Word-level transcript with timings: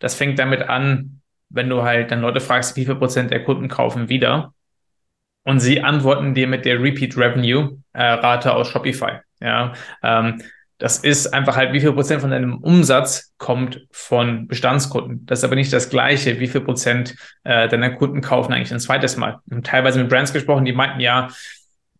Das 0.00 0.16
fängt 0.16 0.38
damit 0.38 0.62
an, 0.62 1.20
wenn 1.48 1.68
du 1.68 1.82
halt 1.82 2.10
dann 2.10 2.20
Leute 2.20 2.40
fragst, 2.40 2.76
wie 2.76 2.84
viel 2.84 2.96
Prozent 2.96 3.30
der 3.30 3.44
Kunden 3.44 3.68
kaufen 3.68 4.08
wieder. 4.08 4.52
Und 5.44 5.60
sie 5.60 5.80
antworten 5.80 6.34
dir 6.34 6.46
mit 6.46 6.64
der 6.64 6.82
Repeat 6.82 7.16
Revenue 7.16 7.78
äh, 7.92 8.02
Rate 8.02 8.52
aus 8.52 8.68
Shopify. 8.68 9.20
Ja, 9.40 9.72
ähm, 10.02 10.42
das 10.78 10.98
ist 10.98 11.34
einfach 11.34 11.56
halt, 11.56 11.74
wie 11.74 11.80
viel 11.80 11.92
Prozent 11.92 12.22
von 12.22 12.30
deinem 12.30 12.58
Umsatz 12.58 13.34
kommt 13.36 13.86
von 13.90 14.48
Bestandskunden. 14.48 15.26
Das 15.26 15.40
ist 15.40 15.44
aber 15.44 15.54
nicht 15.54 15.72
das 15.72 15.90
Gleiche, 15.90 16.40
wie 16.40 16.46
viel 16.46 16.62
Prozent 16.62 17.16
äh, 17.44 17.68
deiner 17.68 17.90
Kunden 17.90 18.22
kaufen 18.22 18.52
eigentlich 18.52 18.72
ein 18.72 18.80
zweites 18.80 19.18
Mal. 19.18 19.40
Und 19.50 19.66
teilweise 19.66 20.00
mit 20.00 20.08
Brands 20.08 20.32
gesprochen, 20.32 20.64
die 20.64 20.72
meinten 20.72 21.00
ja, 21.00 21.28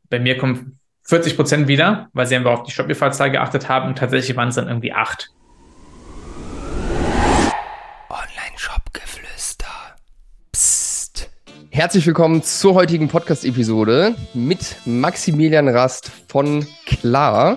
bei 0.08 0.18
mir 0.18 0.38
kommen 0.38 0.78
40 1.04 1.36
Prozent 1.36 1.68
wieder, 1.68 2.08
weil 2.14 2.26
sie 2.26 2.36
einfach 2.36 2.52
auf 2.52 2.62
die 2.62 2.72
Shopify-Zahl 2.72 3.30
geachtet 3.30 3.68
haben 3.68 3.88
und 3.88 3.98
tatsächlich 3.98 4.36
waren 4.36 4.48
es 4.48 4.54
dann 4.54 4.68
irgendwie 4.68 4.92
acht. 4.92 5.30
Online-Shop-Geflüster. 8.60 9.66
Psst. 10.52 11.30
Herzlich 11.70 12.06
willkommen 12.06 12.42
zur 12.42 12.74
heutigen 12.74 13.08
Podcast-Episode 13.08 14.14
mit 14.34 14.76
Maximilian 14.84 15.68
Rast 15.68 16.10
von 16.28 16.66
Klar 16.84 17.56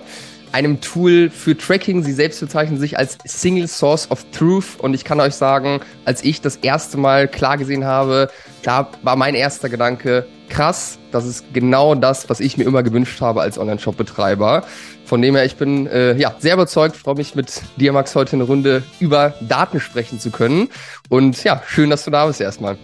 einem 0.52 0.80
Tool 0.80 1.30
für 1.30 1.58
Tracking. 1.58 2.04
Sie 2.04 2.12
selbst 2.12 2.40
bezeichnen 2.40 2.78
sich 2.78 2.96
als 2.96 3.18
Single 3.24 3.66
Source 3.66 4.10
of 4.10 4.24
Truth. 4.30 4.78
Und 4.78 4.94
ich 4.94 5.04
kann 5.04 5.20
euch 5.20 5.34
sagen, 5.34 5.80
als 6.04 6.22
ich 6.24 6.40
das 6.40 6.56
erste 6.56 6.96
Mal 6.96 7.28
klar 7.28 7.58
gesehen 7.58 7.84
habe, 7.84 8.30
da 8.62 8.88
war 9.02 9.16
mein 9.16 9.34
erster 9.34 9.68
Gedanke, 9.68 10.26
krass, 10.48 10.98
das 11.10 11.26
ist 11.26 11.52
genau 11.52 11.96
das, 11.96 12.30
was 12.30 12.38
ich 12.38 12.56
mir 12.56 12.64
immer 12.64 12.84
gewünscht 12.84 13.20
habe 13.20 13.42
als 13.42 13.58
Online-Shop-Betreiber. 13.58 14.64
Von 15.14 15.22
dem 15.22 15.36
her, 15.36 15.44
ich 15.44 15.54
bin 15.54 15.86
äh, 15.86 16.16
ja, 16.16 16.34
sehr 16.40 16.54
überzeugt, 16.54 16.96
freue 16.96 17.14
mich 17.14 17.36
mit 17.36 17.62
dir, 17.76 17.92
Max, 17.92 18.16
heute 18.16 18.32
eine 18.32 18.42
Runde 18.42 18.82
über 18.98 19.32
Daten 19.48 19.78
sprechen 19.78 20.18
zu 20.18 20.32
können. 20.32 20.70
Und 21.08 21.44
ja, 21.44 21.62
schön, 21.68 21.88
dass 21.88 22.04
du 22.04 22.10
da 22.10 22.26
bist 22.26 22.40
erstmal. 22.40 22.78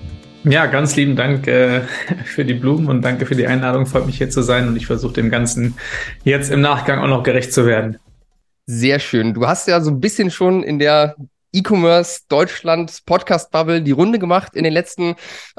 Ja, 0.45 0.67
ganz 0.67 0.95
lieben 0.95 1.17
Dank 1.17 1.49
äh, 1.49 1.81
für 2.25 2.45
die 2.45 2.55
Blumen 2.55 2.87
und 2.87 3.03
danke 3.03 3.27
für 3.27 3.35
die 3.35 3.49
Einladung. 3.49 3.85
Freut 3.85 4.07
mich 4.07 4.19
hier 4.19 4.31
zu 4.31 4.43
sein 4.43 4.69
und 4.69 4.77
ich 4.77 4.87
versuche 4.87 5.15
dem 5.15 5.29
Ganzen 5.29 5.75
jetzt 6.23 6.53
im 6.53 6.61
Nachgang 6.61 7.01
auch 7.01 7.09
noch 7.09 7.25
gerecht 7.25 7.53
zu 7.53 7.67
werden. 7.67 7.99
Sehr 8.67 9.01
schön. 9.01 9.35
Du 9.35 9.49
hast 9.49 9.67
ja 9.67 9.81
so 9.81 9.91
ein 9.91 9.99
bisschen 9.99 10.31
schon 10.31 10.63
in 10.63 10.79
der 10.79 11.17
E-Commerce 11.53 12.23
Deutschland 12.29 13.01
Podcast 13.07 13.51
Bubble 13.51 13.83
die 13.83 13.91
Runde 13.91 14.19
gemacht 14.19 14.55
in 14.55 14.65
den 14.65 14.73
letzten 14.73 15.17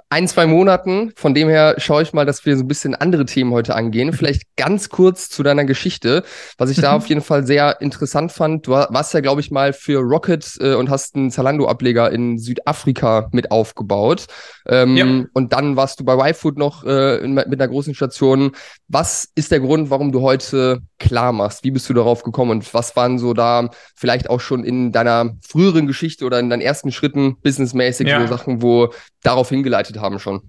ein, 0.09 0.27
zwei 0.27 0.45
Monaten. 0.45 1.11
Von 1.15 1.33
dem 1.33 1.49
her 1.49 1.75
schaue 1.77 2.03
ich 2.03 2.13
mal, 2.13 2.25
dass 2.25 2.45
wir 2.45 2.55
so 2.55 2.63
ein 2.63 2.67
bisschen 2.67 2.95
andere 2.95 3.25
Themen 3.25 3.51
heute 3.51 3.75
angehen. 3.75 4.13
Vielleicht 4.21 4.43
ganz 4.55 4.89
kurz 4.89 5.29
zu 5.29 5.43
deiner 5.43 5.65
Geschichte, 5.65 6.23
was 6.57 6.69
ich 6.69 6.79
da 6.79 6.93
auf 6.95 7.07
jeden 7.07 7.21
Fall 7.21 7.45
sehr 7.45 7.81
interessant 7.81 8.31
fand. 8.31 8.67
Du 8.67 8.71
warst 8.71 9.13
ja, 9.13 9.19
glaube 9.19 9.41
ich, 9.41 9.51
mal 9.51 9.73
für 9.73 9.99
Rocket 9.99 10.57
äh, 10.59 10.75
und 10.75 10.89
hast 10.89 11.15
einen 11.15 11.31
Zalando-Ableger 11.31 12.11
in 12.11 12.37
Südafrika 12.37 13.29
mit 13.31 13.51
aufgebaut. 13.51 14.27
Ähm, 14.67 14.97
ja. 14.97 15.05
Und 15.33 15.53
dann 15.53 15.75
warst 15.75 15.99
du 15.99 16.05
bei 16.05 16.29
YFood 16.29 16.57
noch 16.57 16.83
äh, 16.85 17.17
in, 17.17 17.33
mit 17.33 17.53
einer 17.53 17.67
großen 17.67 17.95
Station. 17.95 18.51
Was 18.87 19.29
ist 19.35 19.51
der 19.51 19.59
Grund, 19.59 19.89
warum 19.89 20.11
du 20.11 20.21
heute 20.21 20.81
klar 20.99 21.31
machst? 21.33 21.63
Wie 21.63 21.71
bist 21.71 21.89
du 21.89 21.93
darauf 21.93 22.23
gekommen 22.23 22.51
und 22.51 22.73
was 22.73 22.95
waren 22.95 23.19
so 23.19 23.33
da 23.33 23.69
vielleicht 23.95 24.29
auch 24.29 24.39
schon 24.39 24.63
in 24.63 24.91
deiner 24.91 25.31
früheren 25.47 25.80
Geschichte 25.87 26.25
oder 26.25 26.39
in 26.39 26.49
deinen 26.49 26.61
ersten 26.61 26.91
Schritten 26.91 27.37
businessmäßig 27.41 28.07
ja. 28.07 28.21
so 28.21 28.27
Sachen, 28.27 28.61
wo 28.61 28.93
darauf 29.23 29.49
hingeleitet 29.49 29.99
haben 29.99 30.19
schon? 30.19 30.41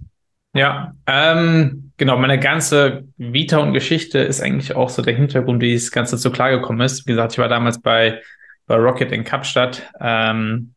Ja, 0.54 0.92
ähm, 1.06 1.92
genau. 1.96 2.18
Meine 2.18 2.38
ganze 2.38 3.04
Vita 3.16 3.58
und 3.58 3.72
Geschichte 3.72 4.18
ist 4.18 4.42
eigentlich 4.42 4.76
auch 4.76 4.90
so 4.90 5.00
der 5.00 5.14
Hintergrund, 5.14 5.62
wie 5.62 5.72
das 5.72 5.90
Ganze 5.90 6.18
so 6.18 6.30
klar 6.30 6.50
gekommen 6.50 6.80
ist. 6.82 7.06
Wie 7.06 7.12
gesagt, 7.12 7.32
ich 7.32 7.38
war 7.38 7.48
damals 7.48 7.80
bei, 7.80 8.20
bei 8.66 8.76
Rocket 8.76 9.12
in 9.12 9.24
Kapstadt. 9.24 9.90
Ähm, 10.00 10.74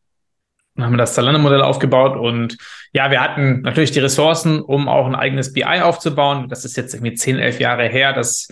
und 0.76 0.84
haben 0.84 0.98
das 0.98 1.14
Zalando-Modell 1.14 1.62
aufgebaut 1.62 2.16
und 2.16 2.58
ja, 2.92 3.10
wir 3.10 3.20
hatten 3.20 3.62
natürlich 3.62 3.92
die 3.92 4.00
Ressourcen, 4.00 4.60
um 4.60 4.88
auch 4.88 5.06
ein 5.06 5.14
eigenes 5.14 5.52
BI 5.52 5.64
aufzubauen. 5.64 6.48
Das 6.48 6.64
ist 6.64 6.76
jetzt 6.76 6.94
irgendwie 6.94 7.14
10, 7.14 7.38
11 7.38 7.60
Jahre 7.60 7.88
her. 7.88 8.12
Das 8.12 8.48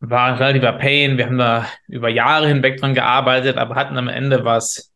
war 0.00 0.26
ein 0.26 0.34
relativer 0.34 0.72
Pain. 0.72 1.18
Wir 1.18 1.26
haben 1.26 1.38
da 1.38 1.66
über 1.88 2.08
Jahre 2.08 2.46
hinweg 2.46 2.78
dran 2.78 2.94
gearbeitet, 2.94 3.56
aber 3.56 3.74
hatten 3.74 3.98
am 3.98 4.08
Ende 4.08 4.44
was, 4.44 4.87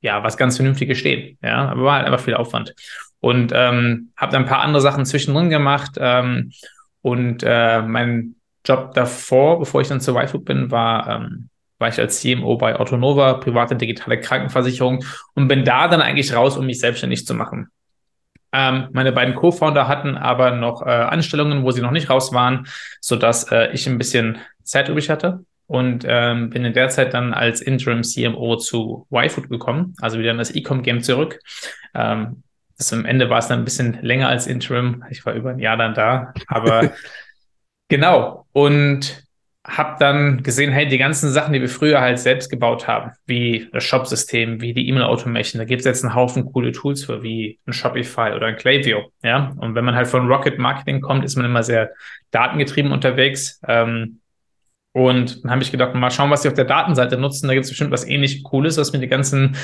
ja, 0.00 0.22
was 0.22 0.36
ganz 0.36 0.56
Vernünftiges 0.56 0.98
stehen. 0.98 1.38
Ja, 1.42 1.70
aber 1.70 1.84
war 1.84 1.96
halt 1.96 2.06
einfach 2.06 2.20
viel 2.20 2.34
Aufwand. 2.34 2.74
Und 3.20 3.52
ähm, 3.54 4.12
habe 4.16 4.32
dann 4.32 4.42
ein 4.42 4.48
paar 4.48 4.62
andere 4.62 4.80
Sachen 4.80 5.04
zwischendrin 5.04 5.50
gemacht. 5.50 5.92
Ähm, 5.98 6.52
und 7.02 7.42
äh, 7.44 7.82
mein 7.82 8.36
Job 8.64 8.92
davor, 8.94 9.58
bevor 9.58 9.80
ich 9.80 9.88
dann 9.88 10.00
zur 10.00 10.20
YFood 10.20 10.44
bin, 10.44 10.70
war 10.70 11.08
ähm, 11.08 11.48
war 11.78 11.88
ich 11.88 11.98
als 11.98 12.20
CMO 12.20 12.56
bei 12.56 12.78
Autonova, 12.78 13.34
private 13.34 13.76
digitale 13.76 14.20
Krankenversicherung 14.20 15.04
und 15.34 15.48
bin 15.48 15.64
da 15.64 15.88
dann 15.88 16.02
eigentlich 16.02 16.34
raus, 16.34 16.56
um 16.56 16.66
mich 16.66 16.80
selbstständig 16.80 17.24
zu 17.24 17.34
machen. 17.34 17.68
Ähm, 18.52 18.88
meine 18.92 19.12
beiden 19.12 19.34
Co-Founder 19.34 19.88
hatten 19.88 20.16
aber 20.16 20.50
noch 20.50 20.82
äh, 20.82 20.90
Anstellungen, 20.90 21.64
wo 21.64 21.70
sie 21.70 21.82
noch 21.82 21.90
nicht 21.90 22.10
raus 22.10 22.32
waren, 22.32 22.66
sodass 23.00 23.44
äh, 23.52 23.70
ich 23.72 23.86
ein 23.86 23.98
bisschen 23.98 24.38
Zeit 24.64 24.88
übrig 24.88 25.10
hatte 25.10 25.44
und 25.68 26.04
ähm, 26.08 26.50
bin 26.50 26.64
in 26.64 26.72
der 26.72 26.88
Zeit 26.88 27.14
dann 27.14 27.32
als 27.32 27.60
Interim 27.60 28.02
CMO 28.02 28.56
zu 28.56 29.06
YFood 29.10 29.48
gekommen, 29.48 29.94
also 30.00 30.18
wieder 30.18 30.32
in 30.32 30.38
das 30.38 30.54
E-Com-Game 30.54 31.02
zurück. 31.02 31.38
Ähm, 31.94 32.42
das 32.78 32.92
am 32.92 33.04
Ende 33.04 33.28
war 33.28 33.38
es 33.38 33.48
dann 33.48 33.60
ein 33.60 33.64
bisschen 33.64 33.98
länger 34.02 34.28
als 34.28 34.46
Interim. 34.46 35.04
Ich 35.10 35.24
war 35.26 35.34
über 35.34 35.50
ein 35.50 35.58
Jahr 35.58 35.76
dann 35.76 35.94
da, 35.94 36.32
aber 36.46 36.90
genau. 37.88 38.46
Und 38.52 39.28
habe 39.66 39.96
dann 40.00 40.42
gesehen, 40.42 40.72
hey, 40.72 40.88
die 40.88 40.96
ganzen 40.96 41.30
Sachen, 41.30 41.52
die 41.52 41.60
wir 41.60 41.68
früher 41.68 42.00
halt 42.00 42.18
selbst 42.18 42.48
gebaut 42.48 42.88
haben, 42.88 43.10
wie 43.26 43.68
das 43.72 43.84
Shop-System, 43.84 44.62
wie 44.62 44.72
die 44.72 44.88
E-Mail-Automation, 44.88 45.58
da 45.58 45.66
gibt 45.66 45.80
es 45.80 45.84
jetzt 45.84 46.02
einen 46.02 46.14
Haufen 46.14 46.50
coole 46.50 46.72
Tools 46.72 47.04
für, 47.04 47.22
wie 47.22 47.58
ein 47.66 47.74
Shopify 47.74 48.32
oder 48.34 48.46
ein 48.46 48.56
Klaviyo, 48.56 49.12
ja. 49.22 49.52
Und 49.58 49.74
wenn 49.74 49.84
man 49.84 49.94
halt 49.94 50.06
von 50.06 50.26
Rocket 50.26 50.58
Marketing 50.58 51.02
kommt, 51.02 51.24
ist 51.24 51.36
man 51.36 51.44
immer 51.44 51.62
sehr 51.62 51.90
datengetrieben 52.30 52.92
unterwegs. 52.92 53.60
Ähm, 53.68 54.20
und 54.98 55.44
dann 55.44 55.52
habe 55.52 55.62
ich 55.62 55.70
gedacht, 55.70 55.94
mal 55.94 56.10
schauen, 56.10 56.30
was 56.30 56.42
sie 56.42 56.48
auf 56.48 56.54
der 56.54 56.64
Datenseite 56.64 57.16
nutzen. 57.16 57.46
Da 57.46 57.54
gibt 57.54 57.64
es 57.64 57.70
bestimmt 57.70 57.92
was 57.92 58.06
ähnlich 58.06 58.42
Cooles, 58.42 58.76
was 58.78 58.92
mir 58.92 58.98
die 58.98 59.08
ganzen 59.08 59.56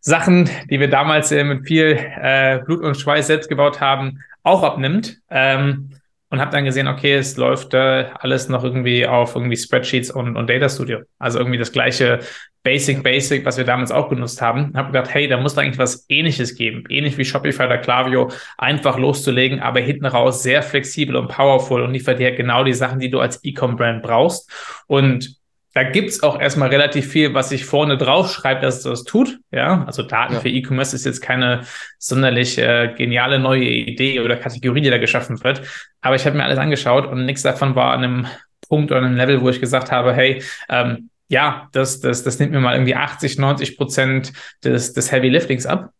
Sachen, 0.00 0.50
die 0.70 0.80
wir 0.80 0.90
damals 0.90 1.30
äh, 1.30 1.44
mit 1.44 1.66
viel 1.66 1.96
äh, 2.20 2.58
Blut 2.64 2.80
und 2.80 2.96
Schweiß 2.96 3.28
selbst 3.28 3.48
gebaut 3.48 3.80
haben, 3.80 4.18
auch 4.42 4.64
abnimmt. 4.64 5.18
Ähm, 5.30 5.90
und 6.30 6.40
habe 6.40 6.50
dann 6.50 6.64
gesehen, 6.64 6.88
okay, 6.88 7.14
es 7.14 7.36
läuft 7.36 7.74
äh, 7.74 8.06
alles 8.14 8.48
noch 8.48 8.64
irgendwie 8.64 9.06
auf 9.06 9.36
irgendwie 9.36 9.56
Spreadsheets 9.56 10.10
und, 10.10 10.34
und 10.34 10.48
Data 10.48 10.68
Studio. 10.68 11.00
Also 11.18 11.38
irgendwie 11.38 11.58
das 11.58 11.72
gleiche 11.72 12.20
Basic, 12.62 13.02
Basic, 13.02 13.44
was 13.44 13.56
wir 13.56 13.64
damals 13.64 13.90
auch 13.90 14.08
genutzt 14.08 14.40
haben. 14.40 14.72
Habe 14.76 14.92
gedacht, 14.92 15.12
hey, 15.12 15.26
da 15.26 15.36
muss 15.36 15.54
da 15.54 15.62
eigentlich 15.62 15.78
was 15.78 16.06
Ähnliches 16.08 16.54
geben. 16.54 16.84
Ähnlich 16.88 17.18
wie 17.18 17.24
Shopify 17.24 17.64
oder 17.64 17.78
Klaviyo, 17.78 18.30
einfach 18.56 18.98
loszulegen, 18.98 19.60
aber 19.60 19.80
hinten 19.80 20.06
raus 20.06 20.42
sehr 20.42 20.62
flexibel 20.62 21.16
und 21.16 21.28
powerful 21.28 21.82
und 21.82 21.92
liefert 21.92 22.20
dir 22.20 22.32
genau 22.32 22.62
die 22.62 22.72
Sachen, 22.72 23.00
die 23.00 23.10
du 23.10 23.18
als 23.18 23.42
E-Com-Brand 23.42 24.02
brauchst. 24.02 24.50
Und 24.86 25.36
da 25.74 25.84
gibt's 25.84 26.22
auch 26.22 26.38
erstmal 26.38 26.68
relativ 26.68 27.08
viel, 27.08 27.32
was 27.34 27.48
sich 27.48 27.64
vorne 27.64 27.96
drauf 27.96 28.30
schreibt, 28.30 28.62
dass 28.62 28.76
es 28.78 28.82
das 28.82 29.04
tut. 29.04 29.38
Ja, 29.50 29.84
also 29.84 30.02
Daten 30.02 30.34
ja. 30.34 30.40
für 30.40 30.50
E-Commerce 30.50 30.94
ist 30.94 31.06
jetzt 31.06 31.22
keine 31.22 31.62
sonderlich 31.98 32.58
äh, 32.58 32.94
geniale 32.96 33.38
neue 33.38 33.64
Idee 33.64 34.20
oder 34.20 34.36
Kategorie, 34.36 34.82
die 34.82 34.90
da 34.90 34.98
geschaffen 34.98 35.42
wird. 35.42 35.62
Aber 36.02 36.14
ich 36.14 36.26
habe 36.26 36.36
mir 36.36 36.44
alles 36.44 36.58
angeschaut 36.58 37.06
und 37.06 37.24
nichts 37.24 37.42
davon 37.42 37.74
war 37.74 37.92
an 37.92 38.04
einem 38.04 38.26
Punkt 38.68 38.90
oder 38.90 39.00
einem 39.00 39.16
Level, 39.16 39.40
wo 39.40 39.48
ich 39.48 39.60
gesagt 39.60 39.90
habe, 39.90 40.12
hey, 40.12 40.42
ähm, 40.68 41.08
ja, 41.32 41.68
das, 41.72 42.00
das, 42.00 42.22
das 42.22 42.38
nimmt 42.38 42.52
mir 42.52 42.60
mal 42.60 42.74
irgendwie 42.74 42.94
80, 42.94 43.38
90 43.38 43.78
Prozent 43.78 44.34
des, 44.62 44.92
des 44.92 45.10
Heavy 45.10 45.30
Liftings 45.30 45.64
ab. 45.64 45.90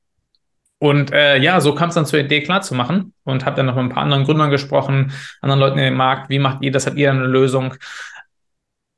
Und 0.79 1.11
äh, 1.11 1.39
ja, 1.39 1.59
so 1.63 1.75
kam 1.75 1.89
es 1.89 1.95
dann 1.95 2.05
zur 2.05 2.19
Idee 2.19 2.43
klar 2.43 2.61
zu 2.61 2.75
machen 2.75 3.15
und 3.25 3.47
habe 3.47 3.57
dann 3.57 3.67
noch 3.67 3.77
mit 3.77 3.85
ein 3.85 3.89
paar 3.89 4.03
anderen 4.03 4.25
Gründern 4.25 4.51
gesprochen, 4.51 5.13
anderen 5.41 5.61
Leuten 5.61 5.79
in 5.79 5.85
dem 5.85 5.95
Markt, 5.95 6.29
wie 6.29 6.39
macht 6.39 6.63
ihr 6.63 6.71
das, 6.71 6.87
habt 6.87 6.99
ihr 6.99 7.11
eine 7.11 7.25
Lösung? 7.25 7.75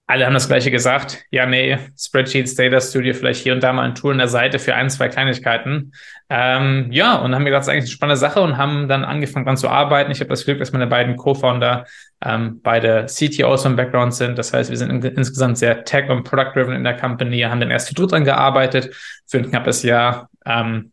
Alle 0.06 0.26
haben 0.26 0.34
das 0.34 0.48
gleiche 0.48 0.70
gesagt. 0.70 1.25
Ja, 1.31 1.47
nee, 1.47 1.78
Spreadsheets, 1.98 2.54
Data 2.54 2.78
Studio, 2.81 3.15
vielleicht 3.15 3.42
hier 3.42 3.54
und 3.54 3.62
da 3.62 3.72
mal 3.72 3.82
ein 3.82 3.94
Tool 3.94 4.12
in 4.12 4.19
der 4.19 4.28
Seite 4.28 4.59
für 4.59 4.75
ein, 4.75 4.91
zwei 4.91 5.09
Kleinigkeiten. 5.09 5.92
Ähm, 6.28 6.89
ja, 6.91 7.16
und 7.16 7.34
haben 7.34 7.42
mir 7.42 7.51
gedacht, 7.51 7.60
das 7.60 7.68
ist 7.68 7.72
eigentlich 7.72 7.84
eine 7.84 7.92
spannende 7.92 8.18
Sache 8.18 8.42
und 8.42 8.59
haben 8.59 8.86
dann 8.86 9.04
angefangen 9.04 9.47
dran 9.47 9.56
zu 9.56 9.68
arbeiten. 9.68 10.10
Ich 10.10 10.21
habe 10.21 10.28
das 10.28 10.45
Glück, 10.45 10.59
dass 10.59 10.72
meine 10.72 10.86
beiden 10.86 11.16
Co-Founder 11.16 11.86
ähm, 12.22 12.60
beide 12.62 13.06
CTOs 13.06 13.65
im 13.65 13.77
Background 13.77 14.15
sind. 14.15 14.36
Das 14.36 14.53
heißt, 14.53 14.68
wir 14.68 14.77
sind 14.77 14.91
in, 14.91 15.03
insgesamt 15.16 15.56
sehr 15.56 15.84
tech- 15.84 16.10
und 16.10 16.24
product-driven 16.24 16.74
in 16.74 16.84
der 16.84 16.98
Company, 16.98 17.41
haben 17.41 17.60
dann 17.60 17.71
erst 17.71 17.89
für 17.89 17.95
dritt 17.95 18.12
dran 18.12 18.24
gearbeitet 18.24 18.95
für 19.27 19.39
ein 19.39 19.48
knappes 19.48 19.83
Jahr. 19.83 20.28
Ähm, 20.45 20.92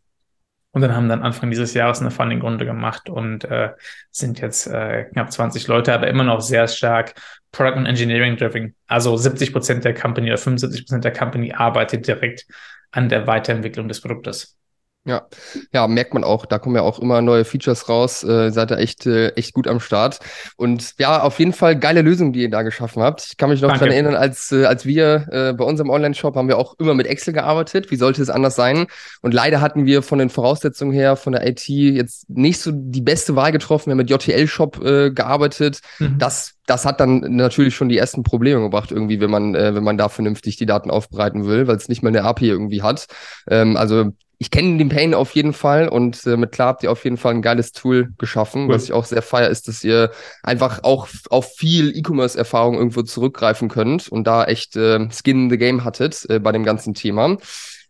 und 0.72 0.80
dann 0.80 0.96
haben 0.96 1.08
dann 1.08 1.22
Anfang 1.22 1.50
dieses 1.50 1.74
Jahres 1.74 2.00
eine 2.00 2.10
Funding-Runde 2.10 2.64
gemacht 2.64 3.10
und 3.10 3.44
äh, 3.44 3.70
sind 4.10 4.40
jetzt 4.40 4.66
äh, 4.66 5.04
knapp 5.04 5.30
20 5.30 5.66
Leute, 5.68 5.92
aber 5.92 6.08
immer 6.08 6.24
noch 6.24 6.40
sehr 6.40 6.66
stark 6.66 7.14
Product 7.52 7.76
und 7.76 7.86
Engineering 7.86 8.36
driven. 8.36 8.74
Also 8.86 9.16
70 9.16 9.52
Prozent 9.52 9.84
der 9.84 9.94
Company 9.94 10.28
oder 10.28 10.38
75 10.38 10.86
Prozent 10.86 11.04
der 11.04 11.12
Company 11.12 11.52
arbeitet 11.52 12.06
direkt 12.06 12.46
an 12.90 13.10
der 13.10 13.26
Weiterentwicklung 13.26 13.86
des 13.88 14.00
Produktes. 14.00 14.56
Ja, 15.04 15.26
ja, 15.72 15.88
merkt 15.88 16.14
man 16.14 16.22
auch. 16.22 16.46
Da 16.46 16.60
kommen 16.60 16.76
ja 16.76 16.82
auch 16.82 17.00
immer 17.00 17.22
neue 17.22 17.44
Features 17.44 17.88
raus. 17.88 18.22
Äh, 18.22 18.50
seid 18.50 18.70
ihr 18.70 18.78
echt, 18.78 19.04
äh, 19.04 19.30
echt 19.30 19.52
gut 19.52 19.66
am 19.66 19.80
Start. 19.80 20.20
Und 20.56 20.94
ja, 20.98 21.22
auf 21.22 21.40
jeden 21.40 21.52
Fall 21.52 21.76
geile 21.76 22.02
Lösung, 22.02 22.32
die 22.32 22.42
ihr 22.42 22.50
da 22.50 22.62
geschaffen 22.62 23.02
habt. 23.02 23.26
Ich 23.28 23.36
kann 23.36 23.50
mich 23.50 23.60
noch 23.60 23.70
Danke. 23.70 23.80
daran 23.80 23.94
erinnern, 23.94 24.14
als, 24.14 24.52
äh, 24.52 24.64
als 24.64 24.86
wir 24.86 25.26
äh, 25.32 25.52
bei 25.54 25.64
unserem 25.64 25.90
Online-Shop 25.90 26.36
haben 26.36 26.46
wir 26.46 26.56
auch 26.56 26.78
immer 26.78 26.94
mit 26.94 27.08
Excel 27.08 27.34
gearbeitet. 27.34 27.90
Wie 27.90 27.96
sollte 27.96 28.22
es 28.22 28.30
anders 28.30 28.54
sein? 28.54 28.86
Und 29.22 29.34
leider 29.34 29.60
hatten 29.60 29.86
wir 29.86 30.02
von 30.02 30.20
den 30.20 30.30
Voraussetzungen 30.30 30.92
her, 30.92 31.16
von 31.16 31.32
der 31.32 31.44
IT 31.48 31.66
jetzt 31.68 32.30
nicht 32.30 32.60
so 32.60 32.70
die 32.72 33.02
beste 33.02 33.34
Wahl 33.34 33.50
getroffen. 33.50 33.86
Wir 33.86 33.92
haben 33.92 33.98
mit 33.98 34.10
JTL-Shop 34.10 34.84
äh, 34.84 35.10
gearbeitet. 35.10 35.80
Mhm. 35.98 36.18
Das 36.18 36.54
das 36.66 36.86
hat 36.86 37.00
dann 37.00 37.18
natürlich 37.36 37.74
schon 37.74 37.88
die 37.88 37.98
ersten 37.98 38.22
Probleme 38.22 38.60
gebracht, 38.60 38.92
irgendwie, 38.92 39.20
wenn 39.20 39.30
man, 39.30 39.56
äh, 39.56 39.74
wenn 39.74 39.82
man 39.82 39.98
da 39.98 40.08
vernünftig 40.08 40.56
die 40.56 40.64
Daten 40.64 40.90
aufbereiten 40.90 41.44
will, 41.44 41.66
weil 41.66 41.76
es 41.76 41.88
nicht 41.88 42.02
mal 42.02 42.10
eine 42.10 42.22
API 42.22 42.48
irgendwie 42.48 42.82
hat. 42.82 43.06
Ähm, 43.48 43.76
also 43.76 44.12
ich 44.42 44.50
kenne 44.50 44.76
den 44.76 44.88
Pain 44.88 45.14
auf 45.14 45.36
jeden 45.36 45.52
Fall 45.52 45.86
und 45.86 46.26
äh, 46.26 46.36
mit 46.36 46.50
klar 46.50 46.66
habt 46.66 46.82
ihr 46.82 46.90
auf 46.90 47.04
jeden 47.04 47.16
Fall 47.16 47.32
ein 47.32 47.42
geiles 47.42 47.70
Tool 47.70 48.12
geschaffen. 48.18 48.64
Cool. 48.64 48.74
Was 48.74 48.82
ich 48.82 48.92
auch 48.92 49.04
sehr 49.04 49.22
feier, 49.22 49.48
ist, 49.48 49.68
dass 49.68 49.84
ihr 49.84 50.10
einfach 50.42 50.82
auch 50.82 51.06
auf 51.30 51.54
viel 51.54 51.96
E-Commerce-Erfahrung 51.96 52.74
irgendwo 52.74 53.02
zurückgreifen 53.02 53.68
könnt 53.68 54.08
und 54.08 54.26
da 54.26 54.44
echt 54.44 54.74
äh, 54.74 55.08
Skin 55.12 55.44
in 55.44 55.50
the 55.50 55.58
Game 55.58 55.84
hattet 55.84 56.26
äh, 56.28 56.40
bei 56.40 56.50
dem 56.50 56.64
ganzen 56.64 56.92
Thema. 56.92 57.36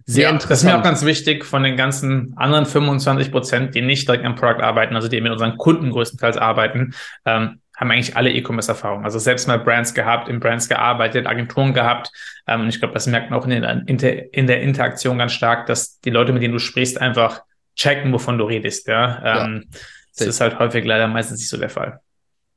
Sehr 0.04 0.25
ja, 0.25 0.28
interessant. 0.28 0.50
Das 0.50 0.58
ist 0.58 0.64
mir 0.66 0.78
auch 0.78 0.82
ganz 0.82 1.06
wichtig 1.06 1.46
von 1.46 1.62
den 1.62 1.78
ganzen 1.78 2.34
anderen 2.37 2.66
25 2.66 3.32
Prozent, 3.32 3.75
die 3.75 3.81
nicht 3.81 4.06
direkt 4.06 4.26
am 4.26 4.34
Produkt 4.34 4.60
arbeiten, 4.60 4.94
also 4.94 5.08
die 5.08 5.22
mit 5.22 5.32
unseren 5.32 5.56
Kunden 5.56 5.90
größtenteils 5.90 6.37
arbeiten. 6.37 6.93
Ähm, 7.25 7.62
haben 7.76 7.90
eigentlich 7.90 8.16
alle 8.16 8.30
E-Commerce-Erfahrung. 8.32 9.04
Also 9.04 9.19
selbst 9.19 9.48
mal 9.48 9.58
Brands 9.58 9.94
gehabt, 9.94 10.28
in 10.28 10.40
Brands 10.40 10.69
gearbeitet, 10.69 11.26
Agenturen 11.26 11.72
gehabt. 11.72 12.10
Ähm, 12.46 12.62
und 12.62 12.69
ich 12.69 12.78
glaube, 12.78 12.94
das 12.94 13.06
merkt 13.06 13.30
man 13.30 13.38
auch 13.38 13.46
in 13.46 13.60
der, 13.98 14.34
in 14.34 14.46
der 14.46 14.62
Interaktion 14.62 15.19
ganz 15.19 15.32
stark, 15.32 15.66
dass 15.66 15.98
die 16.00 16.10
Leute, 16.10 16.32
mit 16.32 16.42
denen 16.42 16.52
du 16.52 16.60
sprichst, 16.60 17.00
einfach 17.00 17.42
checken, 17.74 18.12
wovon 18.12 18.38
du 18.38 18.44
redest. 18.44 18.86
Ja, 18.86 19.44
ähm, 19.44 19.64
ja. 19.72 19.78
Das 20.19 20.26
ist 20.26 20.40
halt 20.40 20.58
häufig 20.58 20.84
leider 20.84 21.08
meistens 21.08 21.38
nicht 21.38 21.48
so 21.48 21.56
der 21.56 21.70
Fall. 21.70 22.00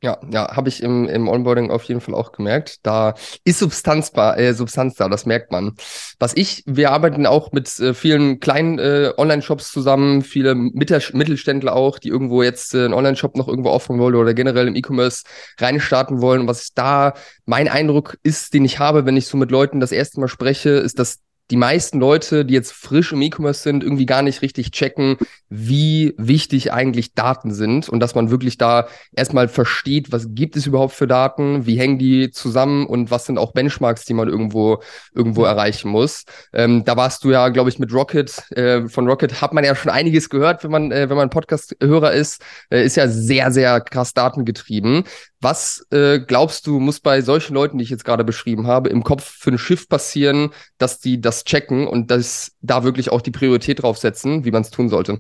Ja, 0.06 0.20
ja, 0.30 0.56
habe 0.56 0.70
ich 0.70 0.84
im, 0.84 1.10
im 1.10 1.28
Onboarding 1.28 1.72
auf 1.72 1.82
jeden 1.86 2.00
Fall 2.00 2.14
auch 2.14 2.32
gemerkt. 2.32 2.86
Da 2.86 3.16
ist 3.44 3.58
Substanz, 3.58 4.12
äh, 4.16 4.54
Substanz 4.54 4.94
da, 4.94 5.10
das 5.10 5.26
merkt 5.26 5.52
man. 5.52 5.74
Was 6.20 6.38
ich, 6.38 6.62
wir 6.68 6.92
arbeiten 6.92 7.26
auch 7.26 7.52
mit 7.54 7.80
äh, 7.80 7.96
vielen 7.96 8.40
kleinen 8.40 8.78
äh, 8.78 9.14
Online-Shops 9.18 9.72
zusammen, 9.72 10.22
viele 10.22 10.54
Mittelständler 10.54 11.76
auch, 11.76 11.98
die 11.98 12.10
irgendwo 12.10 12.44
jetzt 12.44 12.76
äh, 12.76 12.86
einen 12.86 12.94
Online-Shop 12.94 13.36
noch 13.36 13.48
irgendwo 13.48 13.70
aufmachen 13.70 14.00
wollen 14.00 14.14
oder 14.14 14.36
generell 14.36 14.68
im 14.68 14.76
E-Commerce 14.76 15.24
reinstarten 15.58 16.22
wollen. 16.22 16.48
Was 16.48 16.76
da 16.76 17.16
mein 17.48 17.68
Eindruck 17.68 18.20
ist, 18.22 18.54
den 18.54 18.64
ich 18.64 18.78
habe, 18.78 19.08
wenn 19.08 19.18
ich 19.18 19.26
so 19.26 19.38
mit 19.38 19.50
Leuten 19.50 19.80
das 19.80 19.92
erste 19.92 20.20
Mal 20.20 20.28
spreche, 20.28 20.70
ist, 20.70 21.00
dass 21.00 21.25
die 21.52 21.58
meisten 21.58 22.00
Leute, 22.00 22.44
die 22.44 22.54
jetzt 22.54 22.74
frisch 22.74 23.12
im 23.12 23.22
E-Commerce 23.22 23.62
sind, 23.62 23.84
irgendwie 23.84 24.06
gar 24.06 24.22
nicht 24.24 24.42
richtig 24.42 24.72
checken, 24.72 25.18
wie 25.50 26.16
wichtig 26.18 26.74
eigentlich 26.74 27.14
Daten 27.14 27.54
sind 27.54 27.88
und 27.88 28.00
dass 28.00 28.16
man 28.16 28.32
wirklich 28.32 28.58
da 28.58 28.88
erstmal 29.16 29.48
versteht, 29.48 30.12
was 30.12 30.30
gibt 30.30 30.56
es 30.56 30.66
überhaupt 30.66 30.94
für 30.94 31.06
Daten, 31.06 31.66
wie 31.68 31.78
hängen 31.78 32.00
die 32.00 32.32
zusammen 32.32 32.88
und 32.88 33.12
was 33.12 33.26
sind 33.26 33.38
auch 33.38 33.52
Benchmarks, 33.52 34.06
die 34.06 34.16
man 34.16 34.28
irgendwo 34.28 34.82
irgendwo 35.14 35.44
erreichen 35.44 35.90
muss. 35.90 36.24
Ähm, 36.52 36.84
da 36.84 36.98
warst 36.98 37.24
du 37.24 37.32
ja, 37.32 37.50
glaube 37.50 37.70
ich, 37.70 37.78
mit 37.78 37.94
Rocket. 37.94 38.52
Äh, 38.52 38.88
von 38.88 39.08
Rocket 39.08 39.42
hat 39.42 39.54
man 39.54 39.64
ja 39.64 39.76
schon 39.76 39.92
einiges 39.92 40.30
gehört, 40.30 40.64
wenn 40.64 40.72
man 40.72 40.92
äh, 40.92 41.10
wenn 41.10 41.18
man 41.18 41.30
Podcast-Hörer 41.30 42.14
ist. 42.14 42.42
Äh, 42.72 42.84
ist 42.86 42.98
ja 42.98 43.08
sehr 43.08 43.52
sehr 43.52 43.82
krass 43.82 44.14
datengetrieben. 44.14 45.04
Was 45.42 45.86
äh, 45.92 46.20
glaubst 46.20 46.66
du, 46.66 46.80
muss 46.80 47.00
bei 47.02 47.22
solchen 47.22 47.54
Leuten, 47.54 47.78
die 47.78 47.84
ich 47.84 47.92
jetzt 47.92 48.04
gerade 48.04 48.24
beschrieben 48.24 48.66
habe, 48.66 48.90
im 48.90 49.04
Kopf 49.04 49.24
für 49.24 49.52
ein 49.52 49.60
Schiff 49.60 49.88
passieren, 49.88 50.50
dass 50.80 51.00
die 51.00 51.22
das 51.22 51.35
checken 51.44 51.88
und 51.88 52.10
dass 52.12 52.56
da 52.62 52.84
wirklich 52.84 53.12
auch 53.12 53.22
die 53.22 53.32
Priorität 53.32 53.82
drauf 53.82 53.98
setzen, 53.98 54.46
wie 54.46 54.52
man 54.52 54.62
es 54.62 54.72
tun 54.72 54.90
sollte? 54.90 55.20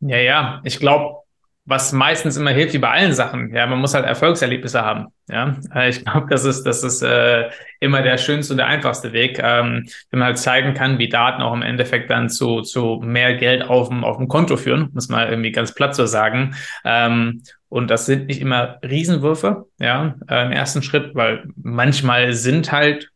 Ja, 0.00 0.16
ja, 0.16 0.60
ich 0.64 0.78
glaube, 0.78 1.20
was 1.66 1.92
meistens 1.92 2.36
immer 2.36 2.50
hilft, 2.50 2.74
wie 2.74 2.78
bei 2.78 2.90
allen 2.90 3.12
Sachen, 3.12 3.54
ja, 3.54 3.66
man 3.66 3.78
muss 3.78 3.94
halt 3.94 4.04
Erfolgserlebnisse 4.04 4.82
haben. 4.82 5.06
Ja, 5.28 5.56
äh, 5.74 5.90
ich 5.90 6.04
glaube, 6.04 6.26
das 6.28 6.44
ist, 6.44 6.64
das 6.64 6.82
ist 6.82 7.02
äh, 7.02 7.48
immer 7.80 8.02
der 8.02 8.18
schönste 8.18 8.54
und 8.54 8.58
der 8.58 8.66
einfachste 8.66 9.12
Weg, 9.12 9.38
ähm, 9.40 9.86
wenn 10.10 10.18
man 10.18 10.28
halt 10.28 10.38
zeigen 10.38 10.74
kann, 10.74 10.98
wie 10.98 11.08
Daten 11.08 11.42
auch 11.42 11.54
im 11.54 11.62
Endeffekt 11.62 12.10
dann 12.10 12.28
zu, 12.28 12.62
zu 12.62 13.00
mehr 13.04 13.36
Geld 13.36 13.62
auf 13.62 13.88
dem, 13.88 14.04
auf 14.04 14.16
dem 14.16 14.26
Konto 14.26 14.56
führen, 14.56 14.90
muss 14.94 15.08
man 15.08 15.28
irgendwie 15.28 15.52
ganz 15.52 15.72
platt 15.74 15.94
so 15.94 16.06
sagen. 16.06 16.56
Ähm, 16.84 17.42
und 17.68 17.88
das 17.88 18.06
sind 18.06 18.26
nicht 18.26 18.40
immer 18.40 18.78
Riesenwürfe, 18.82 19.66
ja, 19.78 20.16
äh, 20.28 20.46
im 20.46 20.52
ersten 20.52 20.82
Schritt, 20.82 21.14
weil 21.14 21.44
manchmal 21.56 22.32
sind 22.32 22.72
halt 22.72 23.10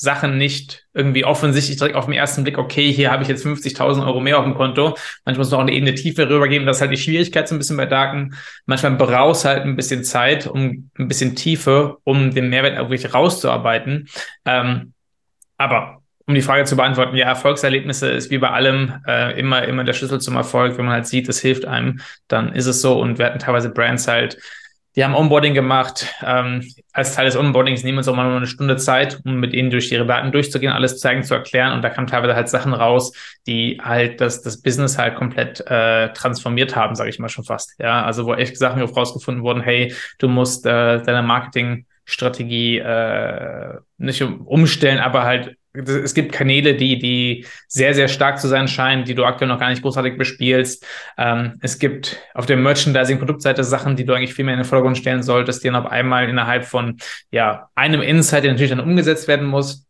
Sachen 0.00 0.38
nicht 0.38 0.86
irgendwie 0.94 1.24
offensichtlich 1.24 1.76
direkt 1.76 1.96
auf 1.96 2.04
den 2.04 2.14
ersten 2.14 2.44
Blick, 2.44 2.56
okay, 2.56 2.92
hier 2.92 3.10
habe 3.10 3.24
ich 3.24 3.28
jetzt 3.28 3.44
50.000 3.44 4.06
Euro 4.06 4.20
mehr 4.20 4.38
auf 4.38 4.44
dem 4.44 4.54
Konto. 4.54 4.96
Manchmal 5.24 5.38
muss 5.38 5.50
man 5.50 5.58
auch 5.58 5.64
eine 5.64 5.72
Ebene 5.72 5.92
tiefer 5.94 6.30
rübergeben. 6.30 6.66
Das 6.66 6.76
ist 6.76 6.80
halt 6.82 6.92
die 6.92 6.96
Schwierigkeit 6.96 7.48
so 7.48 7.56
ein 7.56 7.58
bisschen 7.58 7.76
bei 7.76 7.86
Daten. 7.86 8.36
Manchmal 8.64 8.92
brauchst 8.92 9.44
halt 9.44 9.64
ein 9.64 9.74
bisschen 9.74 10.04
Zeit, 10.04 10.46
um 10.46 10.88
ein 10.96 11.08
bisschen 11.08 11.34
Tiefe, 11.34 11.96
um 12.04 12.32
den 12.32 12.48
Mehrwert 12.48 12.78
auch 12.78 12.90
wirklich 12.90 13.12
rauszuarbeiten. 13.12 14.08
Ähm, 14.44 14.92
aber 15.56 16.00
um 16.26 16.34
die 16.34 16.42
Frage 16.42 16.64
zu 16.64 16.76
beantworten, 16.76 17.16
ja, 17.16 17.26
Erfolgserlebnisse 17.26 18.08
ist 18.08 18.30
wie 18.30 18.38
bei 18.38 18.50
allem 18.50 19.02
äh, 19.08 19.36
immer, 19.36 19.64
immer 19.64 19.82
der 19.82 19.94
Schlüssel 19.94 20.20
zum 20.20 20.36
Erfolg. 20.36 20.78
Wenn 20.78 20.84
man 20.84 20.94
halt 20.94 21.08
sieht, 21.08 21.28
es 21.28 21.40
hilft 21.40 21.64
einem, 21.64 22.00
dann 22.28 22.52
ist 22.52 22.66
es 22.66 22.82
so. 22.82 23.00
Und 23.00 23.18
wir 23.18 23.26
hatten 23.26 23.40
teilweise 23.40 23.70
Brands 23.70 24.06
halt, 24.06 24.38
die 24.98 25.04
haben 25.04 25.14
Onboarding 25.14 25.54
gemacht. 25.54 26.12
Ähm, 26.26 26.68
als 26.92 27.14
Teil 27.14 27.26
des 27.26 27.36
Onboardings 27.36 27.84
nehmen 27.84 27.98
wir 27.98 28.00
uns 28.00 28.08
auch 28.08 28.16
mal 28.16 28.34
eine 28.34 28.48
Stunde 28.48 28.76
Zeit, 28.78 29.20
um 29.24 29.38
mit 29.38 29.52
ihnen 29.52 29.70
durch 29.70 29.92
ihre 29.92 30.04
Daten 30.04 30.32
durchzugehen, 30.32 30.72
alles 30.72 30.98
zeigen, 30.98 31.22
zu 31.22 31.34
erklären. 31.34 31.72
Und 31.72 31.82
da 31.82 31.90
kamen 31.90 32.08
teilweise 32.08 32.34
halt 32.34 32.48
Sachen 32.48 32.74
raus, 32.74 33.12
die 33.46 33.80
halt 33.80 34.20
das, 34.20 34.42
das 34.42 34.60
Business 34.60 34.98
halt 34.98 35.14
komplett 35.14 35.60
äh, 35.68 36.12
transformiert 36.14 36.74
haben, 36.74 36.96
sage 36.96 37.10
ich 37.10 37.20
mal 37.20 37.28
schon 37.28 37.44
fast. 37.44 37.76
Ja, 37.78 38.02
also 38.02 38.26
wo 38.26 38.34
echt 38.34 38.56
Sachen 38.56 38.82
rausgefunden 38.82 39.44
wurden, 39.44 39.60
hey, 39.60 39.94
du 40.18 40.26
musst 40.26 40.66
äh, 40.66 41.00
deine 41.00 41.22
Marketingstrategie 41.22 42.78
äh, 42.78 43.74
nicht 43.98 44.20
umstellen, 44.20 44.98
aber 44.98 45.22
halt 45.22 45.57
es 45.86 46.14
gibt 46.14 46.32
Kanäle, 46.32 46.74
die, 46.74 46.98
die 46.98 47.46
sehr, 47.68 47.94
sehr 47.94 48.08
stark 48.08 48.38
zu 48.38 48.48
sein 48.48 48.68
scheinen, 48.68 49.04
die 49.04 49.14
du 49.14 49.24
aktuell 49.24 49.48
noch 49.48 49.60
gar 49.60 49.70
nicht 49.70 49.82
großartig 49.82 50.16
bespielst. 50.16 50.84
Ähm, 51.16 51.58
es 51.60 51.78
gibt 51.78 52.18
auf 52.34 52.46
der 52.46 52.56
Merchandising-Produktseite 52.56 53.64
Sachen, 53.64 53.96
die 53.96 54.04
du 54.04 54.14
eigentlich 54.14 54.34
viel 54.34 54.44
mehr 54.44 54.54
in 54.54 54.60
den 54.60 54.66
Vordergrund 54.66 54.98
stellen 54.98 55.22
solltest, 55.22 55.62
die 55.62 55.68
dann 55.68 55.76
auf 55.76 55.90
einmal 55.90 56.28
innerhalb 56.28 56.64
von 56.64 56.98
ja, 57.30 57.68
einem 57.74 58.02
Insight, 58.02 58.44
der 58.44 58.52
natürlich 58.52 58.70
dann 58.70 58.80
umgesetzt 58.80 59.28
werden 59.28 59.46
muss, 59.46 59.86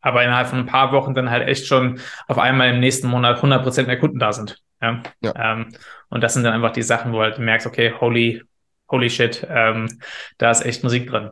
aber 0.00 0.24
innerhalb 0.24 0.48
von 0.48 0.60
ein 0.60 0.66
paar 0.66 0.92
Wochen 0.92 1.14
dann 1.14 1.30
halt 1.30 1.46
echt 1.48 1.66
schon 1.66 2.00
auf 2.26 2.38
einmal 2.38 2.70
im 2.70 2.80
nächsten 2.80 3.08
Monat 3.08 3.36
100 3.36 3.62
Prozent 3.62 3.88
mehr 3.88 3.98
Kunden 3.98 4.18
da 4.18 4.32
sind. 4.32 4.58
Ja? 4.80 5.02
ja. 5.20 5.32
Ähm, 5.36 5.68
und 6.08 6.22
das 6.22 6.34
sind 6.34 6.44
dann 6.44 6.54
einfach 6.54 6.72
die 6.72 6.82
Sachen, 6.82 7.12
wo 7.12 7.16
du 7.16 7.22
halt 7.24 7.38
merkst, 7.38 7.66
okay, 7.66 7.92
holy, 8.00 8.42
holy 8.90 9.10
shit, 9.10 9.46
ähm, 9.48 10.00
da 10.38 10.50
ist 10.50 10.64
echt 10.64 10.82
Musik 10.82 11.08
drin. 11.08 11.30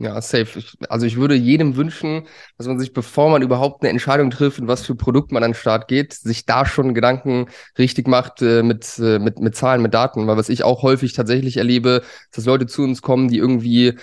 Ja, 0.00 0.20
safe. 0.22 0.62
Also 0.88 1.06
ich 1.06 1.16
würde 1.16 1.34
jedem 1.34 1.74
wünschen, 1.74 2.28
dass 2.56 2.68
man 2.68 2.78
sich, 2.78 2.92
bevor 2.92 3.30
man 3.30 3.42
überhaupt 3.42 3.82
eine 3.82 3.90
Entscheidung 3.90 4.30
trifft, 4.30 4.60
in 4.60 4.68
was 4.68 4.86
für 4.86 4.94
Produkt 4.94 5.32
man 5.32 5.42
an 5.42 5.50
den 5.50 5.56
Start 5.56 5.88
geht, 5.88 6.12
sich 6.12 6.46
da 6.46 6.64
schon 6.66 6.94
Gedanken 6.94 7.46
richtig 7.76 8.06
macht 8.06 8.40
äh, 8.40 8.62
mit, 8.62 8.96
äh, 9.00 9.18
mit, 9.18 9.40
mit 9.40 9.56
Zahlen, 9.56 9.82
mit 9.82 9.94
Daten. 9.94 10.28
Weil 10.28 10.36
was 10.36 10.50
ich 10.50 10.62
auch 10.62 10.82
häufig 10.82 11.14
tatsächlich 11.14 11.56
erlebe, 11.56 12.02
dass 12.30 12.44
Leute 12.44 12.66
zu 12.66 12.82
uns 12.82 13.02
kommen, 13.02 13.26
die 13.26 13.38
irgendwie 13.38 13.94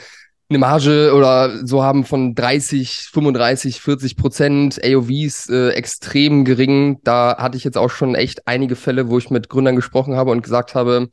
eine 0.50 0.60
Marge 0.60 1.14
oder 1.16 1.66
so 1.66 1.82
haben 1.82 2.04
von 2.04 2.36
30, 2.36 3.10
35, 3.14 3.80
40 3.80 4.18
Prozent, 4.18 4.82
AOVs 4.84 5.50
äh, 5.50 5.70
extrem 5.70 6.44
gering. 6.44 7.00
Da 7.04 7.38
hatte 7.40 7.56
ich 7.56 7.64
jetzt 7.64 7.78
auch 7.78 7.90
schon 7.90 8.16
echt 8.16 8.48
einige 8.48 8.76
Fälle, 8.76 9.08
wo 9.08 9.18
ich 9.18 9.30
mit 9.30 9.48
Gründern 9.48 9.78
gesprochen 9.78 10.16
habe 10.16 10.32
und 10.32 10.42
gesagt 10.42 10.76
habe, 10.76 11.08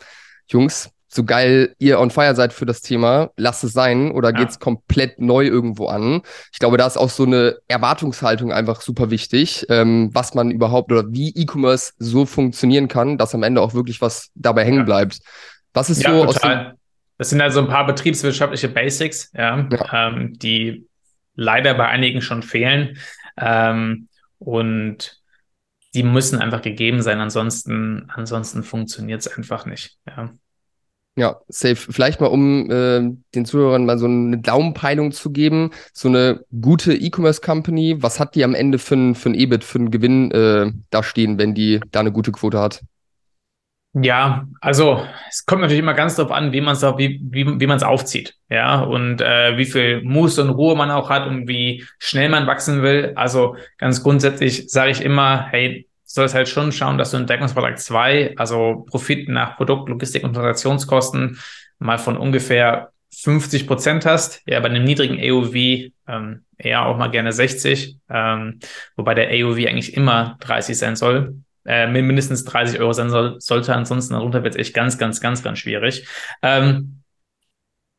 Jungs, 0.49 0.91
so 1.15 1.25
geil 1.25 1.75
ihr 1.79 2.01
on 2.01 2.11
fire 2.11 2.35
seid 2.35 2.55
für 2.55 2.65
das 2.65 2.81
Thema, 2.81 3.31
lasst 3.37 3.65
es 3.65 3.75
sein 3.75 4.13
oder 4.13 4.31
ja. 4.31 4.39
geht's 4.39 4.59
komplett 4.59 5.21
neu 5.21 5.45
irgendwo 5.45 5.89
an? 5.89 6.23
Ich 6.53 6.59
glaube, 6.59 6.79
da 6.79 6.87
ist 6.87 6.97
auch 6.97 7.11
so 7.11 7.25
eine 7.25 7.59
Erwartungshaltung 7.69 8.51
einfach 8.51 8.81
super 8.81 9.11
wichtig, 9.11 9.67
ähm, 9.69 10.09
was 10.15 10.33
man 10.33 10.51
überhaupt 10.51 10.91
oder 10.91 11.05
wie 11.13 11.29
E-Commerce 11.35 11.93
so 11.99 12.25
funktionieren 12.25 12.89
kann, 12.89 13.19
dass 13.19 13.35
am 13.35 13.43
Ende 13.43 13.61
auch 13.61 13.75
wirklich 13.75 14.01
was 14.01 14.31
dabei 14.35 14.65
hängen 14.65 14.87
bleibt. 14.87 15.19
Was 15.75 15.91
ist 15.91 16.03
ja, 16.03 16.13
so 16.13 16.25
total. 16.25 16.77
Das 17.19 17.29
sind 17.29 17.43
also 17.43 17.61
ein 17.61 17.69
paar 17.69 17.87
betriebswirtschaftliche 17.87 18.71
Basics, 18.71 19.31
ja, 19.35 19.69
ja. 19.71 20.09
Ähm, 20.09 20.39
die 20.39 20.87
leider 21.35 21.75
bei 21.75 21.89
einigen 21.89 22.23
schon 22.23 22.43
fehlen. 22.43 22.97
Ähm, 23.37 24.09
und 24.39 25.21
die 25.95 26.03
müssen 26.03 26.41
einfach 26.41 26.63
gegeben 26.63 27.03
sein, 27.03 27.21
ansonsten, 27.21 28.11
ansonsten 28.15 28.63
funktioniert 28.63 29.21
es 29.21 29.37
einfach 29.37 29.67
nicht. 29.67 29.99
Ja. 30.07 30.33
Ja, 31.15 31.41
safe. 31.49 31.77
Vielleicht 31.77 32.21
mal, 32.23 32.29
um 32.29 32.71
äh, 32.71 33.03
den 33.35 33.45
Zuhörern 33.45 33.85
mal 33.85 33.99
so 33.99 34.07
eine 34.07 34.39
Daumenpeilung 34.39 35.13
zu 35.13 35.31
geben. 35.31 35.71
So 35.93 36.09
eine 36.09 36.45
gute 36.59 36.95
E-Commerce-Company, 36.95 38.03
was 38.03 38.19
hat 38.19 38.35
die 38.35 38.45
am 38.45 38.55
Ende 38.55 38.79
für 38.79 38.95
ein, 38.95 39.15
für 39.15 39.29
ein 39.29 39.35
EBIT, 39.35 39.63
für 39.63 39.79
einen 39.79 39.91
Gewinn 39.91 40.31
äh, 40.31 40.73
da 40.89 41.03
stehen, 41.03 41.39
wenn 41.39 41.55
die 41.55 41.81
da 41.91 42.01
eine 42.01 42.13
gute 42.13 42.33
Quote 42.33 42.59
hat? 42.61 42.83
Ja, 43.95 44.49
also 44.63 45.07
es 45.29 45.45
kommt 45.45 45.61
natürlich 45.61 45.83
immer 45.83 45.93
ganz 45.93 46.17
darauf 46.17 46.33
an, 46.33 46.53
wie 46.53 46.63
man 46.63 46.73
es 46.73 46.83
wie, 46.83 47.21
wie, 47.23 47.61
wie 47.61 47.67
man 47.67 47.77
es 47.77 47.83
aufzieht, 47.83 48.37
ja, 48.49 48.81
und 48.81 49.21
äh, 49.21 49.59
wie 49.59 49.67
viel 49.67 50.03
Muße 50.03 50.41
und 50.41 50.49
Ruhe 50.49 50.75
man 50.75 50.91
auch 50.91 51.11
hat 51.11 51.27
und 51.27 51.47
wie 51.47 51.85
schnell 51.99 52.31
man 52.31 52.47
wachsen 52.47 52.83
will. 52.83 53.13
Also 53.17 53.57
ganz 53.77 54.03
grundsätzlich 54.03 54.71
sage 54.71 54.93
ich 54.93 55.03
immer, 55.03 55.47
hey, 55.51 55.87
sollst 56.15 56.35
halt 56.35 56.49
schon 56.49 56.73
schauen, 56.73 56.99
dass 56.99 57.11
du 57.11 57.17
in 57.17 57.27
Deckungsbetrag 57.27 57.79
2, 57.79 58.35
also 58.37 58.85
Profit 58.89 59.29
nach 59.29 59.57
Produkt, 59.57 59.89
Logistik 59.89 60.25
und 60.25 60.35
Transaktionskosten, 60.35 61.39
mal 61.79 61.99
von 61.99 62.17
ungefähr 62.17 62.91
50 63.15 63.67
Prozent 63.67 64.05
hast. 64.05 64.43
Ja, 64.47 64.61
bei 64.61 64.69
einem 64.69 64.85
niedrigen 64.85 65.19
AOV 65.19 65.55
ähm, 66.09 66.45
eher 66.59 66.87
auch 66.87 66.99
mal 66.99 67.11
gerne 67.11 67.33
60, 67.33 67.97
ähm, 68.11 68.61
wobei 68.97 69.15
der 69.15 69.29
AOV 69.29 69.67
eigentlich 69.67 69.97
immer 69.97 70.37
30 70.41 70.77
sein 70.77 70.97
soll. 70.97 71.37
Äh, 71.65 71.87
mindestens 71.87 72.45
30 72.45 72.81
Euro 72.81 72.93
sein 72.93 73.09
soll, 73.09 73.41
sollte, 73.41 73.75
ansonsten 73.75 74.15
darunter 74.15 74.43
wird 74.43 74.55
es 74.55 74.61
echt 74.61 74.75
ganz, 74.75 74.99
ganz, 74.99 75.21
ganz, 75.21 75.43
ganz 75.43 75.59
schwierig. 75.61 76.07
Ähm, 76.43 77.02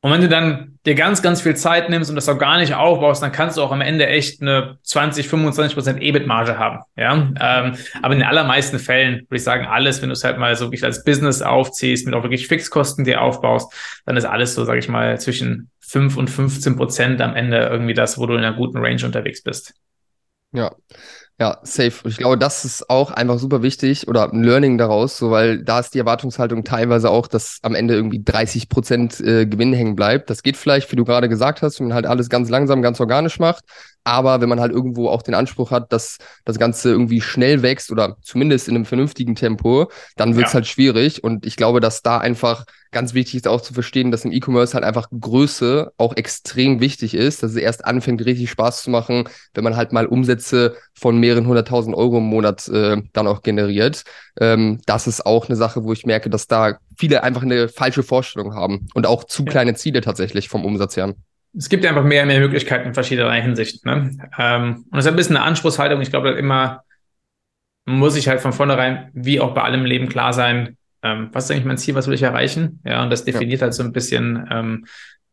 und 0.04 0.12
wenn 0.12 0.20
du 0.20 0.28
dann 0.28 0.80
dir 0.86 0.96
ganz, 0.96 1.22
ganz 1.22 1.40
viel 1.40 1.56
Zeit 1.56 1.90
nimmst 1.90 2.10
und 2.10 2.18
das 2.18 2.28
auch 2.28 2.38
gar 2.38 2.58
nicht 2.58 2.74
aufbaust, 2.74 3.24
dann 3.24 3.32
kannst 3.32 3.56
du 3.56 3.62
auch 3.62 3.72
am 3.72 3.80
Ende 3.80 4.06
echt 4.06 4.42
eine 4.42 4.78
20, 4.84 5.30
25 5.30 5.76
Prozent 5.76 6.02
EBIT-Marge 6.02 6.60
haben. 6.60 6.80
Ja, 6.98 7.14
ähm, 7.14 7.78
aber 8.02 8.14
in 8.14 8.20
den 8.20 8.28
allermeisten 8.28 8.80
Fällen 8.80 9.22
würde 9.22 9.38
ich 9.38 9.46
sagen, 9.46 9.66
alles, 9.66 10.02
wenn 10.02 10.10
du 10.10 10.14
es 10.14 10.26
halt 10.26 10.38
mal 10.38 10.58
so 10.58 10.66
wirklich 10.66 10.84
als 10.84 11.06
Business 11.06 11.42
aufziehst, 11.42 12.06
mit 12.06 12.14
auch 12.16 12.24
wirklich 12.24 12.50
Fixkosten 12.50 13.06
dir 13.06 13.22
aufbaust, 13.22 13.72
dann 14.06 14.18
ist 14.18 14.26
alles 14.26 14.56
so, 14.56 14.66
sage 14.66 14.80
ich 14.80 14.90
mal, 14.90 15.18
zwischen 15.22 15.72
5 15.80 16.18
und 16.18 16.30
15 16.30 16.76
Prozent 16.76 17.22
am 17.22 17.34
Ende 17.34 17.60
irgendwie 17.60 17.94
das, 17.94 18.18
wo 18.18 18.26
du 18.26 18.34
in 18.34 18.44
einer 18.44 18.58
guten 18.58 18.80
Range 18.80 19.06
unterwegs 19.06 19.42
bist. 19.42 19.74
Ja, 20.52 20.76
ja, 21.44 21.58
safe. 21.64 21.92
Und 22.06 22.12
ich 22.12 22.18
glaube, 22.18 22.38
das 22.38 22.64
ist 22.64 22.90
auch 22.90 23.12
einfach 23.12 23.38
super 23.38 23.62
wichtig 23.62 24.08
oder 24.08 24.32
ein 24.32 24.44
Learning 24.44 24.78
daraus, 24.78 25.18
so 25.18 25.30
weil 25.30 25.62
da 25.62 25.80
ist 25.80 25.94
die 25.94 26.00
Erwartungshaltung 26.00 26.64
teilweise 26.64 27.10
auch, 27.10 27.28
dass 27.28 27.60
am 27.64 27.76
Ende 27.76 27.96
irgendwie 27.96 28.24
30 28.24 28.70
Prozent 28.70 29.20
äh, 29.20 29.46
Gewinn 29.46 29.74
hängen 29.74 29.98
bleibt. 29.98 30.30
Das 30.30 30.42
geht 30.42 30.56
vielleicht, 30.56 30.90
wie 30.94 30.96
du 30.96 31.04
gerade 31.04 31.28
gesagt 31.28 31.62
hast, 31.62 31.82
wenn 31.82 31.88
man 31.88 31.96
halt 31.96 32.06
alles 32.06 32.30
ganz 32.30 32.50
langsam, 32.50 32.82
ganz 32.82 33.02
organisch 33.02 33.40
macht. 33.40 33.66
Aber 34.04 34.42
wenn 34.42 34.50
man 34.50 34.60
halt 34.60 34.72
irgendwo 34.72 35.08
auch 35.10 35.22
den 35.22 35.34
Anspruch 35.34 35.72
hat, 35.72 35.94
dass 35.94 36.18
das 36.46 36.60
Ganze 36.60 36.90
irgendwie 36.90 37.22
schnell 37.22 37.62
wächst 37.62 37.92
oder 37.92 38.18
zumindest 38.22 38.68
in 38.68 38.76
einem 38.76 38.86
vernünftigen 38.86 39.36
Tempo, 39.36 39.90
dann 40.18 40.36
wird 40.36 40.48
es 40.48 40.52
ja. 40.52 40.56
halt 40.56 40.68
schwierig. 40.68 41.24
Und 41.24 41.46
ich 41.46 41.56
glaube, 41.56 41.80
dass 41.80 42.02
da 42.02 42.18
einfach 42.18 42.66
ganz 42.94 43.14
wichtig 43.14 43.36
ist 43.36 43.48
auch 43.48 43.60
zu 43.60 43.74
verstehen, 43.74 44.12
dass 44.12 44.24
im 44.24 44.32
E-Commerce 44.32 44.74
halt 44.74 44.86
einfach 44.86 45.10
Größe 45.10 45.92
auch 45.98 46.16
extrem 46.16 46.80
wichtig 46.80 47.16
ist, 47.16 47.44
dass 47.44 47.52
es 47.52 47.58
erst 47.58 47.84
anfängt, 47.84 48.24
richtig 48.24 48.50
Spaß 48.52 48.84
zu 48.84 48.90
machen, 48.90 49.28
wenn 49.54 49.64
man 49.64 49.76
halt 49.76 49.92
mal 49.92 50.06
Umsätze 50.06 50.76
von 50.94 51.18
mehreren 51.18 51.48
hunderttausend 51.48 51.96
Euro 51.96 52.20
im 52.20 52.26
Monat 52.26 52.68
äh, 52.70 53.02
dann 53.12 53.28
auch 53.28 53.42
generiert. 53.42 54.04
Ähm, 54.40 54.80
das 54.86 55.08
ist 55.08 55.26
auch 55.26 55.50
eine 55.50 55.56
Sache, 55.56 55.84
wo 55.84 55.92
ich 55.92 56.06
merke, 56.06 56.30
dass 56.30 56.48
da 56.48 56.78
viele 56.98 57.24
einfach 57.24 57.42
eine 57.42 57.68
falsche 57.68 58.04
Vorstellung 58.04 58.54
haben 58.56 58.88
und 58.94 59.06
auch 59.06 59.24
zu 59.26 59.44
kleine 59.44 59.74
Ziele 59.74 60.02
tatsächlich 60.02 60.48
vom 60.48 60.64
Umsatz 60.64 60.96
her 60.96 61.16
es 61.56 61.70
gibt 61.70 61.84
ja 61.84 61.92
einfach 61.92 62.04
mehr 62.04 62.24
und 62.24 62.30
mehr 62.30 62.40
Möglichkeiten 62.40 62.88
in 62.88 62.94
verschiedener 62.94 63.32
Hinsicht. 63.34 63.86
Ne? 63.86 64.18
Ähm, 64.38 64.86
und 64.90 64.98
es 64.98 65.06
ist 65.06 65.12
ein 65.12 65.16
bisschen 65.16 65.38
eine 65.38 65.46
Anspruchshaltung. 65.46 66.02
Ich 66.02 66.10
glaube, 66.10 66.32
immer 66.32 66.84
muss 67.86 68.16
ich 68.16 68.28
halt 68.28 68.42
von 68.42 68.54
vornherein, 68.54 69.10
wie 69.14 69.40
auch 69.40 69.54
bei 69.54 69.62
allem 69.62 69.82
im 69.82 69.86
Leben, 69.86 70.08
klar 70.08 70.34
sein, 70.34 70.78
ähm, 71.04 71.30
was 71.34 71.46
ist 71.46 71.52
eigentlich 71.52 71.66
mein 71.66 71.78
Ziel, 71.78 71.96
was 71.96 72.08
will 72.08 72.14
ich 72.14 72.24
erreichen? 72.24 72.80
Ja, 72.86 73.04
und 73.04 73.10
das 73.10 73.26
definiert 73.26 73.60
ja. 73.60 73.66
halt 73.66 73.74
so 73.74 73.84
ein 73.84 73.92
bisschen, 73.92 74.48
ähm, 74.50 74.86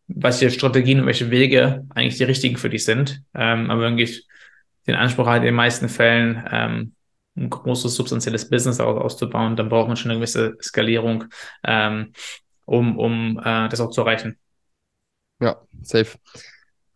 welche 0.08 0.50
Strategien 0.50 1.00
und 1.00 1.06
welche 1.06 1.30
Wege 1.30 1.86
eigentlich 1.94 2.16
die 2.16 2.24
richtigen 2.24 2.56
für 2.56 2.68
dich 2.68 2.84
sind. 2.84 3.22
Ähm, 3.34 3.70
aber 3.70 3.82
wirklich 3.82 4.26
den 4.86 4.96
Anspruch 4.96 5.26
halt 5.26 5.42
in 5.42 5.46
den 5.46 5.54
meisten 5.54 5.88
Fällen, 5.88 6.44
ähm, 6.50 6.94
ein 7.36 7.48
großes 7.48 7.94
substanzielles 7.94 8.50
Business 8.50 8.80
auch 8.80 8.96
auszubauen, 8.96 9.54
dann 9.54 9.68
braucht 9.68 9.86
man 9.86 9.96
schon 9.96 10.10
eine 10.10 10.18
gewisse 10.18 10.56
Skalierung, 10.60 11.26
ähm, 11.62 12.12
um, 12.66 12.98
um 12.98 13.38
äh, 13.38 13.68
das 13.68 13.80
auch 13.80 13.90
zu 13.90 14.00
erreichen. 14.00 14.36
Ja, 15.40 15.60
safe. 15.82 16.18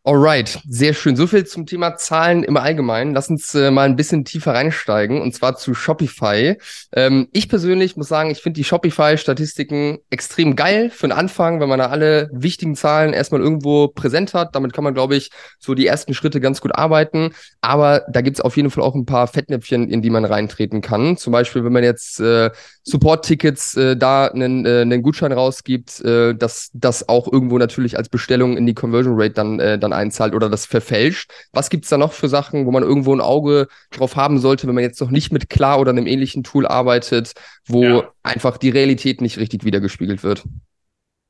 Alright, 0.06 0.60
sehr 0.68 0.92
schön. 0.92 1.16
So 1.16 1.26
viel 1.26 1.46
zum 1.46 1.64
Thema 1.64 1.96
Zahlen 1.96 2.44
im 2.44 2.58
Allgemeinen. 2.58 3.14
Lass 3.14 3.30
uns 3.30 3.54
äh, 3.54 3.70
mal 3.70 3.86
ein 3.86 3.96
bisschen 3.96 4.26
tiefer 4.26 4.52
reinsteigen 4.52 5.22
und 5.22 5.34
zwar 5.34 5.56
zu 5.56 5.72
Shopify. 5.72 6.58
Ähm, 6.92 7.28
ich 7.32 7.48
persönlich 7.48 7.96
muss 7.96 8.08
sagen, 8.08 8.28
ich 8.28 8.42
finde 8.42 8.58
die 8.58 8.64
Shopify-Statistiken 8.64 10.00
extrem 10.10 10.56
geil 10.56 10.90
für 10.90 11.08
den 11.08 11.12
Anfang, 11.12 11.58
wenn 11.58 11.70
man 11.70 11.78
da 11.78 11.86
alle 11.86 12.28
wichtigen 12.34 12.76
Zahlen 12.76 13.14
erstmal 13.14 13.40
irgendwo 13.40 13.88
präsent 13.88 14.34
hat. 14.34 14.54
Damit 14.54 14.74
kann 14.74 14.84
man, 14.84 14.92
glaube 14.92 15.16
ich, 15.16 15.30
so 15.58 15.72
die 15.74 15.86
ersten 15.86 16.12
Schritte 16.12 16.38
ganz 16.38 16.60
gut 16.60 16.76
arbeiten. 16.76 17.30
Aber 17.62 18.02
da 18.10 18.20
gibt's 18.20 18.42
auf 18.42 18.58
jeden 18.58 18.68
Fall 18.68 18.84
auch 18.84 18.94
ein 18.94 19.06
paar 19.06 19.26
Fettnäpfchen, 19.26 19.88
in 19.88 20.02
die 20.02 20.10
man 20.10 20.26
reintreten 20.26 20.82
kann. 20.82 21.16
Zum 21.16 21.32
Beispiel, 21.32 21.64
wenn 21.64 21.72
man 21.72 21.82
jetzt 21.82 22.20
äh, 22.20 22.50
Support-Tickets 22.82 23.74
äh, 23.78 23.96
da 23.96 24.26
einen, 24.26 24.66
äh, 24.66 24.82
einen 24.82 25.00
Gutschein 25.00 25.32
rausgibt, 25.32 26.04
äh, 26.04 26.34
dass 26.34 26.68
das 26.74 27.08
auch 27.08 27.32
irgendwo 27.32 27.56
natürlich 27.56 27.96
als 27.96 28.10
Bestellung 28.10 28.58
in 28.58 28.66
die 28.66 28.74
Conversion 28.74 29.18
Rate 29.18 29.32
dann, 29.32 29.58
äh, 29.60 29.78
dann 29.78 29.93
einzahlt 29.94 30.34
oder 30.34 30.48
das 30.48 30.66
verfälscht. 30.66 31.30
Was 31.52 31.70
gibt's 31.70 31.88
da 31.88 31.98
noch 31.98 32.12
für 32.12 32.28
Sachen, 32.28 32.66
wo 32.66 32.70
man 32.70 32.82
irgendwo 32.82 33.14
ein 33.14 33.20
Auge 33.20 33.68
drauf 33.90 34.16
haben 34.16 34.38
sollte, 34.38 34.66
wenn 34.66 34.74
man 34.74 34.84
jetzt 34.84 35.00
noch 35.00 35.10
nicht 35.10 35.32
mit 35.32 35.50
Klar 35.50 35.80
oder 35.80 35.90
einem 35.90 36.06
ähnlichen 36.06 36.42
Tool 36.44 36.66
arbeitet, 36.66 37.32
wo 37.66 37.82
ja. 37.82 38.08
einfach 38.22 38.58
die 38.58 38.70
Realität 38.70 39.20
nicht 39.20 39.38
richtig 39.38 39.64
wiedergespiegelt 39.64 40.22
wird? 40.22 40.44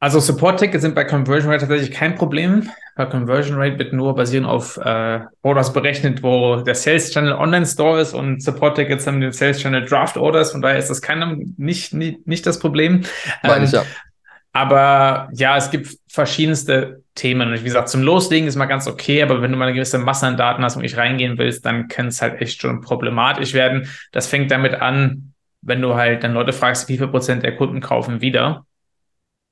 Also 0.05 0.21
Support-Tickets 0.21 0.83
sind 0.83 0.95
bei 0.95 1.05
Conversion 1.05 1.51
Rate 1.51 1.67
tatsächlich 1.67 1.97
kein 1.97 2.15
Problem. 2.15 2.69
Bei 2.95 3.07
Conversion 3.07 3.57
Rate 3.57 3.79
wird 3.79 3.95
nur 3.95 4.15
basieren 4.15 4.45
auf 4.45 4.77
äh, 4.77 5.21
Orders 5.41 5.73
berechnet, 5.73 6.23
wo 6.23 6.57
der 6.57 6.75
Sales 6.75 7.11
Channel 7.11 7.33
Online 7.33 7.65
Store 7.65 8.03
ist 8.03 8.13
und 8.13 8.43
Support-Tickets 8.43 9.07
haben 9.07 9.23
den 9.23 9.33
Sales 9.33 9.61
Channel 9.61 9.87
Draft 9.87 10.19
Orders. 10.19 10.53
Von 10.53 10.61
daher 10.61 10.79
ist 10.79 10.91
das 10.91 11.01
keinem 11.01 11.55
nicht, 11.57 11.95
nicht, 11.95 12.27
nicht 12.27 12.45
das 12.45 12.59
Problem. 12.59 13.05
Meine 13.43 13.65
ich, 13.65 13.73
ja. 13.73 13.83
Aber 14.55 15.29
ja, 15.33 15.57
es 15.57 15.73
gibt 15.73 15.99
verschiedenste 16.09 17.03
Themen. 17.17 17.49
Und 17.49 17.59
wie 17.59 17.65
gesagt, 17.65 17.89
zum 17.89 18.03
Loslegen 18.03 18.47
ist 18.47 18.55
mal 18.55 18.67
ganz 18.67 18.87
okay, 18.87 19.21
aber 19.21 19.43
wenn 19.43 19.51
du 19.51 19.59
mal 19.59 19.67
eine 19.67 19.75
gewisse 19.75 19.99
Masse 19.99 20.29
an 20.29 20.37
Daten 20.37 20.63
hast 20.63 20.77
und 20.77 20.83
nicht 20.83 20.97
reingehen 20.97 21.39
willst, 21.39 21.67
dann 21.67 21.89
kann 21.89 22.07
es 22.07 22.23
halt 22.23 22.41
echt 22.41 22.63
schon 22.63 22.81
problematisch 22.81 23.53
werden. 23.53 23.89
Das 24.13 24.29
fängt 24.29 24.53
damit 24.53 24.75
an, 24.75 25.35
wenn 25.61 25.83
du 25.83 25.97
halt 25.97 26.23
dann 26.23 26.35
Leute 26.35 26.53
fragst, 26.53 26.89
wie 26.89 26.97
viel 26.99 27.09
Prozent 27.09 27.43
der 27.43 27.57
Kunden 27.57 27.81
kaufen 27.81 28.21
wieder. 28.21 28.65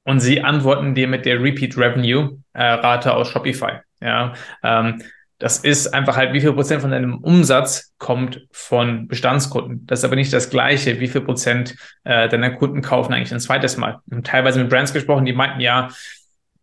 Und 0.05 0.21
sie 0.21 0.41
antworten 0.43 0.95
dir 0.95 1.09
mit 1.09 1.27
der 1.27 1.43
Repeat 1.43 1.77
Revenue 1.77 2.39
äh, 2.53 2.63
Rate 2.63 3.13
aus 3.13 3.29
Shopify. 3.29 3.81
Ja, 4.01 4.35
ähm, 4.63 5.03
das 5.43 5.59
ist 5.59 5.93
einfach 5.93 6.17
halt, 6.17 6.33
wie 6.35 6.41
viel 6.41 6.53
Prozent 6.53 6.83
von 6.83 6.93
deinem 6.93 7.19
Umsatz 7.19 7.93
kommt 7.99 8.47
von 8.53 9.09
Bestandskunden. 9.09 9.85
Das 9.89 9.99
ist 9.99 10.05
aber 10.05 10.15
nicht 10.15 10.33
das 10.33 10.51
Gleiche, 10.51 11.01
wie 11.01 11.09
viel 11.09 11.23
Prozent 11.23 11.75
äh, 12.05 12.29
deiner 12.29 12.53
Kunden 12.53 12.81
kaufen 12.81 13.13
eigentlich 13.13 13.33
ein 13.33 13.41
zweites 13.41 13.77
Mal. 13.77 13.99
Wir 14.07 14.19
haben 14.19 14.23
teilweise 14.23 14.61
mit 14.61 14.71
Brands 14.71 14.93
gesprochen, 14.93 15.25
die 15.25 15.33
meinten, 15.33 15.59
ja, 15.59 15.89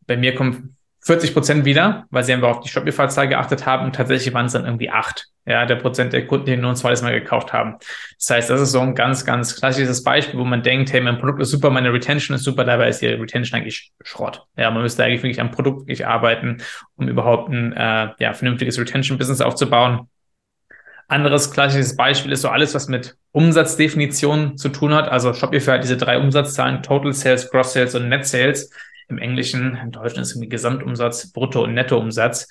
bei 0.07 0.15
mir 0.15 0.33
kommen 0.33 0.77
40 1.01 1.33
Prozent 1.33 1.65
wieder, 1.65 2.05
weil 2.09 2.23
sie 2.23 2.31
einfach 2.31 2.51
auf 2.51 2.61
die 2.61 2.69
Shopify-Zahl 2.69 3.27
geachtet 3.27 3.65
haben 3.65 3.85
und 3.85 3.95
tatsächlich 3.95 4.33
waren 4.33 4.45
es 4.45 4.53
dann 4.53 4.63
irgendwie 4.63 4.89
acht, 4.89 5.27
ja, 5.49 5.65
der 5.65 5.75
Prozent 5.75 6.13
der 6.13 6.27
Kunden, 6.27 6.45
die 6.45 6.55
nur 6.55 6.69
ein 6.69 6.75
zweites 6.75 7.01
Mal 7.01 7.11
gekauft 7.11 7.51
haben. 7.51 7.77
Das 8.17 8.29
heißt, 8.29 8.49
das 8.51 8.61
ist 8.61 8.71
so 8.71 8.79
ein 8.79 8.93
ganz, 8.93 9.25
ganz 9.25 9.55
klassisches 9.55 10.03
Beispiel, 10.03 10.39
wo 10.39 10.45
man 10.45 10.61
denkt, 10.61 10.93
hey, 10.93 11.01
mein 11.01 11.17
Produkt 11.17 11.41
ist 11.41 11.49
super, 11.49 11.71
meine 11.71 11.91
Retention 11.91 12.35
ist 12.35 12.43
super, 12.43 12.63
dabei 12.63 12.87
ist 12.87 13.01
die 13.01 13.07
Retention 13.07 13.59
eigentlich 13.59 13.91
Schrott. 14.03 14.45
Ja, 14.55 14.69
man 14.69 14.83
müsste 14.83 15.03
eigentlich 15.03 15.23
wirklich 15.23 15.41
am 15.41 15.49
Produkt 15.49 15.81
wirklich 15.81 16.05
arbeiten, 16.05 16.57
um 16.95 17.07
überhaupt 17.07 17.49
ein 17.49 17.73
äh, 17.73 18.09
ja, 18.19 18.33
vernünftiges 18.33 18.79
Retention-Business 18.79 19.41
aufzubauen. 19.41 20.07
Anderes 21.07 21.49
klassisches 21.49 21.95
Beispiel 21.95 22.31
ist 22.31 22.43
so 22.43 22.49
alles, 22.49 22.75
was 22.75 22.87
mit 22.87 23.17
Umsatzdefinition 23.31 24.57
zu 24.57 24.69
tun 24.69 24.93
hat. 24.93 25.09
Also 25.09 25.33
Shopify 25.33 25.71
hat 25.71 25.83
diese 25.83 25.97
drei 25.97 26.19
Umsatzzahlen, 26.19 26.83
Total 26.83 27.13
Sales, 27.13 27.49
Gross 27.49 27.73
Sales 27.73 27.95
und 27.95 28.07
Net 28.07 28.27
Sales 28.27 28.69
im 29.07 29.17
Englischen, 29.17 29.75
im 29.75 29.91
Deutschen 29.91 30.21
ist 30.21 30.33
irgendwie 30.33 30.49
Gesamtumsatz, 30.49 31.33
Brutto- 31.33 31.63
und 31.63 31.73
Nettoumsatz. 31.73 32.47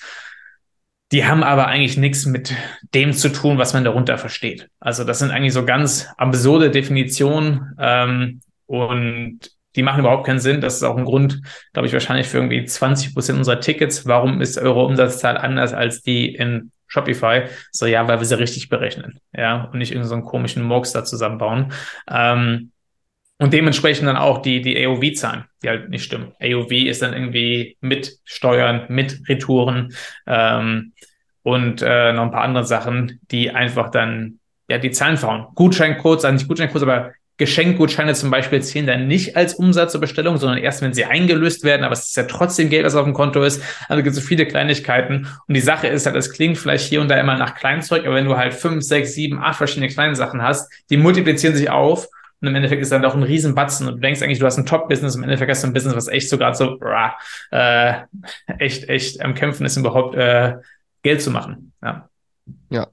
Die 1.13 1.25
haben 1.25 1.43
aber 1.43 1.67
eigentlich 1.67 1.97
nichts 1.97 2.27
mit 2.27 2.55
dem 2.95 3.13
zu 3.13 3.31
tun, 3.31 3.57
was 3.57 3.73
man 3.73 3.85
darunter 3.85 4.19
versteht. 4.19 4.69
Also 4.79 5.05
das 5.05 5.21
sind 5.21 5.31
eigentlich 5.31 5.55
so 5.55 5.65
ganz 5.65 6.07
absurde 6.19 6.71
Definitionen 6.71 7.75
ähm, 7.79 8.41
und 8.67 9.41
die 9.75 9.83
machen 9.83 10.01
überhaupt 10.01 10.27
keinen 10.27 10.41
Sinn. 10.41 10.61
Das 10.61 10.75
ist 10.75 10.83
auch 10.83 10.97
ein 10.97 11.05
Grund, 11.05 11.41
glaube 11.73 11.87
ich, 11.87 11.93
wahrscheinlich 11.93 12.27
für 12.27 12.39
irgendwie 12.39 12.65
20 12.65 13.15
Prozent 13.15 13.39
unserer 13.39 13.61
Tickets. 13.61 14.07
Warum 14.07 14.41
ist 14.41 14.59
eure 14.59 14.85
Umsatzzahl 14.85 15.39
anders 15.39 15.73
als 15.73 16.03
die 16.03 16.35
in 16.35 16.73
Shopify? 16.89 17.45
So, 17.71 17.87
ja, 17.87 18.07
weil 18.09 18.19
wir 18.19 18.27
sie 18.27 18.39
richtig 18.39 18.69
berechnen. 18.69 19.21
Ja, 19.33 19.65
und 19.65 19.79
nicht 19.79 19.93
irgendeinen 19.93 20.25
so 20.25 20.29
komischen 20.29 20.65
Murks 20.65 20.93
da 20.93 21.05
zusammenbauen. 21.05 21.73
Ähm, 22.11 22.73
und 23.39 23.53
dementsprechend 23.53 24.09
dann 24.09 24.17
auch 24.17 24.43
die, 24.43 24.61
die 24.61 24.85
AOV-Zahlen, 24.85 25.45
die 25.63 25.69
halt 25.69 25.89
nicht 25.91 26.05
stimmen. 26.05 26.33
AOV 26.41 26.73
ist 26.73 27.03
dann 27.03 27.13
irgendwie 27.13 27.77
mit 27.81 28.19
Steuern, 28.25 28.87
mit 28.89 29.29
Retouren 29.29 29.95
ähm, 30.27 30.93
und 31.43 31.83
äh, 31.83 32.13
noch 32.13 32.25
ein 32.25 32.31
paar 32.33 32.43
andere 32.43 32.65
Sachen, 32.65 33.21
die 33.31 33.51
einfach 33.51 33.91
dann 33.91 34.41
ja 34.69 34.79
die 34.79 34.91
Zahlen 34.91 35.17
fahren. 35.17 35.47
Gutscheincodes, 35.55 36.25
also 36.25 36.35
nicht 36.35 36.49
Gutscheincodes, 36.49 36.83
aber 36.83 37.13
Geschenkgutscheine 37.39 38.15
zum 38.15 38.33
Beispiel 38.33 38.61
zählen 38.63 38.89
dann 38.89 39.07
nicht 39.07 39.37
als 39.37 39.55
Umsatz 39.55 39.93
zur 39.93 40.01
Bestellung, 40.01 40.39
sondern 40.39 40.59
erst, 40.59 40.83
wenn 40.83 40.93
sie 40.93 41.05
eingelöst 41.05 41.63
werden. 41.63 41.85
Aber 41.85 41.93
es 41.93 42.09
ist 42.09 42.17
ja 42.17 42.25
trotzdem 42.25 42.69
Geld, 42.69 42.85
was 42.85 42.97
auf 42.97 43.05
dem 43.05 43.15
Konto 43.15 43.45
ist. 43.45 43.63
Also 43.89 44.03
gibt 44.03 44.17
es 44.17 44.21
so 44.21 44.27
viele 44.27 44.45
Kleinigkeiten. 44.45 45.29
Und 45.47 45.55
die 45.55 45.61
Sache 45.61 45.87
ist 45.87 46.05
halt, 46.05 46.17
es 46.17 46.33
klingt 46.33 46.59
vielleicht 46.59 46.89
hier 46.89 47.01
und 47.01 47.09
da 47.09 47.15
immer 47.15 47.39
nach 47.39 47.55
Kleinzeug, 47.55 48.05
aber 48.05 48.17
wenn 48.17 48.25
du 48.25 48.37
halt 48.37 48.55
fünf, 48.55 48.83
sechs, 48.83 49.15
sieben, 49.15 49.39
acht 49.39 49.57
verschiedene 49.57 49.87
kleine 49.87 50.17
Sachen 50.17 50.43
hast, 50.43 50.69
die 50.91 50.97
multiplizieren 50.97 51.55
sich 51.55 51.71
auf 51.71 52.09
und 52.41 52.49
im 52.49 52.55
Endeffekt 52.55 52.83
ist 52.83 52.93
dann 52.93 53.03
doch 53.03 53.15
ein 53.15 53.23
Riesenbatzen 53.23 53.89
und 53.89 53.97
du 53.97 54.01
denkst 54.01 54.23
eigentlich, 54.23 54.39
du 54.39 54.47
hast 54.47 54.59
ein 54.59 54.67
Top-Business, 54.67 55.17
im 55.17 55.23
Endeffekt 55.25 55.51
hast 55.51 55.63
du 55.63 55.69
ein 55.69 55.73
Business, 55.73 55.97
was 55.97 56.09
echt 56.09 56.29
so 56.29 56.39
gerade 56.39 56.57
so 56.57 56.79
äh, 57.51 57.95
echt, 58.59 58.89
echt 58.89 59.21
am 59.23 59.35
Kämpfen 59.35 59.67
ist, 59.67 59.77
überhaupt 59.77 60.15
äh, 60.15 60.57
Geld 61.03 61.23
zu 61.23 61.31
machen. 61.31 61.73
Ja. 61.83 62.09
Ja. 62.71 62.89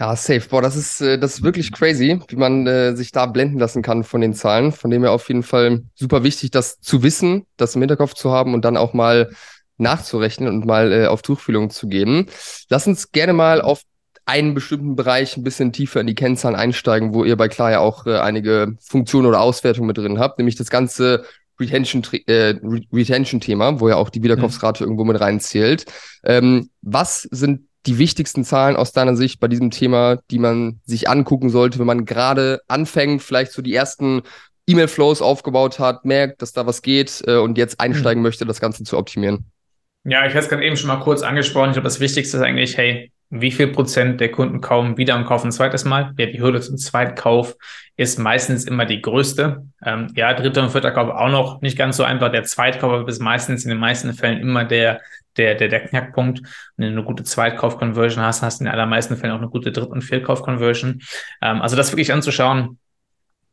Ja, 0.00 0.16
safe. 0.16 0.48
Boah, 0.48 0.60
das 0.60 0.74
ist, 0.74 1.00
äh, 1.00 1.18
das 1.18 1.34
ist 1.34 1.42
wirklich 1.44 1.70
crazy, 1.70 2.20
wie 2.26 2.36
man 2.36 2.66
äh, 2.66 2.96
sich 2.96 3.12
da 3.12 3.26
blenden 3.26 3.60
lassen 3.60 3.80
kann 3.80 4.02
von 4.02 4.20
den 4.20 4.34
Zahlen. 4.34 4.72
Von 4.72 4.90
dem 4.90 5.02
her 5.02 5.12
auf 5.12 5.28
jeden 5.28 5.44
Fall 5.44 5.84
super 5.94 6.24
wichtig, 6.24 6.50
das 6.50 6.80
zu 6.80 7.04
wissen, 7.04 7.46
das 7.56 7.76
im 7.76 7.82
Hinterkopf 7.82 8.14
zu 8.14 8.32
haben 8.32 8.54
und 8.54 8.64
dann 8.64 8.76
auch 8.76 8.92
mal 8.92 9.30
nachzurechnen 9.76 10.48
und 10.48 10.66
mal 10.66 10.92
äh, 10.92 11.06
auf 11.06 11.22
Tuchfühlung 11.22 11.70
zu 11.70 11.86
geben. 11.88 12.26
Lass 12.68 12.86
uns 12.88 13.12
gerne 13.12 13.32
mal 13.32 13.60
auf 13.60 13.82
einen 14.26 14.54
bestimmten 14.54 14.96
Bereich 14.96 15.36
ein 15.36 15.44
bisschen 15.44 15.72
tiefer 15.72 16.00
in 16.00 16.06
die 16.06 16.14
Kennzahlen 16.14 16.56
einsteigen, 16.56 17.12
wo 17.12 17.24
ihr 17.24 17.36
bei 17.36 17.48
Klar 17.48 17.70
ja 17.70 17.80
auch 17.80 18.06
äh, 18.06 18.18
einige 18.18 18.76
Funktionen 18.80 19.26
oder 19.26 19.40
Auswertungen 19.40 19.86
mit 19.86 19.98
drin 19.98 20.18
habt, 20.18 20.38
nämlich 20.38 20.56
das 20.56 20.70
ganze 20.70 21.24
Retention-Thema, 21.60 22.24
äh, 22.26 22.58
Retention 22.92 23.80
wo 23.80 23.88
ja 23.88 23.96
auch 23.96 24.10
die 24.10 24.22
Wiederkaufsrate 24.22 24.82
mhm. 24.82 24.88
irgendwo 24.88 25.04
mit 25.04 25.20
reinzählt. 25.20 25.86
Ähm, 26.24 26.70
was 26.82 27.22
sind 27.22 27.68
die 27.86 27.98
wichtigsten 27.98 28.44
Zahlen 28.44 28.76
aus 28.76 28.92
deiner 28.92 29.14
Sicht 29.14 29.40
bei 29.40 29.48
diesem 29.48 29.70
Thema, 29.70 30.18
die 30.30 30.38
man 30.38 30.80
sich 30.84 31.08
angucken 31.08 31.50
sollte, 31.50 31.78
wenn 31.78 31.86
man 31.86 32.06
gerade 32.06 32.60
anfängt, 32.66 33.22
vielleicht 33.22 33.52
so 33.52 33.60
die 33.60 33.74
ersten 33.74 34.22
E-Mail-Flows 34.66 35.20
aufgebaut 35.20 35.78
hat, 35.78 36.06
merkt, 36.06 36.40
dass 36.40 36.52
da 36.52 36.66
was 36.66 36.80
geht 36.80 37.22
äh, 37.26 37.36
und 37.36 37.58
jetzt 37.58 37.80
einsteigen 37.80 38.22
mhm. 38.22 38.28
möchte, 38.28 38.46
das 38.46 38.60
Ganze 38.60 38.84
zu 38.84 38.96
optimieren? 38.96 39.44
Ja, 40.04 40.26
ich 40.26 40.34
hatte 40.34 40.44
es 40.44 40.48
gerade 40.48 40.64
eben 40.64 40.76
schon 40.76 40.88
mal 40.88 41.00
kurz 41.00 41.22
angesprochen. 41.22 41.70
Ich 41.70 41.74
glaube, 41.74 41.88
das 41.88 42.00
Wichtigste 42.00 42.38
ist 42.38 42.42
eigentlich, 42.42 42.76
hey, 42.76 43.12
wie 43.30 43.50
viel 43.50 43.68
Prozent 43.68 44.20
der 44.20 44.30
Kunden 44.30 44.60
kaufen 44.60 44.96
wieder 44.96 45.16
und 45.16 45.24
kaufen 45.24 45.48
ein 45.48 45.52
zweites 45.52 45.84
Mal? 45.84 46.12
Ja, 46.18 46.26
die 46.26 46.40
Hürde 46.40 46.60
zum 46.60 46.76
Zweitkauf 46.76 47.56
ist 47.96 48.18
meistens 48.18 48.64
immer 48.64 48.84
die 48.84 49.00
größte. 49.02 49.66
Ähm, 49.84 50.08
ja, 50.14 50.32
dritter 50.34 50.62
und 50.62 50.70
vierter 50.70 50.90
Kauf 50.90 51.10
auch 51.10 51.30
noch 51.30 51.60
nicht 51.60 51.76
ganz 51.76 51.96
so 51.96 52.04
einfach. 52.04 52.30
Der 52.30 52.44
Zweitkauf 52.44 53.08
ist 53.08 53.20
meistens 53.20 53.64
in 53.64 53.70
den 53.70 53.78
meisten 53.78 54.12
Fällen 54.12 54.40
immer 54.40 54.64
der, 54.64 55.00
der, 55.36 55.54
der, 55.54 55.68
der 55.68 55.80
Knackpunkt. 55.80 56.40
Wenn 56.76 56.86
du 56.86 56.92
eine 56.92 57.04
gute 57.04 57.24
Zweitkauf-Conversion 57.24 58.22
hast, 58.22 58.42
hast 58.42 58.60
du 58.60 58.64
in 58.64 58.66
den 58.66 58.72
allermeisten 58.72 59.16
Fällen 59.16 59.32
auch 59.32 59.38
eine 59.38 59.48
gute 59.48 59.72
Dritt- 59.72 59.90
und 59.90 60.02
Viertkauf-Conversion. 60.02 61.00
Ähm, 61.42 61.62
also 61.62 61.76
das 61.76 61.92
wirklich 61.92 62.12
anzuschauen, 62.12 62.78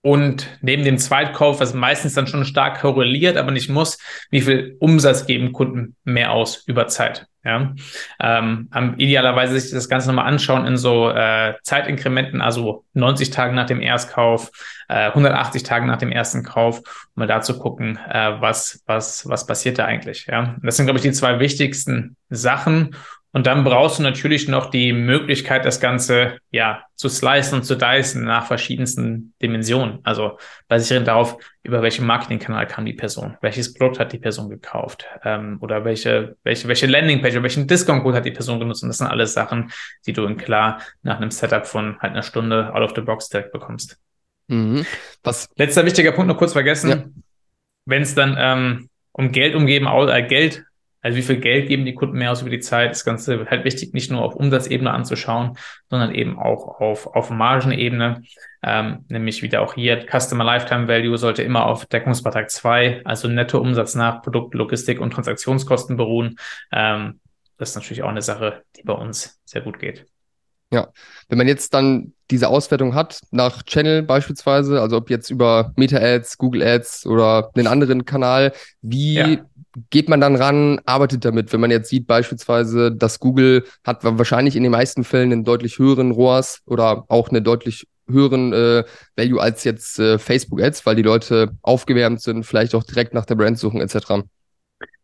und 0.01 0.47
neben 0.61 0.83
dem 0.83 0.97
Zweitkauf, 0.97 1.59
was 1.59 1.73
meistens 1.73 2.15
dann 2.15 2.27
schon 2.27 2.45
stark 2.45 2.81
korreliert, 2.81 3.37
aber 3.37 3.51
nicht 3.51 3.69
muss, 3.69 3.99
wie 4.31 4.41
viel 4.41 4.75
Umsatz 4.79 5.27
geben 5.27 5.53
Kunden 5.53 5.95
mehr 6.03 6.31
aus 6.31 6.63
über 6.65 6.87
Zeit. 6.87 7.27
Ja, 7.43 7.73
ähm, 8.19 8.69
idealerweise 8.97 9.59
sich 9.59 9.71
das 9.71 9.89
Ganze 9.89 10.07
nochmal 10.07 10.27
anschauen 10.27 10.67
in 10.67 10.77
so 10.77 11.09
äh, 11.09 11.55
Zeitinkrementen, 11.63 12.39
also 12.39 12.85
90 12.93 13.31
Tage 13.31 13.55
nach 13.55 13.65
dem 13.65 13.81
Erstkauf, 13.81 14.51
äh, 14.87 15.07
180 15.07 15.63
Tage 15.63 15.87
nach 15.87 15.97
dem 15.97 16.11
ersten 16.11 16.43
Kauf, 16.43 16.79
um 16.79 16.85
mal 17.15 17.27
da 17.27 17.41
zu 17.41 17.57
gucken, 17.57 17.97
äh, 17.97 18.39
was, 18.39 18.83
was, 18.85 19.27
was 19.27 19.47
passiert 19.47 19.79
da 19.79 19.85
eigentlich. 19.85 20.27
Ja, 20.27 20.55
das 20.61 20.77
sind, 20.77 20.85
glaube 20.85 20.99
ich, 20.99 21.03
die 21.03 21.13
zwei 21.13 21.39
wichtigsten 21.39 22.15
Sachen. 22.29 22.95
Und 23.33 23.47
dann 23.47 23.63
brauchst 23.63 23.99
du 23.99 24.03
natürlich 24.03 24.49
noch 24.49 24.69
die 24.69 24.91
Möglichkeit, 24.91 25.63
das 25.63 25.79
Ganze 25.79 26.37
ja 26.51 26.83
zu 26.95 27.07
slicen 27.07 27.55
und 27.55 27.63
zu 27.63 27.75
dicen 27.75 28.25
nach 28.25 28.45
verschiedensten 28.45 29.33
Dimensionen. 29.41 29.99
Also 30.03 30.37
basierend 30.67 31.07
darauf, 31.07 31.37
über 31.63 31.81
welchen 31.81 32.05
Marketingkanal 32.05 32.67
kam 32.67 32.85
die 32.85 32.93
Person, 32.93 33.37
welches 33.41 33.73
Produkt 33.73 33.99
hat 33.99 34.11
die 34.11 34.19
Person 34.19 34.49
gekauft 34.49 35.05
ähm, 35.23 35.57
oder 35.61 35.85
welche, 35.85 36.35
welche, 36.43 36.67
welche 36.67 36.87
Landingpage 36.87 37.33
oder 37.33 37.43
welchen 37.43 37.67
Discount-Code 37.67 38.17
hat 38.17 38.25
die 38.25 38.31
Person 38.31 38.59
genutzt. 38.59 38.83
Und 38.83 38.89
das 38.89 38.97
sind 38.97 39.07
alles 39.07 39.33
Sachen, 39.33 39.71
die 40.05 40.13
du 40.13 40.25
in 40.25 40.35
klar 40.35 40.81
nach 41.01 41.17
einem 41.17 41.31
Setup 41.31 41.65
von 41.65 41.99
halt 41.99 42.11
einer 42.11 42.23
Stunde 42.23 42.73
out 42.73 42.81
of 42.81 42.91
the 42.95 43.01
box 43.01 43.29
direkt 43.29 43.53
bekommst. 43.53 43.97
Mhm. 44.47 44.85
Was? 45.23 45.47
Letzter 45.55 45.85
wichtiger 45.85 46.11
Punkt 46.11 46.27
noch 46.27 46.37
kurz 46.37 46.51
vergessen. 46.51 46.89
Ja. 46.89 47.03
Wenn 47.85 48.01
es 48.01 48.13
dann 48.13 48.35
ähm, 48.37 48.89
um 49.13 49.31
Geld 49.31 49.55
umgeben, 49.55 49.87
äh, 49.87 50.23
Geld 50.23 50.65
also 51.01 51.17
wie 51.17 51.23
viel 51.23 51.37
Geld 51.37 51.67
geben 51.67 51.85
die 51.85 51.95
Kunden 51.95 52.17
mehr 52.17 52.31
aus 52.31 52.41
über 52.41 52.51
die 52.51 52.59
Zeit? 52.59 52.91
Das 52.91 53.03
Ganze 53.03 53.45
halt 53.49 53.65
wichtig, 53.65 53.93
nicht 53.93 54.11
nur 54.11 54.21
auf 54.21 54.35
Umsatzebene 54.35 54.91
anzuschauen, 54.91 55.57
sondern 55.89 56.13
eben 56.13 56.37
auch 56.37 56.79
auf, 56.79 57.07
auf 57.07 57.29
Margenebene. 57.31 58.21
Ähm, 58.63 59.05
nämlich 59.09 59.41
wieder 59.41 59.61
auch 59.61 59.73
hier 59.73 60.05
Customer 60.05 60.43
Lifetime 60.43 60.87
Value 60.87 61.17
sollte 61.17 61.41
immer 61.41 61.65
auf 61.65 61.87
Deckungsbeitrag 61.87 62.51
2, 62.51 63.01
also 63.05 63.27
Nettoumsatz 63.27 63.95
nach 63.95 64.21
Produkt, 64.21 64.53
Logistik 64.53 64.99
und 64.99 65.11
Transaktionskosten 65.11 65.97
beruhen. 65.97 66.35
Ähm, 66.71 67.19
das 67.57 67.69
ist 67.69 67.75
natürlich 67.75 68.03
auch 68.03 68.09
eine 68.09 68.21
Sache, 68.21 68.63
die 68.77 68.83
bei 68.83 68.93
uns 68.93 69.39
sehr 69.45 69.61
gut 69.61 69.79
geht. 69.79 70.05
Ja, 70.73 70.87
wenn 71.27 71.37
man 71.37 71.47
jetzt 71.47 71.73
dann 71.73 72.13
diese 72.29 72.47
Auswertung 72.47 72.95
hat 72.95 73.19
nach 73.31 73.63
Channel 73.63 74.03
beispielsweise, 74.03 74.79
also 74.79 74.97
ob 74.97 75.09
jetzt 75.09 75.29
über 75.29 75.73
Meta 75.75 75.97
Ads, 75.97 76.37
Google 76.37 76.63
Ads 76.63 77.05
oder 77.05 77.51
einen 77.55 77.67
anderen 77.67 78.05
Kanal, 78.05 78.53
wie 78.81 79.15
ja 79.15 79.37
geht 79.89 80.09
man 80.09 80.21
dann 80.21 80.35
ran, 80.35 80.79
arbeitet 80.85 81.25
damit. 81.25 81.51
Wenn 81.53 81.61
man 81.61 81.71
jetzt 81.71 81.89
sieht 81.89 82.07
beispielsweise, 82.07 82.91
dass 82.91 83.19
Google 83.19 83.65
hat 83.83 84.03
wahrscheinlich 84.03 84.55
in 84.55 84.63
den 84.63 84.71
meisten 84.71 85.03
Fällen 85.03 85.31
einen 85.31 85.43
deutlich 85.43 85.79
höheren 85.79 86.11
ROAS 86.11 86.61
oder 86.65 87.05
auch 87.07 87.29
eine 87.29 87.41
deutlich 87.41 87.87
höheren 88.09 88.53
äh, 88.53 88.83
Value 89.15 89.41
als 89.41 89.63
jetzt 89.63 89.99
äh, 89.99 90.19
Facebook 90.19 90.61
Ads, 90.61 90.85
weil 90.85 90.95
die 90.95 91.01
Leute 91.01 91.51
aufgewärmt 91.61 92.21
sind, 92.21 92.45
vielleicht 92.45 92.75
auch 92.75 92.83
direkt 92.83 93.13
nach 93.13 93.25
der 93.25 93.35
Brand 93.35 93.57
suchen 93.57 93.81
etc. 93.81 94.23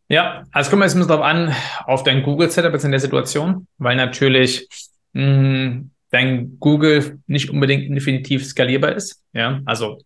Ja, 0.08 0.44
also 0.52 0.70
kommen 0.70 0.80
wir 0.80 0.86
jetzt 0.86 0.94
bisschen 0.94 1.08
drauf 1.08 1.22
an, 1.22 1.54
auf 1.84 2.02
dein 2.02 2.22
Google-Setup 2.22 2.72
jetzt 2.72 2.84
in 2.84 2.90
der 2.90 3.00
Situation, 3.00 3.66
weil 3.78 3.96
natürlich 3.96 4.68
mh, 5.12 5.82
dein 6.10 6.58
Google 6.58 7.18
nicht 7.26 7.50
unbedingt 7.50 7.94
definitiv 7.94 8.44
skalierbar 8.44 8.94
ist. 8.94 9.22
Ja, 9.32 9.60
also 9.66 9.98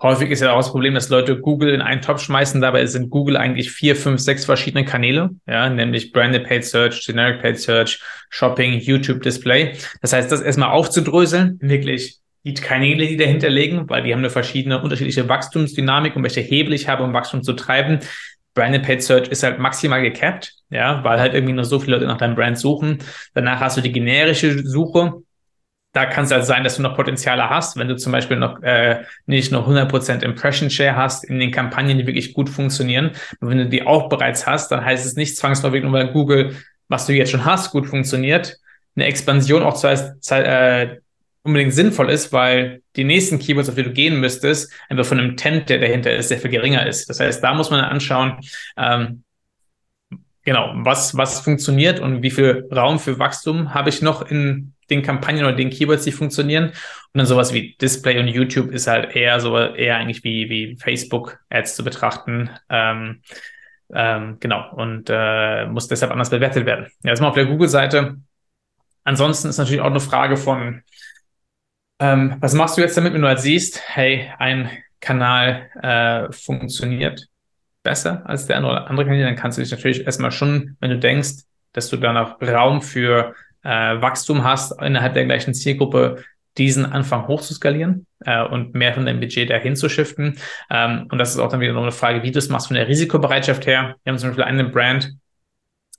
häufig 0.00 0.30
ist 0.30 0.40
ja 0.40 0.52
auch 0.52 0.58
das 0.58 0.70
Problem, 0.70 0.94
dass 0.94 1.10
Leute 1.10 1.38
Google 1.38 1.74
in 1.74 1.82
einen 1.82 2.00
Topf 2.00 2.22
schmeißen. 2.22 2.60
Dabei 2.60 2.86
sind 2.86 3.10
Google 3.10 3.36
eigentlich 3.36 3.70
vier, 3.70 3.94
fünf, 3.94 4.20
sechs 4.20 4.44
verschiedene 4.44 4.84
Kanäle. 4.84 5.30
Ja, 5.46 5.68
nämlich 5.68 6.12
Branded 6.12 6.46
Paid 6.46 6.64
Search, 6.64 7.04
Generic 7.04 7.42
Paid 7.42 7.58
Search, 7.58 8.00
Shopping, 8.30 8.80
YouTube 8.80 9.22
Display. 9.22 9.74
Das 10.00 10.12
heißt, 10.12 10.32
das 10.32 10.40
erstmal 10.40 10.70
aufzudröseln, 10.70 11.58
wirklich 11.60 12.18
die 12.44 12.54
Kanäle, 12.54 13.06
die 13.06 13.18
dahinter 13.18 13.50
liegen, 13.50 13.88
weil 13.90 14.02
die 14.02 14.12
haben 14.12 14.20
eine 14.20 14.30
verschiedene, 14.30 14.80
unterschiedliche 14.80 15.28
Wachstumsdynamik 15.28 16.16
und 16.16 16.22
welche 16.22 16.40
Hebel 16.40 16.72
ich 16.72 16.88
habe, 16.88 17.02
um 17.02 17.12
Wachstum 17.12 17.42
zu 17.42 17.52
treiben. 17.52 17.98
Branded 18.54 18.82
Paid 18.82 19.02
Search 19.02 19.28
ist 19.28 19.42
halt 19.42 19.58
maximal 19.58 20.02
gecapped, 20.02 20.54
ja, 20.70 21.04
weil 21.04 21.20
halt 21.20 21.34
irgendwie 21.34 21.52
nur 21.52 21.64
so 21.64 21.78
viele 21.78 21.96
Leute 21.96 22.06
nach 22.06 22.18
deinem 22.18 22.34
Brand 22.34 22.58
suchen. 22.58 22.98
Danach 23.34 23.60
hast 23.60 23.76
du 23.76 23.80
die 23.80 23.92
generische 23.92 24.66
Suche, 24.66 25.22
da 25.92 26.06
kann 26.06 26.24
es 26.24 26.30
halt 26.30 26.44
sein, 26.44 26.62
dass 26.62 26.76
du 26.76 26.82
noch 26.82 26.94
Potenziale 26.94 27.50
hast, 27.50 27.76
wenn 27.76 27.88
du 27.88 27.96
zum 27.96 28.12
Beispiel 28.12 28.36
noch 28.36 28.62
äh, 28.62 29.02
nicht 29.26 29.50
noch 29.50 29.68
100% 29.68 30.22
Impression 30.22 30.70
Share 30.70 30.96
hast 30.96 31.24
in 31.24 31.40
den 31.40 31.50
Kampagnen, 31.50 31.98
die 31.98 32.06
wirklich 32.06 32.32
gut 32.32 32.48
funktionieren. 32.48 33.10
Und 33.40 33.48
wenn 33.48 33.58
du 33.58 33.68
die 33.68 33.86
auch 33.86 34.08
bereits 34.08 34.46
hast, 34.46 34.70
dann 34.70 34.84
heißt 34.84 35.04
es 35.04 35.16
nicht 35.16 35.36
zwangsläufig 35.36 35.82
nur, 35.82 35.92
weil 35.92 36.12
Google, 36.12 36.54
was 36.88 37.06
du 37.06 37.12
jetzt 37.12 37.30
schon 37.30 37.44
hast, 37.44 37.72
gut 37.72 37.86
funktioniert, 37.86 38.56
eine 38.94 39.06
Expansion 39.06 39.62
auch 39.62 39.74
zwar 39.74 39.94
äh, 40.30 40.98
unbedingt 41.42 41.74
sinnvoll 41.74 42.10
ist, 42.10 42.32
weil 42.32 42.82
die 42.96 43.04
nächsten 43.04 43.38
Keywords, 43.38 43.68
auf 43.68 43.74
die 43.74 43.82
du 43.82 43.92
gehen 43.92 44.20
müsstest, 44.20 44.72
einfach 44.88 45.06
von 45.06 45.18
einem 45.18 45.36
Tent, 45.36 45.70
der 45.70 45.78
dahinter 45.78 46.14
ist, 46.14 46.28
sehr 46.28 46.38
viel 46.38 46.50
geringer 46.50 46.86
ist. 46.86 47.08
Das 47.08 47.18
heißt, 47.18 47.42
da 47.42 47.54
muss 47.54 47.70
man 47.70 47.80
anschauen, 47.80 48.38
ähm, 48.76 49.24
genau, 50.44 50.72
was, 50.76 51.16
was 51.16 51.40
funktioniert 51.40 51.98
und 51.98 52.22
wie 52.22 52.30
viel 52.30 52.68
Raum 52.70 52.98
für 52.98 53.18
Wachstum 53.18 53.74
habe 53.74 53.88
ich 53.88 54.02
noch 54.02 54.30
in 54.30 54.74
den 54.90 55.02
Kampagnen 55.02 55.44
oder 55.44 55.54
den 55.54 55.70
Keywords, 55.70 56.04
die 56.04 56.12
funktionieren. 56.12 56.66
Und 56.68 56.74
dann 57.18 57.26
sowas 57.26 57.52
wie 57.52 57.76
Display 57.80 58.18
und 58.18 58.28
YouTube 58.28 58.70
ist 58.72 58.86
halt 58.86 59.14
eher 59.14 59.40
so, 59.40 59.56
eher 59.56 59.96
eigentlich 59.96 60.24
wie, 60.24 60.48
wie 60.50 60.76
Facebook-Ads 60.76 61.76
zu 61.76 61.84
betrachten. 61.84 62.50
Ähm, 62.68 63.22
ähm, 63.92 64.36
genau. 64.40 64.72
Und 64.74 65.08
äh, 65.08 65.66
muss 65.66 65.88
deshalb 65.88 66.12
anders 66.12 66.30
bewertet 66.30 66.66
werden. 66.66 66.86
Ja, 67.02 67.10
jetzt 67.10 67.20
mal 67.20 67.28
auf 67.28 67.34
der 67.34 67.46
Google-Seite. 67.46 68.16
Ansonsten 69.04 69.48
ist 69.48 69.58
natürlich 69.58 69.80
auch 69.80 69.86
eine 69.86 70.00
Frage 70.00 70.36
von, 70.36 70.82
ähm, 71.98 72.36
was 72.40 72.54
machst 72.54 72.76
du 72.76 72.82
jetzt 72.82 72.96
damit, 72.96 73.14
wenn 73.14 73.22
du 73.22 73.28
halt 73.28 73.40
siehst, 73.40 73.80
hey, 73.86 74.30
ein 74.38 74.70
Kanal 75.00 75.68
äh, 75.82 76.32
funktioniert 76.32 77.26
besser 77.82 78.22
als 78.26 78.46
der 78.46 78.56
andere, 78.56 78.86
andere 78.88 79.06
Kanal, 79.06 79.22
dann 79.22 79.36
kannst 79.36 79.58
du 79.58 79.62
dich 79.62 79.70
natürlich 79.70 80.04
erstmal 80.04 80.32
schon, 80.32 80.76
wenn 80.80 80.90
du 80.90 80.98
denkst, 80.98 81.44
dass 81.72 81.88
du 81.88 81.96
danach 81.96 82.40
Raum 82.40 82.82
für 82.82 83.34
äh, 83.62 84.00
Wachstum 84.00 84.44
hast 84.44 84.80
innerhalb 84.80 85.14
der 85.14 85.24
gleichen 85.24 85.54
Zielgruppe, 85.54 86.22
diesen 86.58 86.84
Anfang 86.84 87.28
hochzuskalieren 87.28 88.06
äh, 88.24 88.42
und 88.42 88.74
mehr 88.74 88.92
von 88.92 89.06
deinem 89.06 89.20
Budget 89.20 89.50
dahin 89.50 89.76
zu 89.76 89.88
shiften. 89.88 90.38
Ähm, 90.70 91.06
und 91.10 91.18
das 91.18 91.30
ist 91.30 91.38
auch 91.38 91.48
dann 91.48 91.60
wieder 91.60 91.72
noch 91.72 91.82
eine 91.82 91.92
Frage, 91.92 92.22
wie 92.22 92.32
du 92.32 92.38
es 92.38 92.48
machst 92.48 92.66
von 92.66 92.76
der 92.76 92.88
Risikobereitschaft 92.88 93.66
her. 93.66 93.96
Wir 94.02 94.12
haben 94.12 94.18
zum 94.18 94.30
Beispiel 94.30 94.44
eine 94.44 94.64
Brand, 94.64 95.12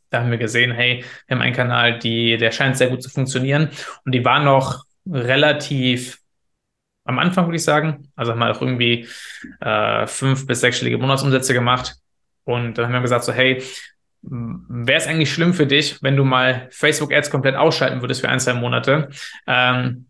da 0.10 0.20
haben 0.20 0.32
wir 0.32 0.38
gesehen, 0.38 0.72
hey, 0.72 1.06
wir 1.28 1.36
haben 1.36 1.42
einen 1.42 1.56
Kanal, 1.56 2.00
die, 2.00 2.38
der 2.38 2.52
scheint 2.52 2.78
sehr 2.78 2.90
gut 2.90 3.02
zu 3.02 3.10
funktionieren 3.10 3.70
und 4.06 4.14
die 4.14 4.26
war 4.26 4.42
noch 4.42 4.84
relativ 5.10 6.20
am 7.06 7.18
Anfang, 7.18 7.46
würde 7.46 7.56
ich 7.56 7.64
sagen. 7.64 8.12
Also 8.16 8.32
haben 8.32 8.40
wir 8.40 8.52
auch 8.52 8.62
irgendwie 8.62 9.08
äh, 9.62 10.06
fünf 10.06 10.46
bis 10.46 10.62
sechsstellige 10.62 10.98
Monatsumsätze 10.98 11.54
gemacht. 11.54 11.96
Und 12.44 12.78
dann 12.78 12.86
haben 12.86 12.94
wir 12.94 13.02
gesagt, 13.02 13.24
so, 13.24 13.34
hey, 13.34 13.64
Wäre 14.24 14.98
es 14.98 15.08
eigentlich 15.08 15.34
schlimm 15.34 15.54
für 15.54 15.66
dich, 15.66 16.02
wenn 16.02 16.16
du 16.16 16.24
mal 16.24 16.68
Facebook-Ads 16.72 17.32
komplett 17.32 17.56
ausschalten 17.56 18.02
würdest 18.02 18.22
für 18.22 18.30
ein, 18.30 18.40
zwei 18.40 18.54
Monate 18.54 19.10
ähm, 19.48 20.06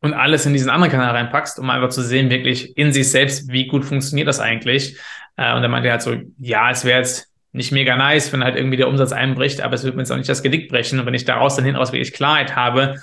und 0.00 0.14
alles 0.14 0.46
in 0.46 0.52
diesen 0.54 0.70
anderen 0.70 0.92
Kanal 0.92 1.14
reinpackst, 1.14 1.58
um 1.58 1.68
einfach 1.68 1.90
zu 1.90 2.02
sehen, 2.02 2.30
wirklich 2.30 2.76
in 2.78 2.92
sich 2.92 3.10
selbst, 3.10 3.50
wie 3.52 3.66
gut 3.66 3.84
funktioniert 3.84 4.26
das 4.28 4.40
eigentlich. 4.40 4.96
Äh, 5.36 5.54
und 5.54 5.62
dann 5.62 5.70
meinte 5.70 5.88
er 5.88 5.92
halt 5.92 6.02
so, 6.02 6.16
ja, 6.38 6.70
es 6.70 6.84
wäre 6.84 7.00
jetzt 7.00 7.30
nicht 7.52 7.72
mega 7.72 7.96
nice, 7.96 8.32
wenn 8.32 8.44
halt 8.44 8.56
irgendwie 8.56 8.76
der 8.76 8.88
Umsatz 8.88 9.12
einbricht, 9.12 9.60
aber 9.60 9.74
es 9.74 9.84
wird 9.84 9.96
mir 9.96 10.02
jetzt 10.02 10.12
auch 10.12 10.16
nicht 10.16 10.28
das 10.28 10.42
Genick 10.42 10.68
brechen. 10.68 10.98
Und 10.98 11.06
wenn 11.06 11.14
ich 11.14 11.24
daraus 11.24 11.56
dann 11.56 11.64
hinaus 11.64 11.92
wirklich 11.92 12.12
Klarheit 12.12 12.56
habe, 12.56 12.96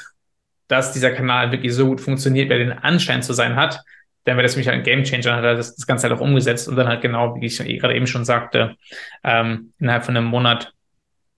dass 0.68 0.94
dieser 0.94 1.12
Kanal 1.12 1.52
wirklich 1.52 1.74
so 1.74 1.88
gut 1.88 2.02
funktioniert, 2.02 2.50
wer 2.50 2.58
den 2.58 2.72
Anschein 2.72 3.22
zu 3.22 3.34
sein 3.34 3.56
hat, 3.56 3.82
dann 4.26 4.38
wäre 4.38 4.48
das 4.48 4.56
halt 4.56 4.68
ein 4.70 4.84
Game 4.84 5.04
Changer, 5.04 5.24
dann 5.24 5.38
hat 5.38 5.44
er 5.44 5.56
das, 5.56 5.76
das 5.76 5.86
Ganze 5.86 6.08
halt 6.08 6.18
auch 6.18 6.24
umgesetzt 6.24 6.68
und 6.68 6.76
dann 6.76 6.88
halt 6.88 7.02
genau, 7.02 7.36
wie 7.36 7.46
ich 7.46 7.58
gerade 7.58 7.96
eben 7.96 8.08
schon 8.08 8.26
sagte, 8.26 8.76
ähm, 9.24 9.74
innerhalb 9.80 10.06
von 10.06 10.16
einem 10.16 10.28
Monat 10.28 10.74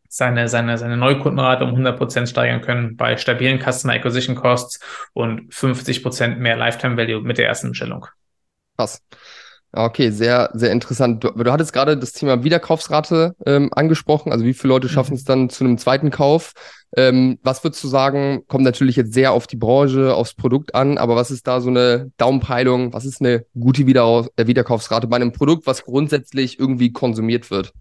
seine, 0.08 0.48
seine, 0.48 0.78
seine 0.78 0.96
Neukundenrate 0.96 1.64
um 1.64 1.72
100 1.72 1.98
Prozent 1.98 2.30
steigern 2.30 2.62
können 2.62 2.96
bei 2.96 3.18
stabilen 3.18 3.60
Customer 3.60 3.94
Acquisition 3.94 4.36
Costs 4.36 4.80
und 5.14 5.54
50 5.54 6.04
Prozent 6.04 6.40
mehr 6.40 6.56
Lifetime 6.56 6.96
Value 6.96 7.22
mit 7.22 7.38
der 7.38 7.48
ersten 7.48 7.70
Bestellung. 7.70 8.08
Krass. 8.78 9.04
Okay, 9.78 10.10
sehr, 10.10 10.52
sehr 10.54 10.72
interessant. 10.72 11.22
Du, 11.22 11.32
du 11.32 11.52
hattest 11.52 11.74
gerade 11.74 11.98
das 11.98 12.14
Thema 12.14 12.46
Wiederkaufsrate 12.46 13.36
ähm, 13.46 13.70
angesprochen. 13.74 14.32
Also 14.32 14.46
wie 14.46 14.54
viele 14.54 14.74
Leute 14.74 14.88
schaffen 14.88 15.12
mhm. 15.12 15.18
es 15.18 15.24
dann 15.26 15.50
zu 15.50 15.66
einem 15.66 15.78
zweiten 15.78 16.12
Kauf? 16.12 16.54
Ähm, 16.96 17.40
was 17.44 17.62
würdest 17.62 17.84
du 17.84 17.90
sagen, 17.90 18.46
kommt 18.48 18.64
natürlich 18.64 18.96
jetzt 18.96 19.14
sehr 19.14 19.34
auf 19.34 19.48
die 19.48 19.58
Branche, 19.58 20.16
aufs 20.16 20.34
Produkt 20.34 20.76
an, 20.76 20.98
aber 20.98 21.18
was 21.18 21.30
ist 21.30 21.46
da 21.46 21.60
so 21.60 21.70
eine 21.70 22.10
Daumenpeilung? 22.16 22.94
Was 22.94 23.04
ist 23.04 23.20
eine 23.20 23.46
gute 23.54 23.86
Wieder 23.86 24.30
äh, 24.38 24.48
Wiederkaufsrate 24.48 25.08
bei 25.08 25.18
einem 25.18 25.34
Produkt, 25.34 25.68
was 25.68 25.84
grundsätzlich 25.84 26.58
irgendwie 26.58 26.94
konsumiert 26.94 27.52
wird? 27.52 27.74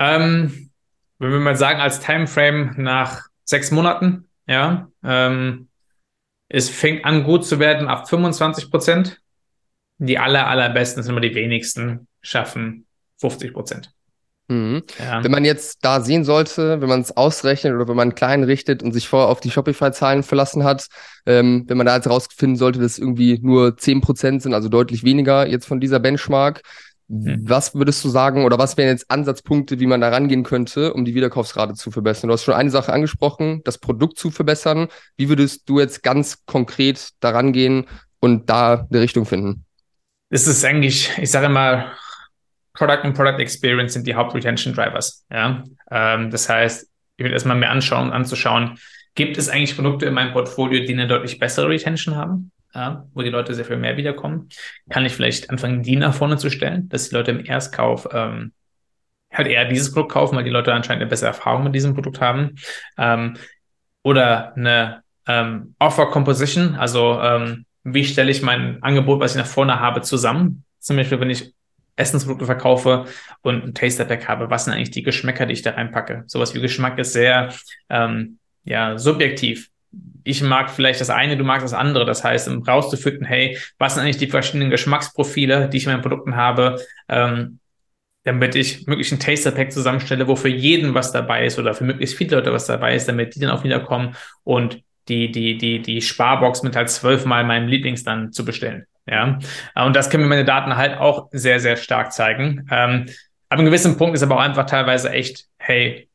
Ähm, 0.00 0.70
wenn 1.18 1.32
wir 1.32 1.40
mal 1.40 1.56
sagen, 1.56 1.80
als 1.80 2.00
Timeframe 2.00 2.74
nach 2.76 3.22
sechs 3.44 3.70
Monaten, 3.70 4.28
ja, 4.46 4.88
ähm, 5.02 5.68
es 6.48 6.68
fängt 6.68 7.06
an 7.06 7.24
gut 7.24 7.46
zu 7.46 7.58
werden 7.58 7.88
ab 7.88 8.06
25 8.06 8.70
Prozent 8.70 9.22
die 10.06 10.18
aller, 10.18 10.46
allerbesten 10.46 11.02
sind 11.02 11.12
immer 11.12 11.20
die 11.20 11.34
wenigsten, 11.34 12.08
schaffen 12.22 12.86
50 13.18 13.52
Prozent. 13.52 13.92
Mhm. 14.48 14.82
Ja. 14.98 15.22
Wenn 15.22 15.30
man 15.30 15.44
jetzt 15.44 15.78
da 15.82 16.00
sehen 16.00 16.24
sollte, 16.24 16.80
wenn 16.80 16.88
man 16.88 17.02
es 17.02 17.16
ausrechnet 17.16 17.72
oder 17.74 17.86
wenn 17.86 17.96
man 17.96 18.16
klein 18.16 18.42
richtet 18.42 18.82
und 18.82 18.92
sich 18.92 19.08
vorher 19.08 19.28
auf 19.28 19.40
die 19.40 19.50
Shopify-Zahlen 19.50 20.24
verlassen 20.24 20.64
hat, 20.64 20.88
ähm, 21.26 21.64
wenn 21.68 21.76
man 21.76 21.86
da 21.86 21.94
jetzt 21.94 22.08
rausfinden 22.08 22.56
sollte, 22.56 22.80
dass 22.80 22.98
irgendwie 22.98 23.38
nur 23.40 23.76
10 23.76 24.00
Prozent 24.00 24.42
sind, 24.42 24.54
also 24.54 24.68
deutlich 24.68 25.04
weniger 25.04 25.46
jetzt 25.46 25.66
von 25.66 25.80
dieser 25.80 26.00
Benchmark, 26.00 26.62
mhm. 27.06 27.42
was 27.46 27.76
würdest 27.76 28.02
du 28.02 28.08
sagen 28.08 28.44
oder 28.44 28.58
was 28.58 28.76
wären 28.76 28.88
jetzt 28.88 29.08
Ansatzpunkte, 29.08 29.78
wie 29.78 29.86
man 29.86 30.00
da 30.00 30.08
rangehen 30.08 30.42
könnte, 30.42 30.94
um 30.94 31.04
die 31.04 31.14
Wiederkaufsrate 31.14 31.74
zu 31.74 31.92
verbessern? 31.92 32.26
Du 32.26 32.34
hast 32.34 32.42
schon 32.42 32.54
eine 32.54 32.70
Sache 32.70 32.92
angesprochen, 32.92 33.60
das 33.64 33.78
Produkt 33.78 34.18
zu 34.18 34.32
verbessern. 34.32 34.88
Wie 35.16 35.28
würdest 35.28 35.68
du 35.68 35.78
jetzt 35.78 36.02
ganz 36.02 36.44
konkret 36.46 37.10
daran 37.20 37.52
gehen 37.52 37.84
und 38.18 38.50
da 38.50 38.88
eine 38.90 39.00
Richtung 39.00 39.26
finden? 39.26 39.64
Das 40.30 40.46
ist 40.46 40.64
eigentlich, 40.64 41.10
ich 41.18 41.30
sage 41.30 41.46
immer, 41.46 41.92
Product 42.72 43.04
und 43.04 43.14
Product 43.14 43.38
Experience 43.40 43.92
sind 43.92 44.06
die 44.06 44.14
Haupt-Retention 44.14 44.72
Drivers. 44.72 45.26
Ja? 45.30 45.64
Ähm, 45.90 46.30
das 46.30 46.48
heißt, 46.48 46.88
ich 47.16 47.24
will 47.24 47.32
erstmal 47.32 47.56
mir 47.56 47.68
anschauen, 47.68 48.12
anzuschauen, 48.12 48.78
gibt 49.14 49.36
es 49.36 49.48
eigentlich 49.48 49.74
Produkte 49.74 50.06
in 50.06 50.14
meinem 50.14 50.32
Portfolio, 50.32 50.84
die 50.86 50.92
eine 50.92 51.08
deutlich 51.08 51.38
bessere 51.38 51.68
Retention 51.68 52.14
haben, 52.16 52.52
ja? 52.74 53.06
wo 53.12 53.22
die 53.22 53.28
Leute 53.28 53.54
sehr 53.54 53.64
viel 53.64 53.76
mehr 53.76 53.96
wiederkommen? 53.96 54.48
Kann 54.88 55.04
ich 55.04 55.12
vielleicht 55.12 55.50
anfangen, 55.50 55.82
die 55.82 55.96
nach 55.96 56.14
vorne 56.14 56.38
zu 56.38 56.48
stellen, 56.48 56.88
dass 56.88 57.08
die 57.08 57.16
Leute 57.16 57.32
im 57.32 57.44
Erstkauf 57.44 58.08
ähm, 58.12 58.52
halt 59.32 59.48
eher 59.48 59.64
dieses 59.64 59.92
Produkt 59.92 60.12
kaufen, 60.12 60.36
weil 60.36 60.44
die 60.44 60.50
Leute 60.50 60.72
anscheinend 60.72 61.02
eine 61.02 61.10
bessere 61.10 61.28
Erfahrung 61.28 61.64
mit 61.64 61.74
diesem 61.74 61.94
Produkt 61.94 62.20
haben? 62.20 62.54
Ähm, 62.96 63.36
oder 64.02 64.56
eine 64.56 65.02
ähm, 65.26 65.74
Offer 65.78 66.06
Composition, 66.06 66.76
also 66.76 67.20
ähm, 67.20 67.66
wie 67.84 68.04
stelle 68.04 68.30
ich 68.30 68.42
mein 68.42 68.82
Angebot, 68.82 69.20
was 69.20 69.32
ich 69.32 69.38
nach 69.38 69.46
vorne 69.46 69.80
habe, 69.80 70.02
zusammen. 70.02 70.64
Zum 70.78 70.96
Beispiel, 70.96 71.20
wenn 71.20 71.30
ich 71.30 71.54
Essensprodukte 71.96 72.46
verkaufe 72.46 73.06
und 73.42 73.64
ein 73.64 73.74
Taster 73.74 74.04
Pack 74.04 74.28
habe, 74.28 74.50
was 74.50 74.64
sind 74.64 74.74
eigentlich 74.74 74.90
die 74.90 75.02
Geschmäcker, 75.02 75.46
die 75.46 75.52
ich 75.52 75.62
da 75.62 75.72
reinpacke? 75.72 76.24
Sowas 76.26 76.54
wie 76.54 76.60
Geschmack 76.60 76.98
ist 76.98 77.12
sehr 77.12 77.52
ähm, 77.88 78.38
ja, 78.64 78.98
subjektiv. 78.98 79.70
Ich 80.22 80.42
mag 80.42 80.70
vielleicht 80.70 81.00
das 81.00 81.10
eine, 81.10 81.36
du 81.36 81.44
magst 81.44 81.64
das 81.64 81.72
andere. 81.72 82.04
Das 82.04 82.22
heißt, 82.22 82.48
um 82.48 82.62
rauszufinden, 82.62 83.26
hey, 83.26 83.58
was 83.78 83.94
sind 83.94 84.04
eigentlich 84.04 84.18
die 84.18 84.28
verschiedenen 84.28 84.70
Geschmacksprofile, 84.70 85.68
die 85.68 85.78
ich 85.78 85.84
in 85.84 85.92
meinen 85.92 86.02
Produkten 86.02 86.36
habe, 86.36 86.80
ähm, 87.08 87.58
damit 88.24 88.54
ich 88.54 88.86
möglich 88.86 89.10
ein 89.12 89.18
Taster 89.18 89.50
Pack 89.50 89.72
zusammenstelle, 89.72 90.28
wo 90.28 90.36
für 90.36 90.48
jeden 90.48 90.94
was 90.94 91.12
dabei 91.12 91.46
ist 91.46 91.58
oder 91.58 91.74
für 91.74 91.84
möglichst 91.84 92.16
viele 92.16 92.36
Leute 92.36 92.52
was 92.52 92.66
dabei 92.66 92.94
ist, 92.94 93.08
damit 93.08 93.34
die 93.34 93.40
dann 93.40 93.50
auch 93.50 93.64
wiederkommen 93.64 94.14
und 94.44 94.82
die, 95.10 95.30
die, 95.30 95.58
die, 95.58 95.82
die 95.82 96.00
Sparbox 96.00 96.62
mit 96.62 96.76
halt 96.76 96.88
zwölfmal 96.88 97.44
meinem 97.44 97.68
Lieblings 97.68 98.04
dann 98.04 98.32
zu 98.32 98.44
bestellen. 98.44 98.86
Ja, 99.06 99.38
und 99.74 99.96
das 99.96 100.08
können 100.08 100.22
mir 100.22 100.28
meine 100.28 100.44
Daten 100.44 100.76
halt 100.76 100.98
auch 100.98 101.28
sehr, 101.32 101.58
sehr 101.58 101.76
stark 101.76 102.12
zeigen. 102.12 102.68
Ähm, 102.70 103.06
ab 103.48 103.58
einem 103.58 103.66
gewissen 103.66 103.96
Punkt 103.96 104.14
ist 104.14 104.22
aber 104.22 104.36
auch 104.36 104.40
einfach 104.40 104.66
teilweise 104.66 105.10
echt, 105.10 105.46
hey, 105.58 106.08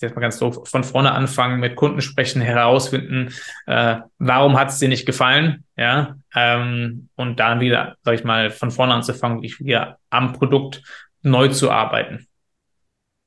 jetzt 0.00 0.14
mal 0.14 0.20
ganz 0.20 0.38
doof, 0.38 0.68
von 0.68 0.84
vorne 0.84 1.12
anfangen, 1.12 1.60
mit 1.60 1.76
Kunden 1.76 2.00
sprechen, 2.00 2.40
herausfinden, 2.40 3.32
äh, 3.66 3.96
warum 4.18 4.58
hat 4.58 4.68
es 4.68 4.78
dir 4.78 4.88
nicht 4.88 5.06
gefallen, 5.06 5.64
ja, 5.76 6.16
ähm, 6.34 7.08
und 7.16 7.40
dann 7.40 7.60
wieder, 7.60 7.96
sag 8.02 8.14
ich 8.14 8.24
mal, 8.24 8.50
von 8.50 8.70
vorne 8.70 8.94
anzufangen, 8.94 9.38
wirklich 9.38 9.58
wieder 9.60 9.98
am 10.10 10.32
Produkt 10.32 10.82
neu 11.22 11.48
zu 11.48 11.70
arbeiten. 11.70 12.26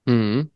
Mhm. 0.05 0.51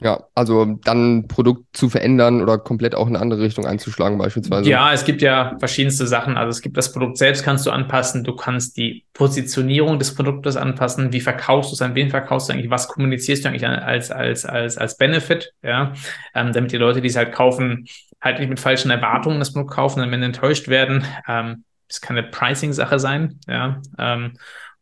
Ja, 0.00 0.24
also 0.34 0.76
dann 0.84 1.26
Produkt 1.26 1.74
zu 1.74 1.88
verändern 1.88 2.42
oder 2.42 2.58
komplett 2.58 2.94
auch 2.94 3.06
in 3.06 3.16
eine 3.16 3.22
andere 3.22 3.40
Richtung 3.40 3.64
einzuschlagen 3.64 4.18
beispielsweise. 4.18 4.68
Ja, 4.68 4.92
es 4.92 5.06
gibt 5.06 5.22
ja 5.22 5.56
verschiedenste 5.58 6.06
Sachen. 6.06 6.36
Also 6.36 6.50
es 6.50 6.60
gibt 6.60 6.76
das 6.76 6.92
Produkt 6.92 7.16
selbst 7.16 7.42
kannst 7.42 7.64
du 7.64 7.70
anpassen. 7.70 8.22
Du 8.22 8.36
kannst 8.36 8.76
die 8.76 9.06
Positionierung 9.14 9.98
des 9.98 10.14
Produktes 10.14 10.58
anpassen. 10.58 11.14
Wie 11.14 11.22
verkaufst 11.22 11.70
du 11.70 11.74
es? 11.74 11.82
An 11.82 11.94
wen 11.94 12.10
verkaufst 12.10 12.48
du 12.48 12.52
eigentlich? 12.52 12.70
Was 12.70 12.88
kommunizierst 12.88 13.44
du 13.44 13.48
eigentlich 13.48 13.66
als, 13.66 14.10
als, 14.10 14.44
als, 14.44 14.76
als 14.76 14.98
Benefit? 14.98 15.54
Ja, 15.62 15.94
ähm, 16.34 16.52
damit 16.52 16.72
die 16.72 16.76
Leute, 16.76 17.00
die 17.00 17.08
es 17.08 17.16
halt 17.16 17.32
kaufen, 17.32 17.86
halt 18.20 18.38
nicht 18.38 18.50
mit 18.50 18.60
falschen 18.60 18.90
Erwartungen 18.90 19.38
das 19.38 19.54
Produkt 19.54 19.72
kaufen, 19.72 20.00
dann 20.00 20.22
enttäuscht 20.22 20.68
werden. 20.68 21.04
Ähm, 21.26 21.64
das 21.88 22.02
kann 22.02 22.18
eine 22.18 22.26
Pricing-Sache 22.28 22.98
sein. 22.98 23.40
Ja, 23.46 23.80
ähm, 23.98 24.34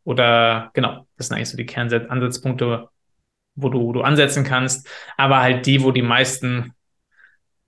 oder 0.02 0.70
genau, 0.74 1.06
das 1.16 1.28
sind 1.28 1.36
eigentlich 1.36 1.50
so 1.50 1.56
die 1.56 1.66
Kernansatzpunkte, 1.66 2.88
wo 3.54 3.68
du, 3.68 3.80
wo 3.80 3.92
du 3.92 4.02
ansetzen 4.02 4.44
kannst, 4.44 4.88
aber 5.16 5.40
halt 5.40 5.66
die, 5.66 5.82
wo 5.82 5.90
die 5.90 6.02
meisten 6.02 6.72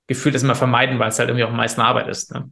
gefühlt 0.07 0.35
das 0.35 0.43
immer 0.43 0.55
vermeiden, 0.55 0.99
weil 0.99 1.09
es 1.09 1.19
halt 1.19 1.29
irgendwie 1.29 1.45
auch 1.45 1.51
am 1.51 1.57
meisten 1.57 1.81
Arbeit 1.81 2.09
ist. 2.09 2.33
Ne? 2.33 2.49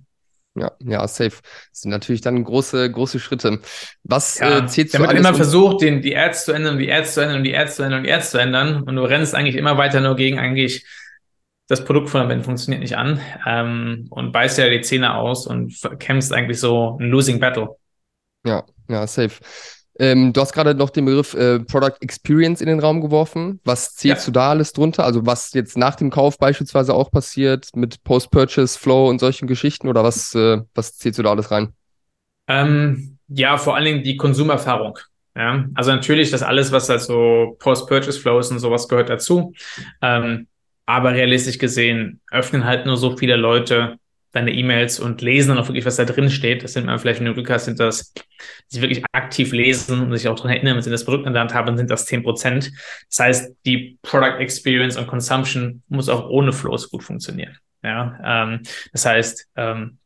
Ja, 0.56 0.72
ja, 0.84 1.06
safe. 1.08 1.36
Das 1.70 1.80
sind 1.80 1.90
natürlich 1.90 2.20
dann 2.20 2.42
große, 2.44 2.90
große 2.90 3.18
Schritte. 3.18 3.60
Was 4.04 4.38
ja, 4.38 4.58
äh, 4.58 4.66
zählt 4.66 4.94
Damit 4.94 5.12
immer 5.12 5.34
versucht, 5.34 5.82
den, 5.82 6.00
die 6.00 6.16
Ads 6.16 6.44
zu 6.44 6.52
ändern, 6.52 6.78
die 6.78 6.92
Ads 6.92 7.14
zu 7.14 7.20
ändern 7.20 7.38
und 7.38 7.44
die 7.44 7.56
Ads 7.56 7.76
zu 7.76 7.82
ändern 7.82 7.98
und 7.98 8.04
die 8.04 8.12
Ads 8.12 8.30
zu 8.30 8.38
ändern 8.38 8.82
und 8.82 8.96
du 8.96 9.02
rennst 9.02 9.34
eigentlich 9.34 9.56
immer 9.56 9.76
weiter 9.78 10.00
nur 10.00 10.14
gegen 10.14 10.38
eigentlich 10.38 10.86
das 11.66 11.84
Produktfundament 11.84 12.44
funktioniert 12.44 12.82
nicht 12.82 12.96
an 12.96 13.20
ähm, 13.46 14.06
und 14.10 14.32
beißt 14.32 14.58
ja 14.58 14.68
die 14.68 14.82
Zähne 14.82 15.14
aus 15.14 15.46
und 15.46 15.74
kämpfst 15.98 16.32
eigentlich 16.32 16.60
so 16.60 16.98
ein 17.00 17.08
Losing 17.08 17.40
Battle. 17.40 17.76
Ja, 18.44 18.64
ja, 18.88 19.06
safe. 19.06 19.34
Ähm, 19.98 20.32
du 20.32 20.40
hast 20.40 20.52
gerade 20.52 20.74
noch 20.74 20.90
den 20.90 21.04
Begriff 21.04 21.34
äh, 21.34 21.60
Product 21.60 21.96
Experience 22.00 22.60
in 22.60 22.66
den 22.66 22.80
Raum 22.80 23.00
geworfen. 23.00 23.60
Was 23.64 23.94
zählst 23.94 24.22
ja. 24.22 24.26
du 24.26 24.32
da 24.32 24.50
alles 24.50 24.72
drunter? 24.72 25.04
Also 25.04 25.24
was 25.24 25.52
jetzt 25.52 25.78
nach 25.78 25.94
dem 25.94 26.10
Kauf 26.10 26.38
beispielsweise 26.38 26.94
auch 26.94 27.10
passiert 27.10 27.68
mit 27.74 28.02
Post-Purchase 28.02 28.78
Flow 28.78 29.08
und 29.08 29.20
solchen 29.20 29.46
Geschichten 29.46 29.88
oder 29.88 30.02
was, 30.02 30.34
äh, 30.34 30.62
was 30.74 30.98
zählst 30.98 31.18
du 31.18 31.22
da 31.22 31.30
alles 31.30 31.50
rein? 31.50 31.72
Ähm, 32.48 33.18
ja, 33.28 33.56
vor 33.56 33.76
allen 33.76 33.84
Dingen 33.84 34.02
die 34.02 34.16
Konsumerfahrung. 34.16 34.98
Ja, 35.36 35.64
also 35.74 35.90
natürlich, 35.90 36.30
das 36.30 36.42
alles, 36.42 36.70
was 36.70 36.88
halt 36.88 37.00
so 37.00 37.56
Post-Purchase 37.58 38.20
Flows 38.20 38.50
und 38.50 38.60
sowas 38.60 38.88
gehört 38.88 39.08
dazu. 39.08 39.52
Ähm, 40.00 40.46
aber 40.86 41.12
realistisch 41.12 41.58
gesehen 41.58 42.20
öffnen 42.30 42.64
halt 42.64 42.86
nur 42.86 42.96
so 42.96 43.16
viele 43.16 43.36
Leute 43.36 43.98
deine 44.34 44.52
E-Mails 44.52 44.98
und 44.98 45.22
lesen 45.22 45.50
dann 45.50 45.58
auch 45.58 45.68
wirklich, 45.68 45.86
was 45.86 45.96
da 45.96 46.04
drin 46.04 46.28
steht. 46.28 46.64
Das 46.64 46.72
sind 46.72 46.86
man 46.86 46.98
vielleicht, 46.98 47.20
wenn 47.20 47.26
du 47.26 47.34
Glück 47.34 47.50
hast, 47.50 47.66
sind 47.66 47.78
das, 47.78 48.12
die 48.72 48.82
wirklich 48.82 49.04
aktiv 49.12 49.52
lesen 49.52 50.02
und 50.02 50.16
sich 50.16 50.28
auch 50.28 50.34
daran 50.34 50.50
erinnern, 50.50 50.74
wenn 50.74 50.82
sie 50.82 50.90
das 50.90 51.04
Produkt 51.04 51.26
in 51.26 51.32
der 51.32 51.42
Hand 51.42 51.54
haben, 51.54 51.76
sind 51.76 51.90
das 51.90 52.06
10 52.06 52.24
Prozent. 52.24 52.72
Das 53.08 53.20
heißt, 53.20 53.56
die 53.64 53.98
Product 54.02 54.38
Experience 54.40 54.96
und 54.96 55.06
Consumption 55.06 55.82
muss 55.88 56.08
auch 56.08 56.28
ohne 56.28 56.52
Flows 56.52 56.90
gut 56.90 57.04
funktionieren. 57.04 57.56
Ja, 57.82 58.18
ähm, 58.24 58.62
das 58.92 59.06
heißt, 59.06 59.48
ähm, 59.56 59.98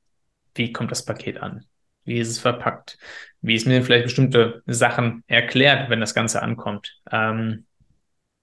wie 0.55 0.73
kommt 0.73 0.91
das 0.91 1.05
Paket 1.05 1.39
an? 1.39 1.65
Wie 2.05 2.19
ist 2.19 2.29
es 2.29 2.39
verpackt? 2.39 2.99
Wie 3.41 3.55
ist 3.55 3.67
mir 3.67 3.83
vielleicht 3.83 4.05
bestimmte 4.05 4.63
Sachen 4.67 5.23
erklärt, 5.27 5.89
wenn 5.89 6.01
das 6.01 6.15
Ganze 6.15 6.43
ankommt? 6.43 6.99
Ähm, 7.11 7.67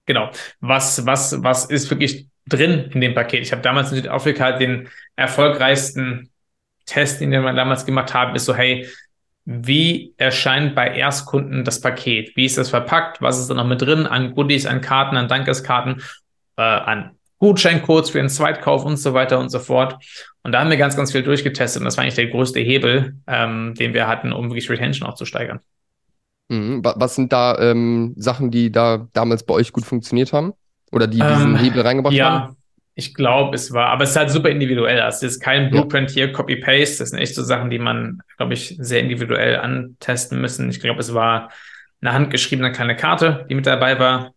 genau. 0.06 0.30
Was, 0.60 1.04
was, 1.06 1.42
was 1.42 1.66
ist 1.66 1.90
wirklich 1.90 2.28
drin 2.46 2.90
in 2.92 3.00
dem 3.00 3.14
Paket. 3.14 3.42
Ich 3.42 3.52
habe 3.52 3.62
damals 3.62 3.90
in 3.90 3.96
Südafrika 3.96 4.52
den 4.52 4.88
erfolgreichsten 5.16 6.30
Test, 6.86 7.20
den 7.20 7.30
wir 7.30 7.40
damals 7.52 7.84
gemacht 7.84 8.14
haben, 8.14 8.34
ist 8.36 8.44
so, 8.44 8.54
hey, 8.54 8.86
wie 9.44 10.14
erscheint 10.16 10.74
bei 10.74 10.96
Erstkunden 10.96 11.64
das 11.64 11.80
Paket? 11.80 12.36
Wie 12.36 12.44
ist 12.44 12.58
das 12.58 12.70
verpackt? 12.70 13.22
Was 13.22 13.38
ist 13.38 13.48
da 13.48 13.54
noch 13.54 13.66
mit 13.66 13.80
drin 13.80 14.06
an 14.06 14.34
Goodies, 14.34 14.66
an 14.66 14.80
Karten, 14.80 15.16
an 15.16 15.28
Dankeskarten, 15.28 16.02
äh, 16.56 16.62
an 16.62 17.16
Gutscheincodes 17.38 18.10
für 18.10 18.18
den 18.18 18.28
Zweitkauf 18.28 18.84
und 18.84 18.96
so 18.96 19.14
weiter 19.14 19.38
und 19.38 19.50
so 19.50 19.58
fort. 19.58 19.96
Und 20.42 20.52
da 20.52 20.60
haben 20.60 20.70
wir 20.70 20.76
ganz, 20.76 20.96
ganz 20.96 21.12
viel 21.12 21.22
durchgetestet 21.22 21.80
und 21.80 21.84
das 21.84 21.96
war 21.96 22.02
eigentlich 22.02 22.14
der 22.14 22.28
größte 22.28 22.60
Hebel, 22.60 23.16
ähm, 23.26 23.74
den 23.74 23.94
wir 23.94 24.06
hatten, 24.06 24.32
um 24.32 24.48
wirklich 24.48 24.70
Retention 24.70 25.08
auch 25.08 25.14
zu 25.14 25.24
steigern. 25.24 25.60
Mhm. 26.48 26.82
Was 26.82 27.14
sind 27.14 27.32
da 27.32 27.58
ähm, 27.58 28.14
Sachen, 28.16 28.50
die 28.50 28.70
da 28.70 29.08
damals 29.12 29.44
bei 29.44 29.54
euch 29.54 29.72
gut 29.72 29.84
funktioniert 29.84 30.32
haben? 30.32 30.54
Oder 30.92 31.06
die 31.06 31.18
diesen 31.18 31.54
ähm, 31.54 31.56
Hebel 31.56 31.82
reingebracht 31.82 32.14
ja, 32.14 32.30
haben? 32.30 32.50
Ja, 32.50 32.56
ich 32.94 33.14
glaube, 33.14 33.54
es 33.54 33.72
war, 33.72 33.88
aber 33.88 34.04
es 34.04 34.10
ist 34.10 34.16
halt 34.16 34.30
super 34.30 34.48
individuell. 34.48 35.00
Also 35.00 35.26
es 35.26 35.34
ist 35.34 35.40
kein 35.40 35.70
Blueprint 35.70 36.10
hier, 36.10 36.32
Copy-Paste. 36.32 36.98
Das 36.98 37.10
sind 37.10 37.18
echt 37.18 37.34
so 37.34 37.42
Sachen, 37.42 37.70
die 37.70 37.78
man, 37.78 38.20
glaube 38.38 38.54
ich, 38.54 38.76
sehr 38.78 39.00
individuell 39.00 39.56
antesten 39.56 40.40
müssen. 40.40 40.70
Ich 40.70 40.80
glaube, 40.80 41.00
es 41.00 41.12
war 41.12 41.50
eine 42.00 42.12
handgeschriebene 42.12 42.72
kleine 42.72 42.96
Karte, 42.96 43.46
die 43.50 43.54
mit 43.54 43.66
dabei 43.66 43.98
war, 43.98 44.32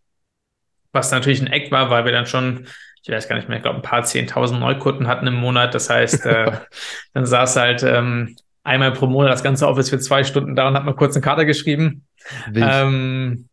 was 0.91 1.12
natürlich 1.12 1.41
ein 1.41 1.47
Eck 1.47 1.71
war, 1.71 1.89
weil 1.89 2.05
wir 2.05 2.12
dann 2.12 2.25
schon, 2.25 2.67
ich 3.03 3.09
weiß 3.09 3.27
gar 3.27 3.35
nicht 3.35 3.47
mehr, 3.47 3.57
ich 3.57 3.63
glaube, 3.63 3.79
ein 3.79 3.83
paar 3.83 4.03
10.000 4.03 4.59
Neukunden 4.59 5.07
hatten 5.07 5.27
im 5.27 5.35
Monat. 5.35 5.73
Das 5.73 5.89
heißt, 5.89 6.25
äh, 6.25 6.51
dann 7.13 7.25
saß 7.25 7.55
halt 7.55 7.83
ähm, 7.83 8.35
einmal 8.63 8.91
pro 8.91 9.07
Monat 9.07 9.31
das 9.31 9.43
ganze 9.43 9.67
Office 9.67 9.89
für 9.89 9.99
zwei 9.99 10.23
Stunden 10.23 10.55
da 10.55 10.67
und 10.67 10.75
hat 10.75 10.85
mal 10.85 10.95
kurz 10.95 11.15
eine 11.15 11.23
Karte 11.23 11.45
geschrieben. 11.45 12.05
Ähm, 12.53 13.48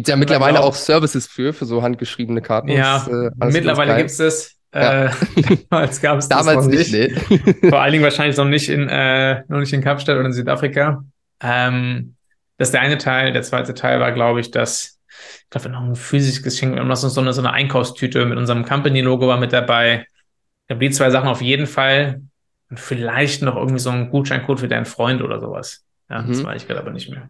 Gibt 0.00 0.08
es 0.08 0.12
ja 0.12 0.16
mittlerweile 0.16 0.60
auch 0.60 0.74
Services 0.74 1.26
für, 1.26 1.52
für 1.52 1.66
so 1.66 1.82
handgeschriebene 1.82 2.40
Karten. 2.40 2.68
Ja, 2.68 3.06
äh, 3.06 3.30
mittlerweile 3.46 3.96
gibt 3.98 4.08
es 4.08 4.18
es. 4.18 4.56
Ja. 4.72 5.08
Äh, 5.08 5.10
damals 5.70 6.00
gab 6.00 6.16
es 6.16 6.26
das 6.26 6.38
damals 6.38 6.64
noch 6.66 6.72
nicht. 6.72 6.90
nicht 6.90 7.30
nee. 7.30 7.68
Vor 7.68 7.82
allen 7.82 7.92
Dingen 7.92 8.02
wahrscheinlich 8.02 8.38
noch 8.38 8.46
nicht 8.46 8.70
in, 8.70 8.88
äh, 8.88 9.42
noch 9.48 9.58
nicht 9.58 9.74
in 9.74 9.82
Kapstadt 9.82 10.16
oder 10.16 10.24
in 10.24 10.32
Südafrika. 10.32 11.04
Ähm, 11.42 12.14
das 12.56 12.68
ist 12.68 12.72
der 12.72 12.80
eine 12.80 12.96
Teil. 12.96 13.34
Der 13.34 13.42
zweite 13.42 13.74
Teil 13.74 14.00
war, 14.00 14.12
glaube 14.12 14.40
ich, 14.40 14.50
dass, 14.50 14.98
ich 15.42 15.50
glaube, 15.50 15.68
noch 15.68 15.82
ein 15.82 15.96
physisches 15.96 16.42
Geschenk, 16.42 16.72
wir 16.72 16.80
haben 16.80 16.88
noch 16.88 16.96
so 16.96 17.20
eine, 17.20 17.34
so 17.34 17.42
eine 17.42 17.52
Einkaufstüte 17.52 18.24
mit 18.24 18.38
unserem 18.38 18.64
Company-Logo 18.64 19.26
war 19.28 19.36
mit 19.38 19.52
dabei. 19.52 20.06
Da 20.68 20.76
blieb 20.76 20.94
zwei 20.94 21.10
Sachen 21.10 21.28
auf 21.28 21.42
jeden 21.42 21.66
Fall. 21.66 22.22
Und 22.70 22.80
vielleicht 22.80 23.42
noch 23.42 23.56
irgendwie 23.56 23.80
so 23.80 23.90
ein 23.90 24.08
Gutscheincode 24.08 24.60
für 24.60 24.68
deinen 24.68 24.86
Freund 24.86 25.20
oder 25.20 25.40
sowas. 25.40 25.84
Ja, 26.08 26.22
mhm. 26.22 26.28
das 26.28 26.42
weiß 26.42 26.62
ich 26.62 26.68
gerade 26.68 26.80
aber 26.80 26.90
nicht 26.90 27.10
mehr 27.10 27.28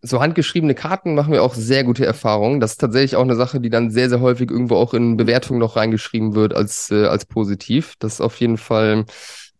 so 0.00 0.20
handgeschriebene 0.20 0.74
Karten 0.74 1.14
machen 1.14 1.32
wir 1.32 1.42
auch 1.42 1.54
sehr 1.54 1.84
gute 1.84 2.06
Erfahrungen. 2.06 2.60
Das 2.60 2.72
ist 2.72 2.78
tatsächlich 2.78 3.16
auch 3.16 3.22
eine 3.22 3.36
Sache, 3.36 3.60
die 3.60 3.70
dann 3.70 3.90
sehr, 3.90 4.08
sehr 4.08 4.20
häufig 4.20 4.50
irgendwo 4.50 4.76
auch 4.76 4.94
in 4.94 5.16
Bewertungen 5.16 5.60
noch 5.60 5.76
reingeschrieben 5.76 6.34
wird 6.34 6.54
als, 6.54 6.90
äh, 6.90 7.06
als 7.06 7.26
positiv. 7.26 7.94
Das 7.98 8.14
ist 8.14 8.20
auf 8.20 8.40
jeden 8.40 8.56
Fall 8.56 9.04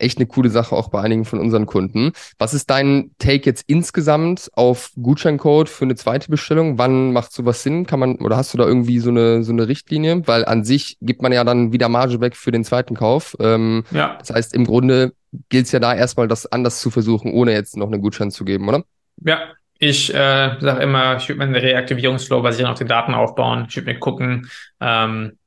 echt 0.02 0.18
eine 0.18 0.26
coole 0.26 0.50
Sache 0.50 0.74
auch 0.74 0.88
bei 0.88 1.00
einigen 1.00 1.24
von 1.24 1.38
unseren 1.38 1.66
Kunden. 1.66 2.12
Was 2.38 2.54
ist 2.54 2.68
dein 2.70 3.12
Take 3.18 3.46
jetzt 3.46 3.64
insgesamt 3.66 4.50
auf 4.54 4.90
Gutscheincode 5.00 5.68
für 5.68 5.84
eine 5.84 5.94
zweite 5.94 6.28
Bestellung? 6.28 6.78
Wann 6.78 7.12
macht 7.12 7.32
sowas 7.32 7.62
Sinn? 7.62 7.86
Kann 7.86 8.00
man 8.00 8.16
oder 8.16 8.36
hast 8.36 8.52
du 8.52 8.58
da 8.58 8.66
irgendwie 8.66 8.98
so 8.98 9.10
eine 9.10 9.44
so 9.44 9.52
eine 9.52 9.68
Richtlinie? 9.68 10.26
Weil 10.26 10.44
an 10.44 10.64
sich 10.64 10.98
gibt 11.00 11.22
man 11.22 11.32
ja 11.32 11.44
dann 11.44 11.72
wieder 11.72 11.88
Marge 11.88 12.20
weg 12.20 12.36
für 12.36 12.50
den 12.50 12.64
zweiten 12.64 12.94
Kauf. 12.94 13.36
Ähm, 13.38 13.84
ja. 13.92 14.16
Das 14.18 14.30
heißt, 14.30 14.54
im 14.54 14.64
Grunde 14.64 15.12
gilt 15.48 15.66
es 15.66 15.72
ja 15.72 15.80
da 15.80 15.94
erstmal, 15.94 16.28
das 16.28 16.50
anders 16.50 16.80
zu 16.80 16.90
versuchen, 16.90 17.32
ohne 17.32 17.52
jetzt 17.52 17.76
noch 17.76 17.90
einen 17.90 18.02
Gutschein 18.02 18.30
zu 18.30 18.44
geben, 18.44 18.68
oder? 18.68 18.84
Ja, 19.24 19.38
ich 19.82 20.14
äh, 20.14 20.56
sage 20.60 20.80
immer, 20.80 21.16
ich 21.16 21.28
würde 21.28 21.40
mir 21.40 21.44
eine 21.46 21.60
Reaktivierungsflow 21.60 22.40
basierend 22.40 22.70
auf 22.70 22.78
den 22.78 22.86
Daten 22.86 23.14
aufbauen. 23.14 23.66
Ich 23.68 23.74
würde 23.74 23.92
mir 23.92 23.98
gucken, 23.98 24.48
ähm, 24.80 25.38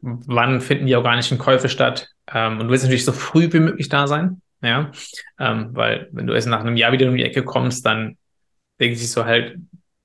wann 0.00 0.62
finden 0.62 0.86
die 0.86 0.96
organischen 0.96 1.36
Käufe 1.36 1.68
statt. 1.68 2.08
Ähm, 2.32 2.58
und 2.58 2.66
du 2.66 2.70
willst 2.70 2.84
natürlich 2.84 3.04
so 3.04 3.12
früh 3.12 3.52
wie 3.52 3.60
möglich 3.60 3.90
da 3.90 4.06
sein. 4.06 4.40
Ja, 4.62 4.92
ähm, 5.38 5.70
weil 5.72 6.08
wenn 6.12 6.26
du 6.26 6.32
erst 6.32 6.48
nach 6.48 6.60
einem 6.60 6.76
Jahr 6.76 6.92
wieder 6.92 7.06
um 7.06 7.16
die 7.16 7.24
Ecke 7.24 7.42
kommst, 7.42 7.84
dann 7.84 8.16
denkt 8.80 8.96
sich 8.96 9.10
so 9.10 9.26
halt, 9.26 9.58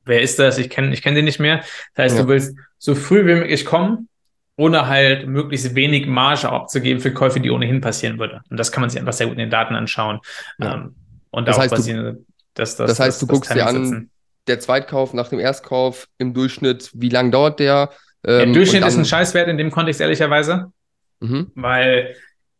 wer 0.04 0.21
ist 0.21 0.38
das? 0.38 0.58
Ich 0.58 0.69
kenne 0.69 0.91
ich 0.93 1.02
kenn 1.02 1.15
den 1.15 1.23
nicht 1.23 1.39
mehr. 1.39 1.60
Das 1.93 2.06
heißt, 2.06 2.17
ja. 2.17 2.23
du 2.23 2.28
willst 2.28 2.58
so 2.78 2.93
früh 2.93 3.26
wie 3.26 3.36
möglich 3.36 3.63
kommen, 3.63 4.10
ohne 4.58 4.88
halt 4.88 5.28
möglichst 5.28 5.76
wenig 5.76 6.08
Marge 6.08 6.50
abzugeben 6.50 7.00
für 7.00 7.13
Käufe, 7.13 7.39
die 7.39 7.52
ohnehin 7.52 7.80
passieren 7.80 8.19
würde. 8.19 8.41
Und 8.50 8.58
das 8.58 8.73
kann 8.73 8.82
man 8.82 8.89
sich 8.89 9.00
einfach 9.00 9.13
sehr 9.13 9.28
gut 9.28 9.36
in 9.36 9.39
den 9.39 9.50
Daten 9.50 9.76
anschauen. 9.76 10.19
Ja. 10.60 10.73
Ähm, 10.73 10.95
und 11.30 11.47
das 11.47 11.58
heißt, 11.58 11.71
basierend, 11.71 12.26
das, 12.57 12.75
das, 12.75 12.89
das 12.89 12.99
heißt, 12.99 13.21
du 13.21 13.27
guckst 13.27 13.53
dir 13.53 13.67
an, 13.67 14.09
der 14.47 14.59
Zweitkauf 14.59 15.13
nach 15.13 15.27
dem 15.29 15.39
Erstkauf 15.39 16.07
im 16.17 16.33
Durchschnitt, 16.33 16.89
wie 16.93 17.09
lang 17.09 17.31
dauert 17.31 17.59
der? 17.59 17.91
Ähm, 18.25 18.37
der 18.37 18.45
Durchschnitt 18.47 18.85
ist 18.85 18.97
ein 18.97 19.05
Scheißwert 19.05 19.47
in 19.47 19.57
dem 19.57 19.71
Kontext, 19.71 20.01
ehrlicherweise. 20.01 20.71
Mhm. 21.19 21.51
Weil 21.55 22.15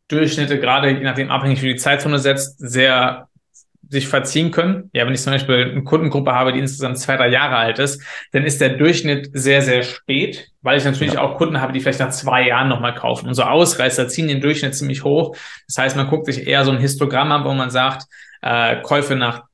Durchschnitte, 0.08 0.60
gerade 0.60 0.90
je 0.92 1.04
nachdem 1.04 1.32
abhängig, 1.32 1.62
wie 1.62 1.74
die 1.74 1.76
Zeitzone 1.78 2.20
setzt, 2.20 2.60
sehr 2.60 3.28
sich 3.90 4.08
verziehen 4.08 4.52
können. 4.52 4.90
Ja, 4.94 5.06
wenn 5.06 5.14
ich 5.14 5.22
zum 5.22 5.32
Beispiel 5.32 5.72
eine 5.72 5.84
Kundengruppe 5.84 6.34
habe, 6.34 6.52
die 6.52 6.60
insgesamt 6.60 7.00
zwei, 7.00 7.16
drei 7.16 7.30
Jahre 7.30 7.56
alt 7.56 7.80
ist, 7.80 8.02
dann 8.34 8.44
ist 8.44 8.60
der 8.60 8.70
Durchschnitt 8.70 9.30
sehr, 9.34 9.62
sehr 9.62 9.82
spät, 9.84 10.50
weil 10.62 10.78
ich 10.78 10.84
natürlich 10.84 11.14
ja. 11.14 11.22
auch 11.22 11.38
Kunden 11.38 11.62
habe, 11.62 11.72
die 11.72 11.80
vielleicht 11.80 12.02
nach 12.02 12.10
zwei 12.10 12.48
Jahren 12.48 12.68
nochmal 12.68 12.94
kaufen. 12.94 13.30
Und 13.30 13.34
so 13.34 13.44
Ausreißer 13.44 14.10
ziehen 14.10 14.28
den 14.28 14.42
Durchschnitt 14.42 14.76
ziemlich 14.76 15.06
hoch. 15.06 15.38
Das 15.68 15.78
heißt, 15.78 15.96
man 15.96 16.10
guckt 16.10 16.26
sich 16.26 16.46
eher 16.46 16.66
so 16.66 16.72
ein 16.72 16.80
Histogramm 16.80 17.32
an, 17.32 17.46
wo 17.46 17.54
man 17.54 17.70
sagt, 17.70 18.08
äh, 18.42 18.82
Käufe 18.82 19.16
nach 19.16 19.47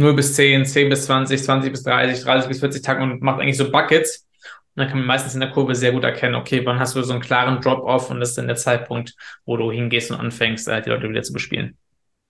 0 0.00 0.14
bis 0.14 0.34
10, 0.34 0.64
10 0.64 0.88
bis 0.88 1.06
20, 1.06 1.42
20 1.42 1.72
bis 1.72 1.82
30, 1.84 2.24
30 2.24 2.48
bis 2.48 2.60
40 2.60 2.82
Tage 2.82 3.02
und 3.02 3.22
macht 3.22 3.40
eigentlich 3.40 3.56
so 3.56 3.70
Buckets. 3.70 4.26
Und 4.74 4.82
dann 4.82 4.88
kann 4.88 4.98
man 4.98 5.06
meistens 5.06 5.34
in 5.34 5.40
der 5.40 5.50
Kurve 5.50 5.74
sehr 5.74 5.92
gut 5.92 6.04
erkennen, 6.04 6.36
okay, 6.36 6.64
wann 6.64 6.78
hast 6.78 6.94
du 6.94 7.02
so 7.02 7.12
einen 7.12 7.22
klaren 7.22 7.60
Drop-off 7.60 8.10
und 8.10 8.20
das 8.20 8.30
ist 8.30 8.38
dann 8.38 8.46
der 8.46 8.56
Zeitpunkt, 8.56 9.14
wo 9.44 9.56
du 9.56 9.70
hingehst 9.70 10.10
und 10.10 10.18
anfängst, 10.18 10.68
äh, 10.68 10.80
die 10.80 10.90
Leute 10.90 11.08
wieder 11.08 11.22
zu 11.22 11.32
bespielen. 11.32 11.76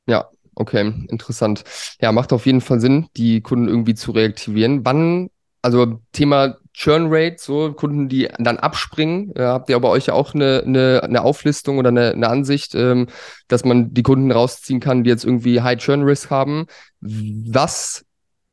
Ja, 0.06 0.28
okay, 0.54 0.92
interessant. 1.08 1.64
Ja, 2.00 2.12
macht 2.12 2.32
auf 2.32 2.46
jeden 2.46 2.62
Fall 2.62 2.80
Sinn, 2.80 3.08
die 3.16 3.42
Kunden 3.42 3.68
irgendwie 3.68 3.94
zu 3.94 4.12
reaktivieren. 4.12 4.84
Wann, 4.84 5.28
also 5.62 6.00
Thema 6.12 6.56
Churn 6.72 7.08
Rate, 7.10 7.36
so 7.38 7.72
Kunden, 7.72 8.08
die 8.08 8.28
dann 8.38 8.58
abspringen, 8.58 9.34
äh, 9.36 9.42
habt 9.42 9.68
ihr 9.68 9.76
aber 9.76 9.90
euch 9.90 10.06
ja 10.06 10.14
auch 10.14 10.34
eine, 10.34 10.62
eine, 10.64 11.02
eine 11.02 11.22
Auflistung 11.22 11.78
oder 11.78 11.88
eine, 11.88 12.12
eine 12.12 12.28
Ansicht, 12.28 12.74
ähm, 12.74 13.08
dass 13.48 13.64
man 13.64 13.92
die 13.92 14.02
Kunden 14.02 14.30
rausziehen 14.30 14.80
kann, 14.80 15.04
die 15.04 15.10
jetzt 15.10 15.24
irgendwie 15.24 15.60
High 15.60 15.78
Churn 15.78 16.02
Risk 16.02 16.30
haben. 16.30 16.66
Was 17.00 18.04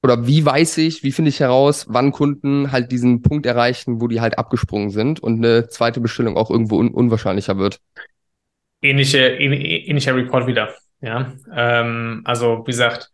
oder 0.04 0.28
wie 0.28 0.46
weiß 0.46 0.78
ich, 0.80 1.04
wie 1.04 1.12
finde 1.12 1.30
ich 1.30 1.40
heraus, 1.40 1.86
wann 1.90 2.12
Kunden 2.12 2.72
halt 2.72 2.92
diesen 2.92 3.22
Punkt 3.22 3.46
erreichen, 3.46 4.00
wo 4.00 4.08
die 4.08 4.22
halt 4.22 4.38
abgesprungen 4.38 4.90
sind 4.90 5.20
und 5.20 5.44
eine 5.44 5.70
zweite 5.70 6.00
Bestellung 6.00 6.38
auch 6.38 6.50
irgendwo 6.50 6.78
un 6.78 6.90
unwahrscheinlicher 6.90 7.58
wird? 7.58 7.80
Ähnliche, 8.82 9.28
ähnlicher 9.28 10.16
Report 10.16 10.48
wieder. 10.48 10.74
Ja, 11.02 11.34
ähm, 11.54 12.22
also 12.26 12.64
wie 12.66 12.72
gesagt, 12.72 13.12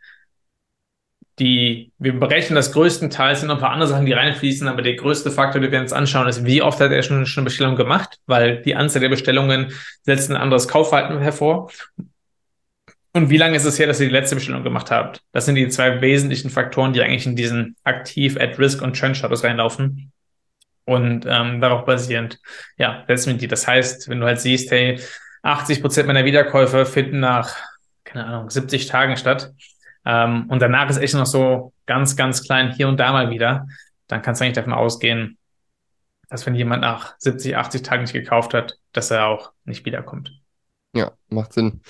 die, 1.39 1.91
wir 1.97 2.19
berechnen 2.19 2.55
das 2.55 2.71
größtenteils, 2.71 3.39
sind 3.39 3.47
noch 3.47 3.55
ein 3.55 3.61
paar 3.61 3.71
andere 3.71 3.89
Sachen, 3.89 4.05
die 4.05 4.13
reinfließen, 4.13 4.67
aber 4.67 4.83
der 4.83 4.95
größte 4.95 5.31
Faktor, 5.31 5.61
den 5.61 5.71
wir 5.71 5.79
uns 5.79 5.93
anschauen, 5.93 6.27
ist, 6.27 6.45
wie 6.45 6.61
oft 6.61 6.79
hat 6.79 6.91
er 6.91 7.01
schon, 7.01 7.25
eine 7.25 7.43
Bestellung 7.43 7.75
gemacht, 7.75 8.19
weil 8.27 8.61
die 8.61 8.75
Anzahl 8.75 9.01
der 9.01 9.09
Bestellungen 9.09 9.73
setzt 10.03 10.29
ein 10.29 10.37
anderes 10.37 10.67
Kaufverhalten 10.67 11.19
hervor. 11.19 11.71
Und 13.13 13.29
wie 13.29 13.37
lange 13.37 13.55
ist 13.55 13.65
es 13.65 13.79
her, 13.79 13.87
dass 13.87 13.99
ihr 13.99 14.07
die 14.07 14.13
letzte 14.13 14.35
Bestellung 14.35 14.63
gemacht 14.63 14.91
habt? 14.91 15.21
Das 15.31 15.45
sind 15.45 15.55
die 15.55 15.69
zwei 15.69 16.01
wesentlichen 16.01 16.49
Faktoren, 16.49 16.93
die 16.93 17.01
eigentlich 17.01 17.25
in 17.25 17.35
diesen 17.35 17.75
aktiv, 17.83 18.37
at 18.39 18.57
risk 18.59 18.81
und 18.81 18.93
Churn 18.93 19.15
Status 19.15 19.43
reinlaufen. 19.43 20.11
Und 20.85 21.25
ähm, 21.27 21.61
darauf 21.61 21.85
basierend, 21.85 22.39
ja, 22.77 23.03
setzen 23.07 23.31
wir 23.31 23.37
die. 23.37 23.47
Das 23.47 23.67
heißt, 23.67 24.09
wenn 24.09 24.19
du 24.19 24.25
halt 24.25 24.41
siehst, 24.41 24.69
hey, 24.71 24.99
80 25.43 25.81
Prozent 25.81 26.07
meiner 26.07 26.25
Wiederkäufe 26.25 26.85
finden 26.85 27.19
nach, 27.19 27.55
keine 28.03 28.25
Ahnung, 28.25 28.49
70 28.49 28.87
Tagen 28.87 29.15
statt, 29.15 29.53
ähm, 30.05 30.45
und 30.49 30.61
danach 30.61 30.89
ist 30.89 30.97
echt 30.97 31.13
noch 31.13 31.25
so 31.25 31.73
ganz, 31.85 32.15
ganz 32.15 32.43
klein 32.43 32.73
hier 32.73 32.87
und 32.87 32.97
da 32.99 33.11
mal 33.11 33.29
wieder. 33.29 33.67
Dann 34.07 34.21
kannst 34.21 34.41
du 34.41 34.45
eigentlich 34.45 34.55
davon 34.55 34.73
ausgehen, 34.73 35.37
dass 36.29 36.45
wenn 36.45 36.55
jemand 36.55 36.81
nach 36.81 37.15
70, 37.19 37.55
80 37.55 37.83
Tagen 37.83 38.01
nicht 38.03 38.13
gekauft 38.13 38.53
hat, 38.53 38.77
dass 38.91 39.11
er 39.11 39.27
auch 39.27 39.51
nicht 39.65 39.85
wiederkommt. 39.85 40.31
Ja, 40.93 41.11
macht 41.29 41.53
Sinn. 41.53 41.81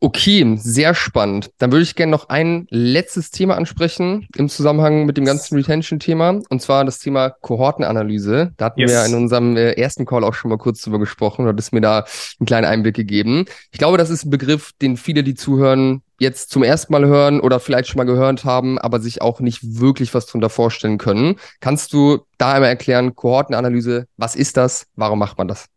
Okay, 0.00 0.56
sehr 0.58 0.94
spannend. 0.94 1.50
Dann 1.58 1.72
würde 1.72 1.82
ich 1.82 1.96
gerne 1.96 2.12
noch 2.12 2.28
ein 2.28 2.68
letztes 2.70 3.32
Thema 3.32 3.56
ansprechen 3.56 4.28
im 4.36 4.48
Zusammenhang 4.48 5.06
mit 5.06 5.16
dem 5.16 5.24
ganzen 5.24 5.56
Retention-Thema, 5.56 6.40
und 6.48 6.62
zwar 6.62 6.84
das 6.84 7.00
Thema 7.00 7.30
Kohortenanalyse. 7.30 8.52
Da 8.56 8.66
hatten 8.66 8.80
yes. 8.80 8.92
wir 8.92 9.06
in 9.06 9.14
unserem 9.14 9.56
äh, 9.56 9.72
ersten 9.72 10.06
Call 10.06 10.22
auch 10.22 10.34
schon 10.34 10.50
mal 10.50 10.58
kurz 10.58 10.82
drüber 10.82 11.00
gesprochen, 11.00 11.44
du 11.44 11.48
hattest 11.48 11.72
mir 11.72 11.80
da 11.80 12.04
einen 12.38 12.46
kleinen 12.46 12.66
Einblick 12.66 12.94
gegeben. 12.94 13.46
Ich 13.72 13.78
glaube, 13.78 13.98
das 13.98 14.08
ist 14.10 14.24
ein 14.24 14.30
Begriff, 14.30 14.72
den 14.80 14.96
viele, 14.96 15.24
die 15.24 15.34
zuhören, 15.34 16.02
jetzt 16.18 16.50
zum 16.50 16.62
ersten 16.62 16.92
Mal 16.92 17.06
hören 17.06 17.40
oder 17.40 17.60
vielleicht 17.60 17.88
schon 17.88 17.98
mal 17.98 18.04
gehört 18.04 18.44
haben, 18.44 18.78
aber 18.78 19.00
sich 19.00 19.22
auch 19.22 19.40
nicht 19.40 19.80
wirklich 19.80 20.14
was 20.14 20.26
darunter 20.26 20.50
vorstellen 20.50 20.98
können. 20.98 21.36
Kannst 21.60 21.92
du 21.92 22.26
da 22.38 22.52
einmal 22.52 22.70
erklären, 22.70 23.14
Kohortenanalyse, 23.14 24.06
was 24.16 24.34
ist 24.36 24.56
das? 24.56 24.86
Warum 24.96 25.18
macht 25.18 25.38
man 25.38 25.48
das? 25.48 25.68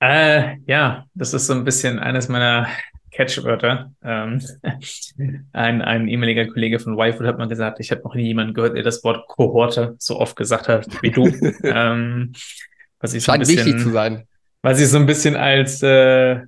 Äh, 0.00 0.56
ja, 0.66 1.04
das 1.14 1.32
ist 1.32 1.46
so 1.46 1.54
ein 1.54 1.64
bisschen 1.64 1.98
eines 1.98 2.28
meiner 2.28 2.68
Catchwörter. 3.12 3.92
Ähm, 4.02 4.42
ein, 5.52 5.82
ein 5.82 6.08
ehemaliger 6.08 6.46
Kollege 6.46 6.78
von 6.80 6.96
Wifood 6.96 7.26
hat 7.26 7.38
mal 7.38 7.48
gesagt, 7.48 7.80
ich 7.80 7.90
habe 7.90 8.02
noch 8.02 8.14
nie 8.14 8.26
jemanden 8.26 8.54
gehört, 8.54 8.76
der 8.76 8.82
das 8.82 9.02
Wort 9.04 9.26
Kohorte 9.28 9.94
so 9.98 10.18
oft 10.18 10.36
gesagt 10.36 10.68
hat 10.68 10.86
wie 11.02 11.10
du. 11.10 11.26
ähm, 11.62 12.32
was 13.00 13.14
ich 13.14 13.24
Scheint 13.24 13.46
so 13.46 13.52
bisschen, 13.52 13.66
wichtig 13.66 13.82
zu 13.82 13.90
sein. 13.90 14.26
Was 14.62 14.80
ich 14.80 14.88
so 14.88 14.98
ein 14.98 15.06
bisschen 15.06 15.36
als 15.36 15.82
äh, 15.82 16.40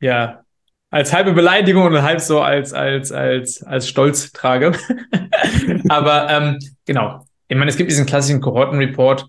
ja 0.00 0.42
als 0.90 1.12
halbe 1.12 1.32
Beleidigung 1.32 1.86
und 1.86 2.02
halb 2.02 2.20
so 2.20 2.40
als 2.40 2.72
als 2.72 3.12
als 3.12 3.62
als 3.62 3.88
Stolz 3.88 4.32
trage. 4.32 4.72
Aber 5.88 6.28
ähm, 6.30 6.58
genau, 6.86 7.26
ich 7.48 7.56
meine, 7.56 7.70
es 7.70 7.76
gibt 7.76 7.90
diesen 7.90 8.06
klassischen 8.06 8.40
Kohortenreport, 8.40 9.26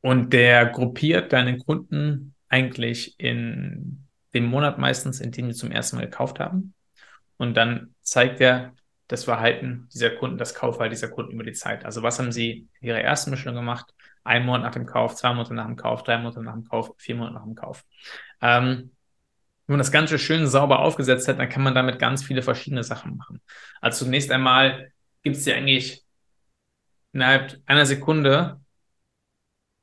Und 0.00 0.32
der 0.32 0.66
gruppiert 0.66 1.32
deine 1.32 1.58
Kunden 1.58 2.34
eigentlich 2.48 3.14
in 3.18 4.06
dem 4.34 4.46
Monat 4.46 4.78
meistens, 4.78 5.20
in 5.20 5.32
dem 5.32 5.52
sie 5.52 5.58
zum 5.58 5.70
ersten 5.70 5.96
Mal 5.96 6.06
gekauft 6.06 6.40
haben. 6.40 6.74
Und 7.36 7.56
dann 7.56 7.94
zeigt 8.02 8.40
er 8.40 8.74
das 9.08 9.24
Verhalten 9.24 9.88
dieser 9.92 10.10
Kunden, 10.10 10.38
das 10.38 10.54
Kaufverhalten 10.54 10.94
dieser 10.94 11.08
Kunden 11.08 11.32
über 11.32 11.44
die 11.44 11.52
Zeit. 11.52 11.84
Also 11.84 12.02
was 12.02 12.18
haben 12.18 12.32
sie 12.32 12.68
in 12.80 12.88
ihrer 12.88 13.00
ersten 13.00 13.30
Bestellung 13.30 13.56
gemacht? 13.56 13.92
Ein 14.24 14.46
Monat 14.46 14.62
nach 14.62 14.72
dem 14.72 14.86
Kauf, 14.86 15.16
zwei 15.16 15.32
Monate 15.34 15.54
nach 15.54 15.66
dem 15.66 15.76
Kauf, 15.76 16.02
drei 16.02 16.18
Monate 16.18 16.42
nach 16.42 16.54
dem 16.54 16.64
Kauf, 16.64 16.92
vier 16.96 17.16
Monate 17.16 17.34
nach 17.34 17.44
dem 17.44 17.54
Kauf. 17.54 17.84
Ähm, 18.40 18.92
wenn 19.66 19.74
man 19.74 19.78
das 19.78 19.92
Ganze 19.92 20.18
schön 20.18 20.46
sauber 20.46 20.80
aufgesetzt 20.80 21.28
hat, 21.28 21.38
dann 21.38 21.48
kann 21.48 21.62
man 21.62 21.74
damit 21.74 21.98
ganz 21.98 22.24
viele 22.24 22.42
verschiedene 22.42 22.82
Sachen 22.82 23.16
machen. 23.16 23.40
Also 23.80 24.04
zunächst 24.04 24.30
einmal 24.30 24.92
gibt 25.22 25.36
es 25.36 25.44
ja 25.46 25.54
eigentlich 25.54 26.02
innerhalb 27.12 27.58
einer 27.66 27.86
Sekunde 27.86 28.60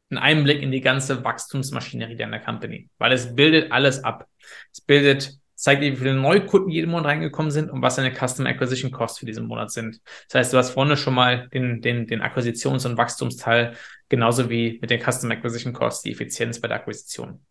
einen 0.10 0.18
Einblick 0.18 0.62
in 0.62 0.72
die 0.72 0.82
ganze 0.82 1.24
Wachstumsmaschinerie 1.24 2.16
deiner 2.16 2.40
Company, 2.40 2.90
weil 2.98 3.12
es 3.12 3.36
bildet 3.36 3.72
alles 3.72 4.04
ab. 4.04 4.28
Es 4.74 4.82
bildet, 4.82 5.38
zeigt 5.54 5.84
dir, 5.84 5.92
wie 5.92 5.98
viele 5.98 6.16
Neukunden 6.16 6.70
jeden 6.72 6.90
Monat 6.90 7.06
reingekommen 7.06 7.52
sind 7.52 7.70
und 7.70 7.82
was 7.82 7.96
deine 7.96 8.14
Customer 8.14 8.50
Acquisition 8.50 8.92
Costs 8.92 9.20
für 9.20 9.26
diesen 9.26 9.46
Monat 9.46 9.72
sind. 9.72 10.02
Das 10.28 10.40
heißt, 10.40 10.54
du 10.54 10.58
hast 10.58 10.72
vorne 10.72 10.98
schon 10.98 11.14
mal 11.14 11.48
den, 11.50 11.82
den, 11.82 12.08
den 12.08 12.22
Akquisitions- 12.22 12.88
und 12.88 12.98
Wachstumsteil, 12.98 13.76
genauso 14.10 14.50
wie 14.50 14.80
mit 14.82 14.90
den 14.90 15.00
Customer 15.00 15.36
Acquisition 15.36 15.74
Costs, 15.74 16.02
die 16.02 16.12
Effizienz 16.12 16.60
bei 16.60 16.68
der 16.68 16.78
Akquisition. 16.78 17.46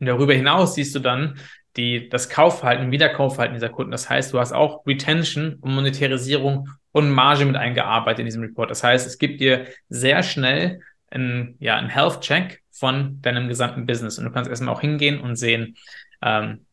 Und 0.00 0.06
darüber 0.06 0.34
hinaus 0.34 0.74
siehst 0.74 0.94
du 0.94 0.98
dann 0.98 1.38
die, 1.76 2.08
das 2.08 2.28
Kaufverhalten, 2.28 2.90
Wiederkaufverhalten 2.90 3.54
dieser 3.54 3.68
Kunden. 3.68 3.92
Das 3.92 4.10
heißt, 4.10 4.32
du 4.32 4.40
hast 4.40 4.52
auch 4.52 4.84
Retention 4.86 5.54
und 5.60 5.74
Monetarisierung 5.74 6.68
und 6.92 7.10
Marge 7.10 7.44
mit 7.44 7.56
eingearbeitet 7.56 8.20
in 8.20 8.26
diesem 8.26 8.42
Report. 8.42 8.70
Das 8.70 8.82
heißt, 8.82 9.06
es 9.06 9.18
gibt 9.18 9.40
dir 9.40 9.66
sehr 9.88 10.22
schnell 10.22 10.80
ein, 11.10 11.56
ja, 11.60 11.76
ein 11.76 11.88
Health-Check 11.88 12.62
von 12.70 13.20
deinem 13.20 13.48
gesamten 13.48 13.86
Business. 13.86 14.18
Und 14.18 14.24
du 14.24 14.30
kannst 14.30 14.50
erstmal 14.50 14.74
auch 14.74 14.80
hingehen 14.80 15.20
und 15.20 15.36
sehen, 15.36 15.76
ähm, 16.22 16.66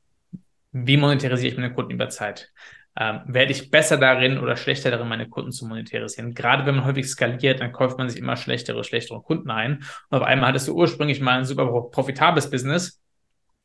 wie 0.72 0.98
monetarisiere 0.98 1.52
ich 1.52 1.58
meine 1.58 1.74
Kunden 1.74 1.92
über 1.92 2.10
Zeit? 2.10 2.52
Ähm, 3.00 3.22
werde 3.28 3.52
ich 3.52 3.70
besser 3.70 3.98
darin 3.98 4.40
oder 4.40 4.56
schlechter 4.56 4.90
darin, 4.90 5.08
meine 5.08 5.30
Kunden 5.30 5.52
zu 5.52 5.68
monetarisieren? 5.68 6.34
Gerade 6.34 6.66
wenn 6.66 6.76
man 6.76 6.86
häufig 6.86 7.08
skaliert, 7.08 7.60
dann 7.60 7.72
kauft 7.72 7.98
man 7.98 8.10
sich 8.10 8.20
immer 8.20 8.38
schlechtere, 8.38 8.84
schlechtere 8.84 9.22
Kunden 9.22 9.52
ein. 9.52 9.84
Und 10.10 10.18
auf 10.18 10.24
einmal 10.24 10.50
hattest 10.50 10.68
du 10.68 10.76
ursprünglich 10.76 11.22
mal 11.22 11.38
ein 11.38 11.46
super 11.46 11.90
profitables 11.92 12.50
Business, 12.50 13.00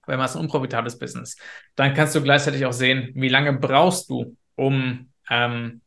weil 0.06 0.16
man 0.16 0.26
ist 0.26 0.36
ein 0.36 0.42
unprofitables 0.42 0.98
Business. 0.98 1.36
Dann 1.76 1.94
kannst 1.94 2.14
du 2.14 2.22
gleichzeitig 2.22 2.64
auch 2.66 2.72
sehen, 2.72 3.10
wie 3.14 3.28
lange 3.28 3.52
brauchst 3.52 4.10
du, 4.10 4.36
um 4.56 5.10
ähm, 5.30 5.80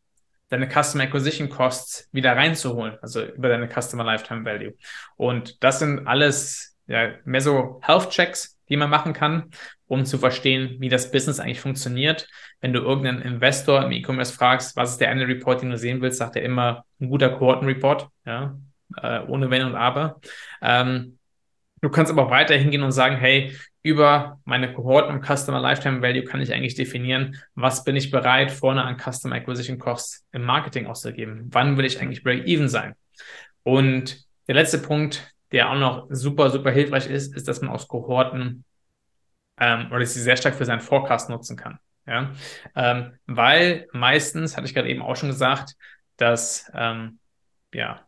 deine 0.50 0.70
Customer 0.70 1.04
Acquisition 1.04 1.50
Costs 1.50 2.10
wieder 2.12 2.36
reinzuholen, 2.36 2.98
also 3.02 3.24
über 3.24 3.50
deine 3.50 3.68
Customer 3.68 4.04
Lifetime 4.04 4.46
Value. 4.46 4.74
Und 5.16 5.64
das 5.64 5.80
sind 5.80 6.08
alles 6.08 6.78
ja, 6.88 7.14
mehr 7.26 7.42
so 7.42 7.80
Health 7.84 8.10
Checks, 8.10 8.58
die 8.70 8.78
man 8.78 8.90
machen 8.90 9.14
kann, 9.14 9.52
um 9.88 10.06
zu 10.06 10.18
verstehen, 10.18 10.78
wie 10.80 10.90
das 10.90 11.12
Business 11.12 11.40
eigentlich 11.40 11.62
funktioniert. 11.62 12.28
Wenn 12.62 12.74
du 12.74 12.80
irgendeinen 12.80 13.22
Investor 13.22 13.84
im 13.84 13.92
E-Commerce 13.92 14.34
fragst, 14.34 14.76
was 14.76 14.92
ist 14.92 15.02
der 15.02 15.10
eine 15.10 15.28
Report, 15.28 15.62
den 15.62 15.70
du 15.70 15.78
sehen 15.78 16.02
willst, 16.02 16.18
sagt 16.18 16.36
er 16.36 16.44
immer 16.44 16.86
ein 17.00 17.10
guter 17.10 17.30
Kohorten-Report, 17.30 18.08
ja, 18.26 18.58
äh, 19.02 19.20
ohne 19.28 19.50
Wenn 19.50 19.66
und 19.66 19.76
Aber. 19.76 20.20
Ähm, 20.62 21.20
du 21.82 21.90
kannst 21.90 22.12
aber 22.12 22.26
auch 22.26 22.32
weiter 22.32 22.56
hingehen 22.56 22.84
und 22.84 22.92
sagen, 22.92 23.18
hey, 23.18 23.56
über 23.86 24.40
meine 24.46 24.74
Kohorten 24.74 25.14
und 25.16 25.24
Customer 25.24 25.60
Lifetime 25.60 26.02
Value 26.02 26.24
kann 26.24 26.42
ich 26.42 26.52
eigentlich 26.52 26.74
definieren, 26.74 27.40
was 27.54 27.84
bin 27.84 27.96
ich 27.96 28.10
bereit, 28.10 28.50
vorne 28.50 28.84
an 28.84 28.98
Customer 28.98 29.36
Acquisition 29.36 29.78
Costs 29.78 30.26
im 30.32 30.42
Marketing 30.42 30.88
auszugeben. 30.88 31.50
Wann 31.52 31.78
will 31.78 31.86
ich 31.86 32.02
eigentlich 32.02 32.24
Break-Even 32.24 32.68
sein? 32.68 32.96
Und 33.62 34.26
der 34.48 34.56
letzte 34.56 34.80
Punkt, 34.80 35.32
der 35.52 35.70
auch 35.70 35.78
noch 35.78 36.08
super, 36.10 36.50
super 36.50 36.72
hilfreich 36.72 37.08
ist, 37.08 37.36
ist, 37.36 37.48
dass 37.48 37.62
man 37.62 37.70
aus 37.70 37.88
Kohorten 37.88 38.66
ähm, 39.60 39.92
oder 39.92 40.04
sie 40.04 40.20
sehr 40.20 40.36
stark 40.36 40.56
für 40.56 40.66
seinen 40.66 40.82
Forecast 40.82 41.30
nutzen 41.30 41.56
kann. 41.56 41.78
Ja? 42.08 42.32
Ähm, 42.76 43.14
weil 43.28 43.88
meistens, 43.94 44.58
hatte 44.58 44.66
ich 44.66 44.74
gerade 44.74 44.90
eben 44.90 45.04
auch 45.04 45.16
schon 45.16 45.30
gesagt, 45.30 45.76
dass 46.18 46.72
ähm, 46.74 47.20
ja, 47.72 48.02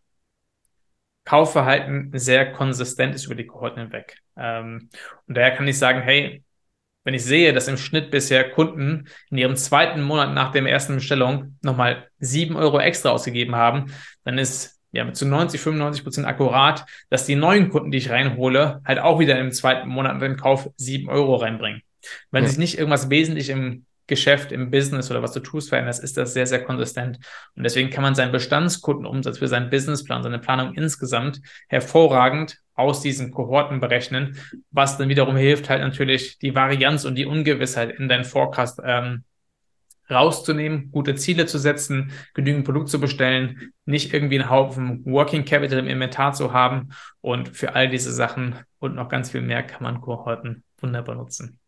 Kaufverhalten 1.23 2.17
sehr 2.17 2.51
konsistent 2.51 3.13
ist 3.13 3.25
über 3.25 3.35
die 3.35 3.45
Kohorten 3.45 3.83
hinweg. 3.83 4.17
Ähm, 4.37 4.89
und 5.27 5.37
daher 5.37 5.51
kann 5.51 5.67
ich 5.67 5.77
sagen, 5.77 6.01
hey, 6.01 6.43
wenn 7.03 7.13
ich 7.13 7.23
sehe, 7.23 7.53
dass 7.53 7.69
im 7.69 7.77
Schnitt 7.77 8.11
bisher 8.11 8.49
Kunden 8.49 9.07
in 9.31 9.37
ihrem 9.37 9.55
zweiten 9.55 10.01
Monat 10.01 10.33
nach 10.33 10.51
der 10.51 10.65
ersten 10.65 10.95
Bestellung 10.95 11.57
nochmal 11.61 12.09
sieben 12.19 12.57
Euro 12.57 12.79
extra 12.79 13.11
ausgegeben 13.11 13.55
haben, 13.55 13.93
dann 14.25 14.37
ist 14.37 14.77
ja 14.91 15.05
mit 15.05 15.15
zu 15.15 15.25
90, 15.25 15.61
95 15.61 16.03
Prozent 16.03 16.27
akkurat, 16.27 16.85
dass 17.09 17.25
die 17.25 17.35
neuen 17.35 17.69
Kunden, 17.69 17.91
die 17.91 17.97
ich 17.97 18.09
reinhole, 18.09 18.81
halt 18.85 18.99
auch 18.99 19.19
wieder 19.19 19.39
im 19.39 19.53
zweiten 19.53 19.87
Monat 19.87 20.21
den 20.21 20.35
Kauf 20.35 20.69
sieben 20.75 21.09
Euro 21.09 21.35
reinbringen. 21.35 21.81
Wenn 22.31 22.43
ja. 22.43 22.49
sich 22.49 22.57
nicht 22.57 22.77
irgendwas 22.77 23.09
wesentlich 23.09 23.49
im 23.49 23.85
Geschäft, 24.07 24.51
im 24.51 24.71
Business 24.71 25.11
oder 25.11 25.21
was 25.21 25.33
du 25.33 25.39
tust 25.41 25.69
veränderst, 25.69 26.03
ist 26.03 26.17
das 26.17 26.33
sehr, 26.33 26.47
sehr 26.47 26.63
konsistent. 26.63 27.19
Und 27.55 27.63
deswegen 27.63 27.89
kann 27.89 28.03
man 28.03 28.15
seinen 28.15 28.31
Bestandskundenumsatz 28.31 29.37
für 29.37 29.47
seinen 29.47 29.69
Businessplan, 29.69 30.23
seine 30.23 30.39
Planung 30.39 30.73
insgesamt 30.73 31.41
hervorragend 31.67 32.57
aus 32.73 33.01
diesen 33.01 33.31
Kohorten 33.31 33.79
berechnen, 33.79 34.37
was 34.71 34.97
dann 34.97 35.09
wiederum 35.09 35.35
hilft, 35.35 35.69
halt 35.69 35.81
natürlich 35.81 36.39
die 36.39 36.55
Varianz 36.55 37.05
und 37.05 37.15
die 37.15 37.25
Ungewissheit 37.25 37.91
in 37.99 38.07
deinen 38.07 38.23
Forecast 38.23 38.79
ähm, 38.83 39.23
rauszunehmen, 40.09 40.91
gute 40.91 41.15
Ziele 41.15 41.45
zu 41.45 41.57
setzen, 41.57 42.11
genügend 42.33 42.65
Produkt 42.65 42.89
zu 42.89 42.99
bestellen, 42.99 43.73
nicht 43.85 44.13
irgendwie 44.13 44.39
einen 44.39 44.49
Haufen 44.49 45.05
Working 45.05 45.45
Capital 45.45 45.79
im 45.79 45.87
Inventar 45.87 46.33
zu 46.33 46.53
haben. 46.53 46.89
Und 47.21 47.49
für 47.49 47.75
all 47.75 47.89
diese 47.89 48.11
Sachen 48.11 48.55
und 48.79 48.95
noch 48.95 49.09
ganz 49.09 49.31
viel 49.31 49.41
mehr 49.41 49.63
kann 49.63 49.83
man 49.83 50.01
Kohorten 50.01 50.63
wunderbar 50.79 51.15
nutzen. 51.15 51.59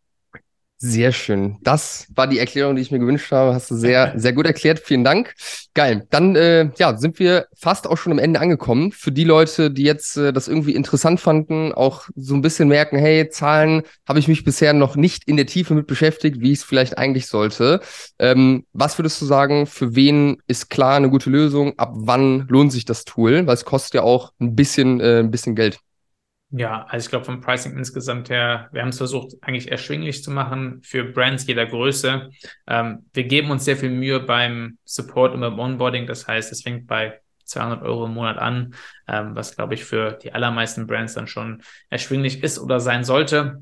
Sehr 0.82 1.12
schön. 1.12 1.58
Das 1.60 2.06
war 2.14 2.26
die 2.26 2.38
Erklärung, 2.38 2.74
die 2.74 2.80
ich 2.80 2.90
mir 2.90 2.98
gewünscht 2.98 3.30
habe. 3.32 3.52
Hast 3.52 3.70
du 3.70 3.74
sehr, 3.74 4.14
sehr 4.16 4.32
gut 4.32 4.46
erklärt. 4.46 4.78
Vielen 4.78 5.04
Dank. 5.04 5.34
Geil. 5.74 6.06
Dann 6.08 6.36
äh, 6.36 6.70
ja, 6.78 6.96
sind 6.96 7.18
wir 7.18 7.48
fast 7.54 7.86
auch 7.86 7.98
schon 7.98 8.12
am 8.12 8.18
Ende 8.18 8.40
angekommen. 8.40 8.90
Für 8.90 9.12
die 9.12 9.24
Leute, 9.24 9.70
die 9.70 9.82
jetzt 9.82 10.16
äh, 10.16 10.32
das 10.32 10.48
irgendwie 10.48 10.74
interessant 10.74 11.20
fanden, 11.20 11.72
auch 11.72 12.08
so 12.16 12.34
ein 12.34 12.40
bisschen 12.40 12.68
merken, 12.68 12.96
hey, 12.96 13.28
Zahlen 13.28 13.82
habe 14.08 14.20
ich 14.20 14.28
mich 14.28 14.42
bisher 14.42 14.72
noch 14.72 14.96
nicht 14.96 15.24
in 15.28 15.36
der 15.36 15.44
Tiefe 15.44 15.74
mit 15.74 15.86
beschäftigt, 15.86 16.40
wie 16.40 16.52
ich 16.52 16.60
es 16.60 16.64
vielleicht 16.64 16.96
eigentlich 16.96 17.26
sollte. 17.26 17.80
Ähm, 18.18 18.64
was 18.72 18.98
würdest 18.98 19.20
du 19.20 19.26
sagen, 19.26 19.66
für 19.66 19.94
wen 19.94 20.38
ist 20.46 20.70
klar 20.70 20.96
eine 20.96 21.10
gute 21.10 21.28
Lösung? 21.28 21.78
Ab 21.78 21.92
wann 21.94 22.46
lohnt 22.48 22.72
sich 22.72 22.86
das 22.86 23.04
Tool? 23.04 23.46
Weil 23.46 23.54
es 23.54 23.66
kostet 23.66 23.92
ja 23.92 24.02
auch 24.02 24.32
ein 24.40 24.56
bisschen, 24.56 24.98
äh, 25.00 25.18
ein 25.18 25.30
bisschen 25.30 25.54
Geld. 25.54 25.78
Ja, 26.52 26.84
also 26.88 27.04
ich 27.04 27.10
glaube 27.10 27.24
vom 27.24 27.40
Pricing 27.40 27.76
insgesamt 27.76 28.28
her, 28.28 28.68
wir 28.72 28.82
haben 28.82 28.88
es 28.88 28.96
versucht 28.96 29.34
eigentlich 29.40 29.70
erschwinglich 29.70 30.24
zu 30.24 30.32
machen 30.32 30.80
für 30.82 31.04
Brands 31.04 31.46
jeder 31.46 31.64
Größe. 31.66 32.30
Ähm, 32.66 33.06
wir 33.12 33.24
geben 33.24 33.50
uns 33.52 33.64
sehr 33.64 33.76
viel 33.76 33.90
Mühe 33.90 34.18
beim 34.18 34.76
Support 34.84 35.34
und 35.34 35.40
beim 35.40 35.58
Onboarding. 35.58 36.08
Das 36.08 36.26
heißt, 36.26 36.50
es 36.50 36.62
fängt 36.62 36.88
bei 36.88 37.20
200 37.44 37.82
Euro 37.82 38.06
im 38.06 38.14
Monat 38.14 38.38
an, 38.38 38.74
ähm, 39.06 39.36
was 39.36 39.54
glaube 39.54 39.74
ich 39.74 39.84
für 39.84 40.12
die 40.12 40.32
allermeisten 40.32 40.88
Brands 40.88 41.14
dann 41.14 41.28
schon 41.28 41.62
erschwinglich 41.88 42.42
ist 42.42 42.58
oder 42.58 42.80
sein 42.80 43.04
sollte. 43.04 43.60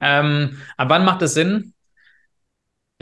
Ähm, 0.00 0.58
aber 0.76 0.96
wann 0.96 1.04
macht 1.04 1.22
es 1.22 1.34
Sinn? 1.34 1.72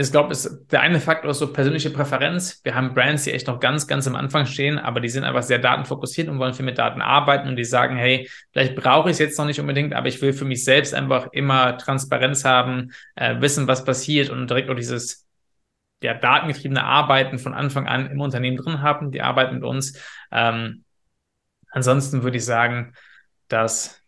Ich 0.00 0.12
glaube, 0.12 0.36
der 0.70 0.80
eine 0.80 1.00
Faktor 1.00 1.30
ist 1.30 1.38
so 1.38 1.52
persönliche 1.52 1.90
Präferenz. 1.90 2.60
Wir 2.64 2.74
haben 2.74 2.94
Brands, 2.94 3.24
die 3.24 3.32
echt 3.32 3.46
noch 3.46 3.60
ganz, 3.60 3.86
ganz 3.86 4.06
am 4.06 4.16
Anfang 4.16 4.46
stehen, 4.46 4.78
aber 4.78 5.00
die 5.00 5.08
sind 5.08 5.24
einfach 5.24 5.42
sehr 5.42 5.58
datenfokussiert 5.58 6.28
und 6.28 6.38
wollen 6.38 6.54
viel 6.54 6.64
mit 6.64 6.78
Daten 6.78 7.02
arbeiten 7.02 7.48
und 7.48 7.56
die 7.56 7.64
sagen, 7.64 7.96
hey, 7.96 8.28
vielleicht 8.52 8.76
brauche 8.76 9.10
ich 9.10 9.14
es 9.14 9.18
jetzt 9.18 9.38
noch 9.38 9.46
nicht 9.46 9.60
unbedingt, 9.60 9.94
aber 9.94 10.08
ich 10.08 10.22
will 10.22 10.32
für 10.32 10.44
mich 10.44 10.64
selbst 10.64 10.94
einfach 10.94 11.28
immer 11.32 11.76
Transparenz 11.76 12.44
haben, 12.44 12.92
äh, 13.16 13.40
wissen, 13.40 13.66
was 13.66 13.84
passiert 13.84 14.30
und 14.30 14.48
direkt 14.48 14.70
auch 14.70 14.74
dieses 14.74 15.26
ja, 16.02 16.14
datengetriebene 16.14 16.82
Arbeiten 16.82 17.38
von 17.38 17.52
Anfang 17.52 17.86
an 17.86 18.10
im 18.10 18.20
Unternehmen 18.20 18.56
drin 18.56 18.82
haben. 18.82 19.10
Die 19.10 19.22
arbeiten 19.22 19.56
mit 19.56 19.64
uns. 19.64 19.98
Ähm, 20.32 20.84
ansonsten 21.70 22.22
würde 22.22 22.38
ich 22.38 22.44
sagen, 22.44 22.94
dass 23.48 24.02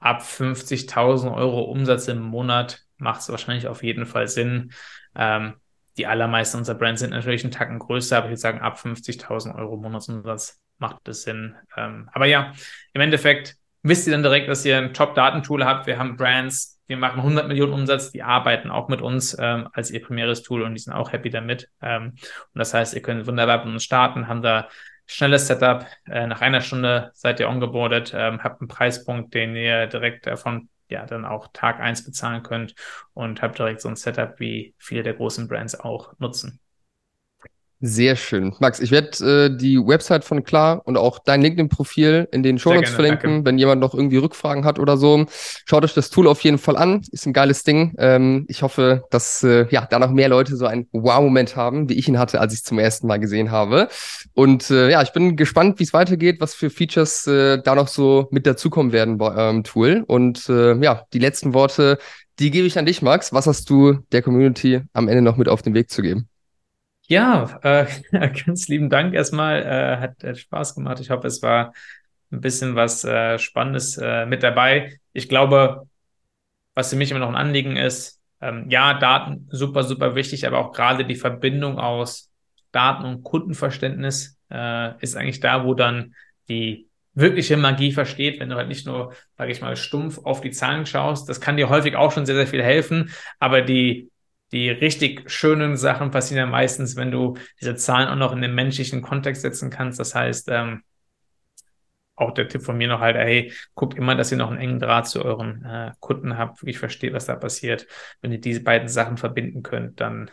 ab 0.00 0.22
50.000 0.22 1.34
Euro 1.34 1.62
Umsatz 1.62 2.08
im 2.08 2.20
Monat 2.20 2.82
macht 2.98 3.20
es 3.20 3.28
wahrscheinlich 3.28 3.68
auf 3.68 3.82
jeden 3.82 4.06
Fall 4.06 4.28
Sinn, 4.28 4.72
ähm, 5.16 5.54
die 5.96 6.06
allermeisten 6.06 6.58
unserer 6.58 6.76
Brands 6.76 7.00
sind 7.00 7.10
natürlich 7.10 7.44
einen 7.44 7.52
Tacken 7.52 7.78
größer, 7.78 8.18
aber 8.18 8.26
ich 8.26 8.30
würde 8.32 8.40
sagen, 8.40 8.60
ab 8.60 8.78
50.000 8.78 9.56
Euro 9.56 9.76
Monatsumsatz 9.76 10.60
macht 10.78 10.98
das 11.04 11.22
Sinn. 11.22 11.54
Ähm, 11.76 12.10
aber 12.12 12.26
ja, 12.26 12.52
im 12.92 13.00
Endeffekt 13.00 13.56
wisst 13.82 14.06
ihr 14.06 14.12
dann 14.12 14.22
direkt, 14.22 14.48
dass 14.48 14.64
ihr 14.64 14.76
ein 14.76 14.92
Top-Datentool 14.92 15.64
habt. 15.64 15.86
Wir 15.86 15.98
haben 15.98 16.16
Brands, 16.16 16.80
wir 16.86 16.96
machen 16.96 17.20
100 17.20 17.48
Millionen 17.48 17.72
Umsatz, 17.72 18.12
die 18.12 18.22
arbeiten 18.22 18.70
auch 18.70 18.88
mit 18.88 19.00
uns 19.00 19.36
ähm, 19.40 19.68
als 19.72 19.90
ihr 19.90 20.02
primäres 20.02 20.42
Tool 20.42 20.62
und 20.62 20.74
die 20.74 20.80
sind 20.80 20.92
auch 20.92 21.12
happy 21.12 21.30
damit. 21.30 21.70
Ähm, 21.80 22.10
und 22.10 22.58
das 22.58 22.74
heißt, 22.74 22.94
ihr 22.94 23.02
könnt 23.02 23.26
wunderbar 23.26 23.64
mit 23.64 23.74
uns 23.74 23.84
starten, 23.84 24.28
haben 24.28 24.42
da 24.42 24.68
schnelles 25.06 25.46
Setup. 25.46 25.86
Äh, 26.06 26.26
nach 26.26 26.42
einer 26.42 26.60
Stunde 26.60 27.10
seid 27.14 27.40
ihr 27.40 27.48
ongeboardet, 27.48 28.12
ähm, 28.14 28.42
habt 28.42 28.60
einen 28.60 28.68
Preispunkt, 28.68 29.34
den 29.34 29.56
ihr 29.56 29.86
direkt 29.86 30.26
äh, 30.26 30.36
von 30.36 30.68
ja 30.88 31.06
dann 31.06 31.24
auch 31.24 31.48
Tag 31.52 31.80
eins 31.80 32.04
bezahlen 32.04 32.42
könnt 32.42 32.74
und 33.14 33.42
habt 33.42 33.58
direkt 33.58 33.80
so 33.80 33.88
ein 33.88 33.96
Setup, 33.96 34.38
wie 34.40 34.74
viele 34.78 35.02
der 35.02 35.14
großen 35.14 35.48
Brands 35.48 35.78
auch 35.78 36.18
nutzen. 36.18 36.60
Sehr 37.80 38.16
schön. 38.16 38.54
Max, 38.58 38.80
ich 38.80 38.90
werde 38.90 39.50
äh, 39.50 39.54
die 39.54 39.76
Website 39.76 40.24
von 40.24 40.42
Klar 40.44 40.80
und 40.86 40.96
auch 40.96 41.18
dein 41.18 41.42
LinkedIn-Profil 41.42 42.26
in 42.32 42.42
den 42.42 42.58
Show 42.58 42.72
Notes 42.72 42.90
verlinken, 42.90 43.30
danke. 43.30 43.44
wenn 43.44 43.58
jemand 43.58 43.82
noch 43.82 43.92
irgendwie 43.92 44.16
Rückfragen 44.16 44.64
hat 44.64 44.78
oder 44.78 44.96
so. 44.96 45.26
Schaut 45.66 45.84
euch 45.84 45.92
das 45.92 46.08
Tool 46.08 46.26
auf 46.26 46.40
jeden 46.40 46.56
Fall 46.56 46.76
an. 46.78 47.02
Ist 47.12 47.26
ein 47.26 47.34
geiles 47.34 47.64
Ding. 47.64 47.94
Ähm, 47.98 48.46
ich 48.48 48.62
hoffe, 48.62 49.04
dass 49.10 49.44
äh, 49.44 49.66
ja 49.68 49.86
da 49.90 49.98
noch 49.98 50.10
mehr 50.10 50.30
Leute 50.30 50.56
so 50.56 50.64
einen 50.64 50.86
Wow-Moment 50.92 51.54
haben, 51.54 51.90
wie 51.90 51.94
ich 51.94 52.08
ihn 52.08 52.18
hatte, 52.18 52.40
als 52.40 52.54
ich 52.54 52.60
es 52.60 52.64
zum 52.64 52.78
ersten 52.78 53.08
Mal 53.08 53.18
gesehen 53.18 53.50
habe. 53.50 53.88
Und 54.32 54.70
äh, 54.70 54.90
ja, 54.90 55.02
ich 55.02 55.12
bin 55.12 55.36
gespannt, 55.36 55.78
wie 55.78 55.84
es 55.84 55.92
weitergeht, 55.92 56.40
was 56.40 56.54
für 56.54 56.70
Features 56.70 57.26
äh, 57.26 57.60
da 57.62 57.74
noch 57.74 57.88
so 57.88 58.26
mit 58.30 58.46
dazukommen 58.46 58.92
werden 58.92 59.18
bei 59.18 59.34
eurem 59.34 59.64
Tool. 59.64 60.02
Und 60.06 60.48
äh, 60.48 60.74
ja, 60.82 61.04
die 61.12 61.18
letzten 61.18 61.52
Worte, 61.52 61.98
die 62.38 62.50
gebe 62.50 62.66
ich 62.66 62.78
an 62.78 62.86
dich, 62.86 63.02
Max. 63.02 63.34
Was 63.34 63.46
hast 63.46 63.68
du 63.68 63.98
der 64.12 64.22
Community 64.22 64.80
am 64.94 65.08
Ende 65.08 65.20
noch 65.20 65.36
mit 65.36 65.50
auf 65.50 65.60
den 65.60 65.74
Weg 65.74 65.90
zu 65.90 66.00
geben? 66.00 66.30
Ja, 67.08 67.58
äh, 67.62 67.86
ganz 68.46 68.68
lieben 68.68 68.90
Dank 68.90 69.14
erstmal. 69.14 69.62
Äh, 69.62 69.96
hat, 69.98 70.24
hat 70.24 70.38
Spaß 70.38 70.74
gemacht. 70.74 71.00
Ich 71.00 71.10
hoffe, 71.10 71.26
es 71.26 71.42
war 71.42 71.72
ein 72.32 72.40
bisschen 72.40 72.74
was 72.74 73.04
äh, 73.04 73.38
Spannendes 73.38 73.96
äh, 73.98 74.26
mit 74.26 74.42
dabei. 74.42 74.98
Ich 75.12 75.28
glaube, 75.28 75.88
was 76.74 76.90
für 76.90 76.96
mich 76.96 77.10
immer 77.10 77.20
noch 77.20 77.28
ein 77.28 77.36
Anliegen 77.36 77.76
ist, 77.76 78.20
ähm, 78.40 78.66
ja, 78.70 78.94
Daten 78.94 79.48
super, 79.50 79.84
super 79.84 80.14
wichtig, 80.14 80.46
aber 80.46 80.58
auch 80.58 80.72
gerade 80.72 81.04
die 81.06 81.14
Verbindung 81.14 81.78
aus 81.78 82.30
Daten 82.72 83.04
und 83.04 83.22
Kundenverständnis 83.24 84.38
äh, 84.50 85.00
ist 85.02 85.16
eigentlich 85.16 85.40
da, 85.40 85.64
wo 85.64 85.74
dann 85.74 86.14
die 86.48 86.88
wirkliche 87.14 87.56
Magie 87.56 87.92
versteht, 87.92 88.40
wenn 88.40 88.50
du 88.50 88.56
halt 88.56 88.68
nicht 88.68 88.86
nur, 88.86 89.14
sage 89.38 89.52
ich 89.52 89.62
mal, 89.62 89.76
stumpf 89.76 90.18
auf 90.24 90.42
die 90.42 90.50
Zahlen 90.50 90.86
schaust. 90.86 91.28
Das 91.28 91.40
kann 91.40 91.56
dir 91.56 91.70
häufig 91.70 91.96
auch 91.96 92.12
schon 92.12 92.26
sehr, 92.26 92.36
sehr 92.36 92.46
viel 92.46 92.62
helfen, 92.62 93.10
aber 93.38 93.62
die 93.62 94.10
die 94.52 94.70
richtig 94.70 95.30
schönen 95.30 95.76
Sachen 95.76 96.10
passieren 96.10 96.46
ja 96.46 96.50
meistens, 96.50 96.96
wenn 96.96 97.10
du 97.10 97.36
diese 97.60 97.74
Zahlen 97.76 98.08
auch 98.08 98.16
noch 98.16 98.32
in 98.32 98.42
den 98.42 98.54
menschlichen 98.54 99.02
Kontext 99.02 99.42
setzen 99.42 99.70
kannst. 99.70 99.98
Das 99.98 100.14
heißt, 100.14 100.48
ähm, 100.50 100.82
auch 102.14 102.32
der 102.32 102.48
Tipp 102.48 102.62
von 102.62 102.76
mir 102.76 102.88
noch 102.88 103.00
halt, 103.00 103.16
hey, 103.16 103.52
guckt 103.74 103.96
immer, 103.96 104.14
dass 104.14 104.32
ihr 104.32 104.38
noch 104.38 104.50
einen 104.50 104.60
engen 104.60 104.80
Draht 104.80 105.06
zu 105.06 105.22
euren 105.24 105.64
äh, 105.64 105.92
Kunden 106.00 106.38
habt, 106.38 106.62
wirklich 106.62 106.78
versteht, 106.78 107.12
was 107.12 107.26
da 107.26 107.36
passiert. 107.36 107.86
Wenn 108.22 108.32
ihr 108.32 108.40
diese 108.40 108.62
beiden 108.62 108.88
Sachen 108.88 109.18
verbinden 109.18 109.62
könnt, 109.62 110.00
dann 110.00 110.30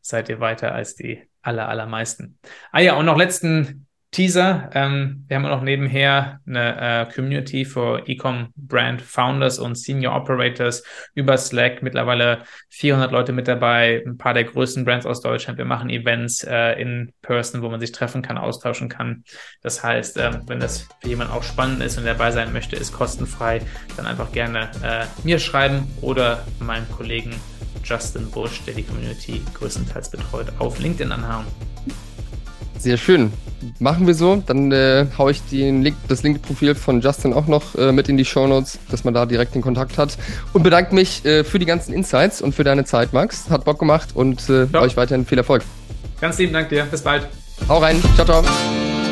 seid 0.00 0.28
ihr 0.28 0.38
weiter 0.38 0.72
als 0.72 0.94
die 0.94 1.22
aller, 1.42 1.68
allermeisten. 1.68 2.38
Ah 2.70 2.80
ja, 2.80 2.94
und 2.94 3.06
noch 3.06 3.16
letzten 3.16 3.86
Teaser. 4.14 4.70
Ähm, 4.74 5.24
wir 5.26 5.36
haben 5.36 5.46
auch 5.46 5.62
nebenher 5.62 6.38
eine 6.46 7.08
äh, 7.08 7.12
Community 7.12 7.64
für 7.64 8.06
Ecom 8.06 8.50
Brand 8.54 9.02
Founders 9.02 9.58
und 9.58 9.76
Senior 9.76 10.14
Operators 10.14 10.84
über 11.14 11.36
Slack. 11.36 11.82
Mittlerweile 11.82 12.44
400 12.70 13.10
Leute 13.10 13.32
mit 13.32 13.48
dabei, 13.48 14.04
ein 14.06 14.16
paar 14.16 14.32
der 14.32 14.44
größten 14.44 14.84
Brands 14.84 15.04
aus 15.04 15.20
Deutschland. 15.20 15.58
Wir 15.58 15.64
machen 15.64 15.90
Events 15.90 16.44
äh, 16.44 16.80
in 16.80 17.12
Person, 17.22 17.62
wo 17.62 17.68
man 17.68 17.80
sich 17.80 17.90
treffen 17.90 18.22
kann, 18.22 18.38
austauschen 18.38 18.88
kann. 18.88 19.24
Das 19.62 19.82
heißt, 19.82 20.16
ähm, 20.18 20.42
wenn 20.46 20.60
das 20.60 20.86
für 21.02 21.08
jemanden 21.08 21.32
auch 21.32 21.42
spannend 21.42 21.82
ist 21.82 21.98
und 21.98 22.04
dabei 22.04 22.30
sein 22.30 22.52
möchte, 22.52 22.76
ist 22.76 22.92
kostenfrei, 22.92 23.62
dann 23.96 24.06
einfach 24.06 24.30
gerne 24.30 24.70
äh, 24.84 25.06
mir 25.24 25.40
schreiben 25.40 25.88
oder 26.02 26.46
meinem 26.60 26.88
Kollegen 26.92 27.34
Justin 27.82 28.30
Bush, 28.30 28.62
der 28.64 28.74
die 28.74 28.84
Community 28.84 29.42
größtenteils 29.54 30.08
betreut, 30.08 30.52
auf 30.60 30.78
LinkedIn 30.78 31.10
anhauen. 31.10 31.46
Sehr 32.78 32.96
schön. 32.96 33.32
Machen 33.78 34.06
wir 34.06 34.14
so. 34.14 34.42
Dann 34.46 34.72
äh, 34.72 35.06
haue 35.16 35.30
ich 35.30 35.42
den 35.50 35.82
Link, 35.82 35.96
das 36.08 36.22
Link-Profil 36.22 36.74
von 36.74 37.00
Justin 37.00 37.32
auch 37.32 37.46
noch 37.46 37.74
äh, 37.76 37.92
mit 37.92 38.08
in 38.08 38.16
die 38.16 38.24
Show 38.24 38.46
Notes, 38.46 38.78
dass 38.90 39.04
man 39.04 39.14
da 39.14 39.26
direkt 39.26 39.54
den 39.54 39.62
Kontakt 39.62 39.96
hat. 39.96 40.18
Und 40.52 40.62
bedanke 40.62 40.94
mich 40.94 41.24
äh, 41.24 41.44
für 41.44 41.58
die 41.58 41.66
ganzen 41.66 41.94
Insights 41.94 42.42
und 42.42 42.54
für 42.54 42.64
deine 42.64 42.84
Zeit, 42.84 43.12
Max. 43.12 43.48
Hat 43.48 43.64
Bock 43.64 43.78
gemacht 43.78 44.10
und 44.14 44.48
äh, 44.50 44.66
euch 44.76 44.96
weiterhin 44.96 45.24
viel 45.24 45.38
Erfolg. 45.38 45.62
Ganz 46.20 46.38
lieben 46.38 46.52
Dank 46.52 46.68
dir. 46.68 46.84
Bis 46.84 47.02
bald. 47.02 47.28
Hau 47.68 47.78
rein. 47.78 48.02
Ciao, 48.16 48.26
ciao. 48.26 49.03